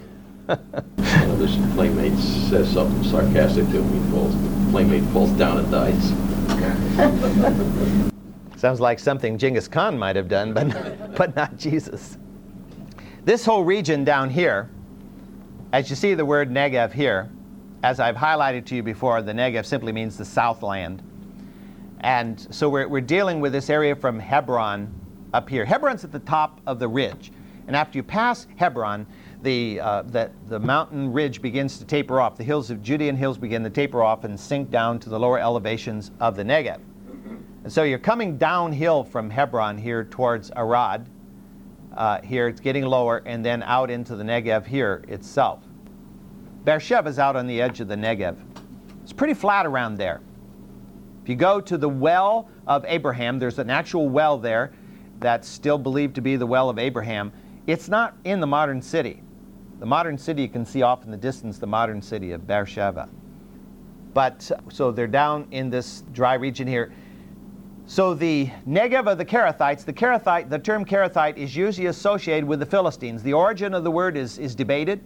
One 0.47 1.31
of 1.31 1.39
his 1.39 1.57
playmates 1.75 2.23
says 2.49 2.73
something 2.73 3.03
sarcastic 3.05 3.67
to 3.67 3.83
him, 3.83 4.05
he 4.05 4.11
falls, 4.11 4.35
the 4.35 4.71
playmate 4.71 5.05
falls 5.13 5.31
down 5.33 5.59
and 5.59 5.71
dies. 5.71 6.13
Sounds 8.57 8.81
like 8.81 8.99
something 8.99 9.39
Genghis 9.39 9.69
Khan 9.69 9.99
might 9.99 10.17
have 10.17 10.29
done, 10.29 10.55
but, 10.55 11.15
but 11.17 11.35
not 11.35 11.57
Jesus. 11.57 12.19
This 13.25 13.45
whole 13.45 13.65
region 13.65 14.05
down 14.05 14.31
here, 14.31 14.71
as 15.73 15.91
you 15.91 15.97
see 15.97 16.15
the 16.15 16.25
word 16.25 16.51
Negev 16.51 16.93
here, 16.93 17.29
as 17.83 18.01
I've 18.01 18.17
highlighted 18.17 18.65
to 18.67 18.77
you 18.77 18.83
before, 18.83 19.21
the 19.23 19.33
Negev 19.33 19.67
simply 19.67 19.93
means 19.93 20.17
the 20.17 20.25
southland. 20.25 21.03
And 22.01 22.47
so 22.55 22.69
we're, 22.69 22.89
we're 22.89 23.01
dealing 23.01 23.41
with 23.41 23.53
this 23.53 23.71
area 23.71 23.97
from 23.97 24.19
Hebron 24.19 24.93
up 25.33 25.49
here. 25.49 25.65
Hebron's 25.65 26.05
at 26.05 26.13
the 26.13 26.21
top 26.21 26.61
of 26.67 26.79
the 26.79 26.89
ridge. 26.89 27.33
And 27.67 27.75
after 27.75 27.99
you 27.99 28.03
pass 28.03 28.47
Hebron, 28.57 29.07
the, 29.43 29.81
uh, 29.81 30.03
the, 30.03 30.31
the 30.49 30.59
mountain 30.59 31.13
ridge 31.13 31.43
begins 31.43 31.79
to 31.79 31.85
taper 31.85 32.21
off. 32.21 32.37
The 32.37 32.45
hills 32.45 32.71
of 32.71 32.83
Judean 32.83 33.17
hills 33.17 33.39
begin 33.39 33.63
to 33.65 33.71
taper 33.71 34.03
off 34.03 34.25
and 34.25 34.39
sink 34.39 34.71
down 34.71 34.99
to 35.01 35.09
the 35.09 35.19
lower 35.19 35.39
elevations 35.39 36.11
of 36.21 36.37
the 36.37 36.45
Negev. 36.45 36.81
And 37.65 37.73
so 37.73 37.83
you're 37.83 37.99
coming 37.99 38.39
downhill 38.39 39.03
from 39.03 39.29
Hebron 39.29 39.77
here 39.77 40.05
towards 40.05 40.53
Arad. 40.55 41.09
Uh, 41.97 42.21
here 42.23 42.47
it's 42.47 42.61
getting 42.61 42.85
lower, 42.85 43.23
and 43.27 43.45
then 43.45 43.63
out 43.65 43.91
into 43.91 44.15
the 44.15 44.23
Negev 44.23 44.67
here 44.67 45.03
itself. 45.09 45.65
Beersheba 46.65 47.09
is 47.09 47.19
out 47.19 47.37
on 47.37 47.47
the 47.47 47.61
edge 47.61 47.81
of 47.81 47.89
the 47.89 47.97
Negev. 47.97 48.37
It's 49.03 49.13
pretty 49.13 49.35
flat 49.35 49.67
around 49.67 49.97
there. 49.97 50.21
If 51.27 51.31
you 51.31 51.35
go 51.35 51.61
to 51.61 51.77
the 51.77 51.89
well 51.89 52.49
of 52.69 52.85
Abraham, 52.87 53.41
there's 53.41 53.59
an 53.59 53.69
actual 53.69 54.09
well 54.09 54.39
there 54.39 54.71
that's 55.19 55.49
still 55.49 55.77
believed 55.77 56.15
to 56.15 56.21
be 56.21 56.37
the 56.37 56.47
well 56.47 56.71
of 56.71 56.79
Abraham. 56.79 57.33
It's 57.67 57.89
not 57.89 58.15
in 58.23 58.39
the 58.39 58.47
modern 58.47 58.81
city. 58.81 59.25
The 59.81 59.87
modern 59.87 60.17
city, 60.19 60.43
you 60.43 60.49
can 60.49 60.65
see 60.65 60.83
off 60.83 61.05
in 61.05 61.11
the 61.11 61.17
distance 61.17 61.59
the 61.59 61.67
modern 61.67 62.01
city 62.01 62.31
of 62.31 62.47
Beersheba. 62.47 63.09
But 64.15 64.49
uh, 64.53 64.61
so 64.71 64.93
they're 64.93 65.09
down 65.09 65.49
in 65.51 65.69
this 65.69 66.05
dry 66.13 66.35
region 66.35 66.69
here. 66.69 66.93
So 67.87 68.15
the 68.15 68.49
Negev 68.65 69.11
of 69.11 69.19
the 69.19 69.25
Kerethites, 69.25 69.85
the 69.85 69.93
Kerethite, 69.93 70.49
the 70.49 70.61
term 70.61 70.85
Kerethite 70.85 71.39
is 71.39 71.57
usually 71.57 71.89
associated 71.89 72.47
with 72.47 72.61
the 72.61 72.67
Philistines. 72.67 73.25
The 73.25 73.33
origin 73.33 73.75
of 73.75 73.83
the 73.83 73.91
word 73.91 74.17
is, 74.17 74.39
is 74.39 74.55
debated, 74.55 75.01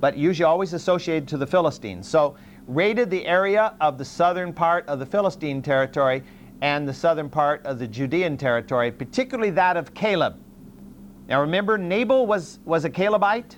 but 0.00 0.16
usually 0.16 0.44
always 0.44 0.72
associated 0.72 1.28
to 1.28 1.36
the 1.36 1.46
Philistines. 1.46 2.08
So 2.08 2.36
raided 2.66 3.10
the 3.10 3.26
area 3.26 3.74
of 3.80 3.98
the 3.98 4.04
southern 4.04 4.52
part 4.52 4.86
of 4.88 4.98
the 4.98 5.06
Philistine 5.06 5.62
territory 5.62 6.22
and 6.62 6.88
the 6.88 6.94
southern 6.94 7.28
part 7.28 7.64
of 7.64 7.78
the 7.78 7.86
Judean 7.86 8.36
territory, 8.36 8.90
particularly 8.90 9.50
that 9.50 9.76
of 9.76 9.94
Caleb. 9.94 10.38
Now 11.28 11.40
remember, 11.40 11.76
Nabal 11.76 12.26
was, 12.26 12.58
was 12.64 12.84
a 12.84 12.90
Calebite, 12.90 13.56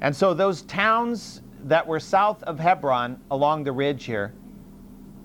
and 0.00 0.14
so 0.14 0.34
those 0.34 0.62
towns 0.62 1.42
that 1.64 1.86
were 1.86 2.00
south 2.00 2.42
of 2.44 2.58
Hebron 2.58 3.20
along 3.30 3.64
the 3.64 3.72
ridge 3.72 4.04
here, 4.04 4.32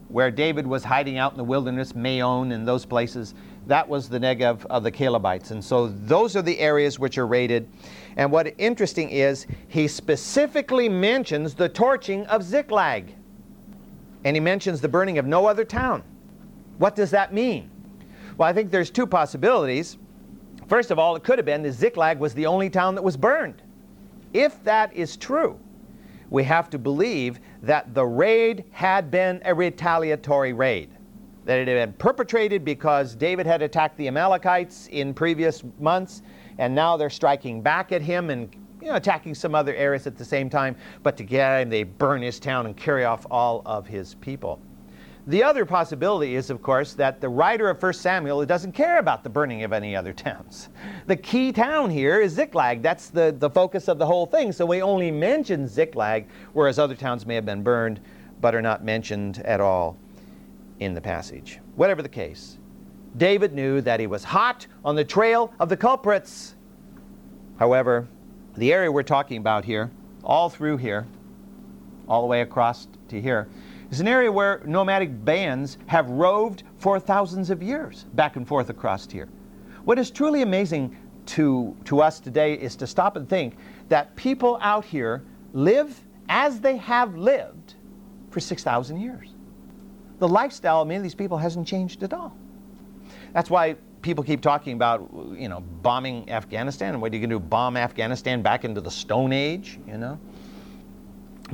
where 0.10 0.32
David 0.32 0.66
was 0.66 0.84
hiding 0.84 1.18
out 1.18 1.32
in 1.32 1.38
the 1.38 1.44
wilderness, 1.44 1.96
Maon 1.96 2.52
and 2.52 2.68
those 2.68 2.86
places, 2.86 3.34
that 3.68 3.88
was 3.88 4.08
the 4.08 4.20
Negev 4.20 4.66
of 4.68 4.84
the 4.84 4.92
Calebites. 4.92 5.52
And 5.52 5.64
so 5.64 5.88
those 5.88 6.36
are 6.36 6.42
the 6.42 6.58
areas 6.60 7.00
which 7.00 7.18
are 7.18 7.28
raided. 7.28 7.70
And 8.18 8.32
what 8.32 8.54
interesting 8.58 9.12
is, 9.12 9.46
he 9.68 9.88
specifically 9.88 10.90
mentions 10.90 11.54
the 11.54 11.70
torching 11.70 12.26
of 12.26 12.44
Ziklag. 12.44 13.14
And 14.26 14.36
he 14.36 14.40
mentions 14.40 14.82
the 14.82 14.90
burning 14.90 15.20
of 15.20 15.26
no 15.26 15.46
other 15.46 15.64
town. 15.64 16.04
What 16.80 16.96
does 16.96 17.12
that 17.12 17.32
mean? 17.32 17.70
Well, 18.38 18.50
I 18.50 18.54
think 18.54 18.72
there's 18.72 18.90
two 18.90 19.08
possibilities. 19.08 19.98
First 20.68 20.90
of 20.90 21.00
all, 21.00 21.16
it 21.16 21.24
could 21.24 21.38
have 21.38 21.46
been 21.46 21.62
that 21.64 21.74
Ziklag 21.74 22.20
was 22.20 22.34
the 22.34 22.48
only 22.48 22.70
town 22.70 22.96
that 22.96 23.04
was 23.04 23.16
burned. 23.16 23.62
If 24.34 24.64
that 24.64 24.94
is 24.94 25.16
true, 25.16 25.60
we 26.30 26.44
have 26.44 26.70
to 26.72 26.80
believe 26.80 27.40
that 27.62 27.94
the 27.94 28.06
raid 28.06 28.66
had 28.72 29.10
been 29.12 29.42
a 29.46 29.54
retaliatory 29.54 30.54
raid. 30.54 30.90
That 31.46 31.60
it 31.60 31.68
had 31.68 31.88
been 31.88 31.94
perpetrated 31.94 32.66
because 32.66 33.16
David 33.16 33.46
had 33.46 33.62
attacked 33.62 33.96
the 33.98 34.08
Amalekites 34.08 34.88
in 34.88 35.14
previous 35.14 35.64
months, 35.80 36.22
and 36.58 36.74
now 36.74 36.98
they're 36.98 37.10
striking 37.10 37.62
back 37.62 37.92
at 37.92 38.02
him 38.02 38.30
and 38.30 38.54
you 38.82 38.88
know, 38.88 38.96
attacking 38.96 39.36
some 39.36 39.56
other 39.56 39.76
areas 39.76 40.08
at 40.08 40.18
the 40.18 40.26
same 40.26 40.50
time. 40.50 40.76
But 41.04 41.18
to 41.18 41.24
get 41.24 41.62
him, 41.62 41.70
they 41.70 41.84
burn 41.84 42.22
his 42.22 42.40
town 42.40 42.66
and 42.66 42.78
carry 42.78 43.06
off 43.06 43.26
all 43.30 43.62
of 43.66 43.88
his 43.88 44.16
people. 44.16 44.62
The 45.28 45.44
other 45.44 45.66
possibility 45.66 46.36
is, 46.36 46.50
of 46.50 46.62
course, 46.62 46.94
that 46.94 47.20
the 47.20 47.28
writer 47.28 47.70
of 47.70 47.84
1 47.84 47.94
Samuel 47.94 48.46
doesn't 48.46 48.72
care 48.72 49.00
about 49.00 49.24
the 49.24 49.30
burning 49.30 49.64
of 49.64 49.74
any 49.74 49.94
other 49.94 50.14
towns. 50.14 50.70
The 51.08 51.18
key 51.18 51.52
town 51.52 51.90
here 51.90 52.22
is 52.22 52.32
Ziklag. 52.32 52.82
That's 52.82 53.10
the, 53.10 53.36
the 53.38 53.50
focus 53.50 53.90
of 53.90 53.98
the 53.98 54.06
whole 54.06 54.26
thing. 54.26 54.54
So 54.54 54.66
we 54.66 54.82
only 54.82 55.12
mention 55.12 55.68
Ziklag, 55.68 56.28
whereas 56.54 56.80
other 56.80 56.96
towns 56.96 57.26
may 57.26 57.36
have 57.36 57.46
been 57.46 57.62
burned 57.62 58.00
but 58.40 58.56
are 58.56 58.62
not 58.62 58.86
mentioned 58.86 59.40
at 59.40 59.60
all 59.60 59.98
in 60.80 60.94
the 60.94 61.02
passage. 61.02 61.60
Whatever 61.76 62.02
the 62.02 62.10
case, 62.10 62.58
David 63.18 63.54
knew 63.54 63.82
that 63.82 64.00
he 64.00 64.08
was 64.08 64.24
hot 64.24 64.68
on 64.86 64.96
the 64.96 65.04
trail 65.04 65.52
of 65.60 65.70
the 65.70 65.78
culprits. 65.78 66.56
However, 67.58 68.08
the 68.56 68.72
area 68.72 68.92
we're 68.92 69.04
talking 69.04 69.38
about 69.38 69.66
here, 69.66 69.90
all 70.24 70.50
through 70.50 70.78
here, 70.78 71.08
all 72.08 72.22
the 72.22 72.28
way 72.28 72.42
across 72.42 72.88
to 73.10 73.20
here, 73.20 73.48
is 73.90 74.00
an 74.00 74.08
area 74.08 74.32
where 74.32 74.62
nomadic 74.66 75.24
bands 75.26 75.78
have 75.88 76.10
roved 76.10 76.64
for 76.78 77.00
thousands 77.00 77.50
of 77.50 77.64
years 77.64 78.06
back 78.14 78.36
and 78.36 78.48
forth 78.48 78.70
across 78.70 79.10
here. 79.10 79.28
What 79.86 79.98
is 79.98 80.12
truly 80.12 80.42
amazing 80.42 80.96
to, 81.28 81.76
to 81.86 82.02
us 82.02 82.20
today 82.20 82.54
is 82.54 82.76
to 82.76 82.88
stop 82.88 83.16
and 83.16 83.28
think 83.28 83.56
that 83.90 84.16
people 84.16 84.60
out 84.62 84.86
here 84.86 85.24
live 85.54 86.04
as 86.30 86.60
they 86.60 86.78
have 86.78 87.16
lived 87.16 87.76
for 88.30 88.40
6,000 88.40 89.00
years. 89.00 89.34
The 90.20 90.28
lifestyle 90.28 90.82
of 90.82 90.88
many 90.88 90.98
of 90.98 91.04
these 91.04 91.16
people 91.16 91.38
hasn't 91.38 91.68
changed 91.68 92.04
at 92.04 92.14
all. 92.14 92.36
That's 93.38 93.52
why 93.52 93.76
people 94.02 94.24
keep 94.24 94.42
talking 94.42 94.74
about, 94.74 95.12
you 95.38 95.48
know, 95.48 95.60
bombing 95.60 96.28
Afghanistan 96.28 96.94
and 96.96 97.02
what 97.04 97.14
you 97.14 97.22
to 97.22 97.28
do, 97.28 97.40
bomb 97.40 97.78
Afghanistan 97.78 98.42
back 98.42 98.66
into 98.66 98.82
the 98.82 98.90
Stone 98.90 99.32
Age, 99.32 99.80
you 99.88 100.00
know? 100.00 100.20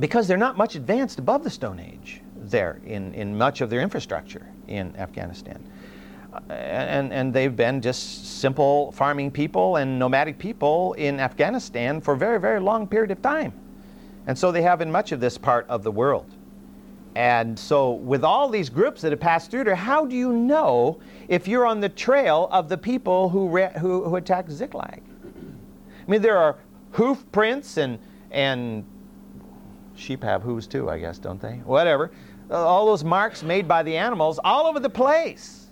Because 0.00 0.26
they're 0.26 0.38
not 0.38 0.56
much 0.56 0.76
advanced 0.76 1.18
above 1.18 1.44
the 1.44 1.50
Stone 1.50 1.78
Age 1.80 2.22
there 2.36 2.80
in, 2.86 3.12
in 3.12 3.36
much 3.36 3.60
of 3.60 3.68
their 3.68 3.82
infrastructure 3.82 4.48
in 4.66 4.96
Afghanistan. 4.96 5.62
Uh, 6.32 6.54
and, 6.54 7.12
and 7.12 7.34
they've 7.34 7.54
been 7.54 7.82
just 7.82 8.40
simple 8.40 8.90
farming 8.92 9.30
people 9.30 9.76
and 9.76 9.98
nomadic 9.98 10.38
people 10.38 10.94
in 10.94 11.20
Afghanistan 11.20 12.00
for 12.00 12.14
a 12.14 12.16
very, 12.16 12.40
very 12.40 12.60
long 12.60 12.86
period 12.86 13.10
of 13.10 13.20
time. 13.20 13.52
And 14.26 14.38
so 14.38 14.50
they 14.50 14.62
have 14.62 14.80
in 14.80 14.90
much 14.90 15.12
of 15.12 15.20
this 15.20 15.36
part 15.36 15.66
of 15.68 15.82
the 15.82 15.92
world. 15.92 16.33
And 17.14 17.56
so, 17.56 17.92
with 17.92 18.24
all 18.24 18.48
these 18.48 18.68
groups 18.68 19.00
that 19.02 19.12
have 19.12 19.20
passed 19.20 19.50
through 19.50 19.64
there, 19.64 19.76
how 19.76 20.04
do 20.04 20.16
you 20.16 20.32
know 20.32 20.98
if 21.28 21.46
you're 21.46 21.64
on 21.64 21.80
the 21.80 21.88
trail 21.88 22.48
of 22.50 22.68
the 22.68 22.76
people 22.76 23.28
who, 23.28 23.48
re- 23.48 23.70
who, 23.78 24.04
who 24.04 24.16
attacked 24.16 24.50
Ziklag? 24.50 25.00
I 26.06 26.10
mean, 26.10 26.22
there 26.22 26.36
are 26.36 26.58
hoof 26.90 27.24
prints 27.30 27.76
and, 27.76 27.98
and 28.32 28.84
sheep 29.94 30.24
have 30.24 30.42
hooves 30.42 30.66
too, 30.66 30.90
I 30.90 30.98
guess, 30.98 31.18
don't 31.18 31.40
they? 31.40 31.62
Whatever. 31.64 32.10
All 32.50 32.86
those 32.86 33.04
marks 33.04 33.42
made 33.42 33.68
by 33.68 33.82
the 33.82 33.96
animals 33.96 34.40
all 34.44 34.66
over 34.66 34.80
the 34.80 34.90
place. 34.90 35.64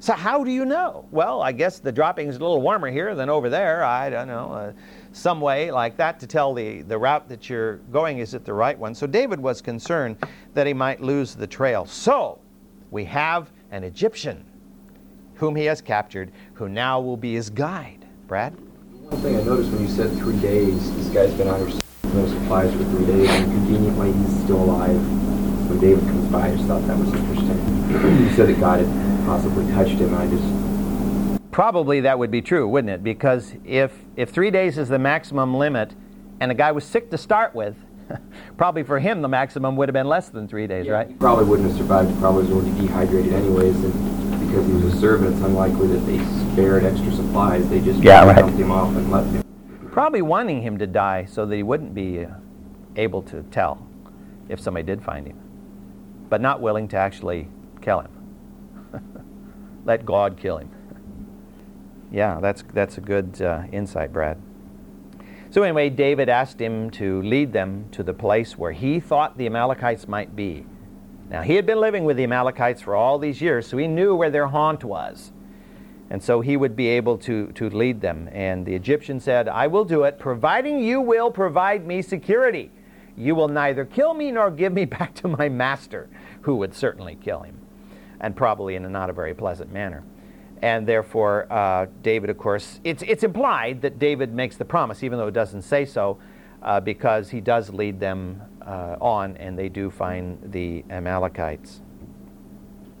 So 0.00 0.14
how 0.14 0.42
do 0.44 0.50
you 0.50 0.64
know? 0.64 1.06
Well, 1.10 1.42
I 1.42 1.52
guess 1.52 1.78
the 1.78 1.92
dropping 1.92 2.28
is 2.28 2.36
a 2.36 2.40
little 2.40 2.60
warmer 2.60 2.90
here 2.90 3.14
than 3.14 3.28
over 3.28 3.50
there. 3.50 3.84
I 3.84 4.08
don't 4.10 4.28
know. 4.28 4.50
Uh, 4.50 4.72
some 5.12 5.40
way 5.40 5.70
like 5.70 5.96
that 5.96 6.20
to 6.20 6.26
tell 6.26 6.54
the, 6.54 6.82
the 6.82 6.96
route 6.96 7.28
that 7.28 7.48
you're 7.48 7.76
going 7.92 8.18
is 8.18 8.34
it 8.34 8.44
the 8.44 8.52
right 8.52 8.78
one. 8.78 8.94
So 8.94 9.06
David 9.06 9.40
was 9.40 9.60
concerned 9.60 10.16
that 10.54 10.66
he 10.66 10.72
might 10.72 11.00
lose 11.00 11.34
the 11.34 11.46
trail. 11.46 11.84
So 11.86 12.40
we 12.90 13.04
have 13.06 13.50
an 13.70 13.84
Egyptian 13.84 14.44
whom 15.34 15.56
he 15.56 15.64
has 15.64 15.80
captured 15.80 16.32
who 16.54 16.68
now 16.68 17.00
will 17.00 17.16
be 17.16 17.34
his 17.34 17.50
guide. 17.50 18.06
Brad? 18.28 18.54
One 18.54 19.20
thing 19.22 19.36
I 19.36 19.42
noticed 19.42 19.70
when 19.72 19.82
you 19.82 19.88
said 19.88 20.16
three 20.18 20.38
days, 20.38 20.94
this 20.96 21.08
guy's 21.08 21.34
been 21.34 21.48
under 21.48 21.66
no 22.14 22.26
supplies 22.26 22.72
for 22.72 22.84
three 22.84 23.06
days, 23.06 23.28
and 23.30 23.52
conveniently 23.52 24.12
he's 24.12 24.42
still 24.42 24.62
alive 24.62 25.00
when 25.70 25.78
David 25.78 26.02
comes 26.02 26.26
by, 26.32 26.48
I 26.48 26.56
just 26.56 26.66
thought 26.66 26.84
that 26.88 26.98
was 26.98 27.14
interesting. 27.14 28.26
he 28.28 28.34
said 28.34 28.48
that 28.48 28.58
God 28.58 28.84
had 28.84 29.24
possibly 29.24 29.64
touched 29.72 30.02
him. 30.02 30.12
I 30.14 30.26
just 30.26 30.42
probably 31.50 32.00
that 32.00 32.18
would 32.18 32.30
be 32.30 32.42
true, 32.42 32.66
wouldn't 32.68 32.90
it? 32.90 33.04
Because 33.04 33.54
if 33.64 33.92
if 34.16 34.30
three 34.30 34.50
days 34.50 34.78
is 34.78 34.88
the 34.88 34.98
maximum 34.98 35.54
limit, 35.54 35.94
and 36.40 36.50
the 36.50 36.54
guy 36.54 36.72
was 36.72 36.84
sick 36.84 37.10
to 37.10 37.18
start 37.18 37.54
with, 37.54 37.76
probably 38.56 38.82
for 38.82 38.98
him 38.98 39.22
the 39.22 39.28
maximum 39.28 39.76
would 39.76 39.88
have 39.88 39.94
been 39.94 40.08
less 40.08 40.28
than 40.28 40.48
three 40.48 40.66
days, 40.66 40.86
yeah, 40.86 40.92
right? 40.92 41.08
He 41.08 41.14
probably 41.14 41.44
wouldn't 41.44 41.68
have 41.68 41.78
survived. 41.78 42.10
He 42.10 42.20
probably 42.20 42.52
was 42.52 42.64
be 42.64 42.86
dehydrated 42.86 43.32
anyways, 43.32 43.76
and 43.76 44.46
because 44.46 44.66
he 44.66 44.72
was 44.72 44.94
a 44.94 45.00
servant, 45.00 45.34
it's 45.34 45.44
unlikely 45.44 45.88
that 45.88 46.06
they 46.06 46.18
spared 46.52 46.84
extra 46.84 47.12
supplies. 47.12 47.68
They 47.68 47.80
just 47.80 48.00
yeah, 48.02 48.24
right. 48.24 48.36
dumped 48.36 48.58
him 48.58 48.70
off 48.70 48.94
and 48.96 49.10
left 49.10 49.30
him. 49.30 49.44
Probably 49.92 50.22
wanting 50.22 50.62
him 50.62 50.78
to 50.78 50.86
die 50.86 51.24
so 51.24 51.46
that 51.46 51.54
he 51.54 51.62
wouldn't 51.62 51.94
be 51.94 52.24
uh, 52.24 52.30
able 52.96 53.22
to 53.22 53.42
tell 53.44 53.86
if 54.48 54.60
somebody 54.60 54.86
did 54.86 55.02
find 55.02 55.26
him 55.26 55.40
but 56.30 56.40
not 56.40 56.62
willing 56.62 56.88
to 56.88 56.96
actually 56.96 57.48
kill 57.82 58.00
him. 58.00 58.10
Let 59.84 60.06
God 60.06 60.38
kill 60.38 60.58
him. 60.58 60.70
Yeah, 62.10 62.38
that's, 62.40 62.64
that's 62.72 62.98
a 62.98 63.00
good 63.00 63.40
uh, 63.40 63.62
insight, 63.72 64.12
Brad. 64.12 64.40
So, 65.50 65.62
anyway, 65.64 65.90
David 65.90 66.28
asked 66.28 66.60
him 66.60 66.90
to 66.90 67.22
lead 67.22 67.52
them 67.52 67.86
to 67.90 68.02
the 68.02 68.14
place 68.14 68.56
where 68.56 68.72
he 68.72 69.00
thought 69.00 69.36
the 69.36 69.46
Amalekites 69.46 70.06
might 70.06 70.36
be. 70.36 70.64
Now, 71.28 71.42
he 71.42 71.54
had 71.54 71.66
been 71.66 71.80
living 71.80 72.04
with 72.04 72.16
the 72.16 72.24
Amalekites 72.24 72.82
for 72.82 72.94
all 72.94 73.18
these 73.18 73.40
years, 73.40 73.66
so 73.66 73.76
he 73.76 73.88
knew 73.88 74.14
where 74.14 74.30
their 74.30 74.46
haunt 74.46 74.84
was. 74.84 75.32
And 76.08 76.20
so 76.20 76.40
he 76.40 76.56
would 76.56 76.74
be 76.74 76.88
able 76.88 77.18
to, 77.18 77.48
to 77.52 77.70
lead 77.70 78.00
them. 78.00 78.28
And 78.32 78.66
the 78.66 78.74
Egyptian 78.74 79.20
said, 79.20 79.48
I 79.48 79.68
will 79.68 79.84
do 79.84 80.02
it, 80.02 80.18
providing 80.18 80.80
you 80.80 81.00
will 81.00 81.30
provide 81.30 81.86
me 81.86 82.02
security. 82.02 82.72
You 83.16 83.36
will 83.36 83.48
neither 83.48 83.84
kill 83.84 84.14
me 84.14 84.32
nor 84.32 84.50
give 84.50 84.72
me 84.72 84.84
back 84.86 85.14
to 85.16 85.28
my 85.28 85.48
master, 85.48 86.08
who 86.42 86.56
would 86.56 86.74
certainly 86.74 87.16
kill 87.20 87.42
him, 87.42 87.58
and 88.20 88.34
probably 88.34 88.74
in 88.74 88.84
a 88.84 88.88
not 88.88 89.10
a 89.10 89.12
very 89.12 89.34
pleasant 89.34 89.72
manner. 89.72 90.02
And 90.62 90.86
therefore, 90.86 91.46
uh, 91.50 91.86
David, 92.02 92.28
of 92.28 92.36
course, 92.36 92.80
it's, 92.84 93.02
it's 93.02 93.22
implied 93.22 93.80
that 93.82 93.98
David 93.98 94.34
makes 94.34 94.56
the 94.56 94.64
promise, 94.64 95.02
even 95.02 95.18
though 95.18 95.28
it 95.28 95.34
doesn't 95.34 95.62
say 95.62 95.86
so, 95.86 96.18
uh, 96.62 96.80
because 96.80 97.30
he 97.30 97.40
does 97.40 97.70
lead 97.70 97.98
them 97.98 98.42
uh, 98.60 98.96
on, 99.00 99.36
and 99.38 99.58
they 99.58 99.68
do 99.68 99.90
find 99.90 100.38
the 100.52 100.84
Amalekites. 100.90 101.80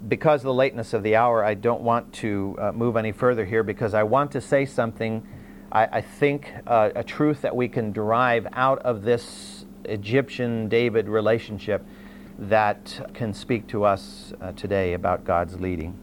Because 0.08 0.40
of 0.40 0.44
the 0.44 0.54
lateness 0.54 0.94
of 0.94 1.02
the 1.02 1.16
hour, 1.16 1.44
I 1.44 1.52
don't 1.52 1.82
want 1.82 2.10
to 2.14 2.56
uh, 2.58 2.72
move 2.72 2.96
any 2.96 3.12
further 3.12 3.44
here 3.44 3.62
because 3.62 3.92
I 3.92 4.02
want 4.04 4.32
to 4.32 4.40
say 4.40 4.64
something, 4.64 5.26
I, 5.70 5.84
I 5.86 6.00
think, 6.00 6.50
uh, 6.66 6.90
a 6.94 7.04
truth 7.04 7.42
that 7.42 7.54
we 7.54 7.68
can 7.68 7.92
derive 7.92 8.46
out 8.54 8.78
of 8.78 9.02
this 9.02 9.66
Egyptian 9.84 10.68
David 10.70 11.08
relationship 11.08 11.84
that 12.38 13.10
can 13.12 13.34
speak 13.34 13.66
to 13.66 13.84
us 13.84 14.32
uh, 14.40 14.52
today 14.52 14.94
about 14.94 15.24
God's 15.24 15.60
leading. 15.60 15.98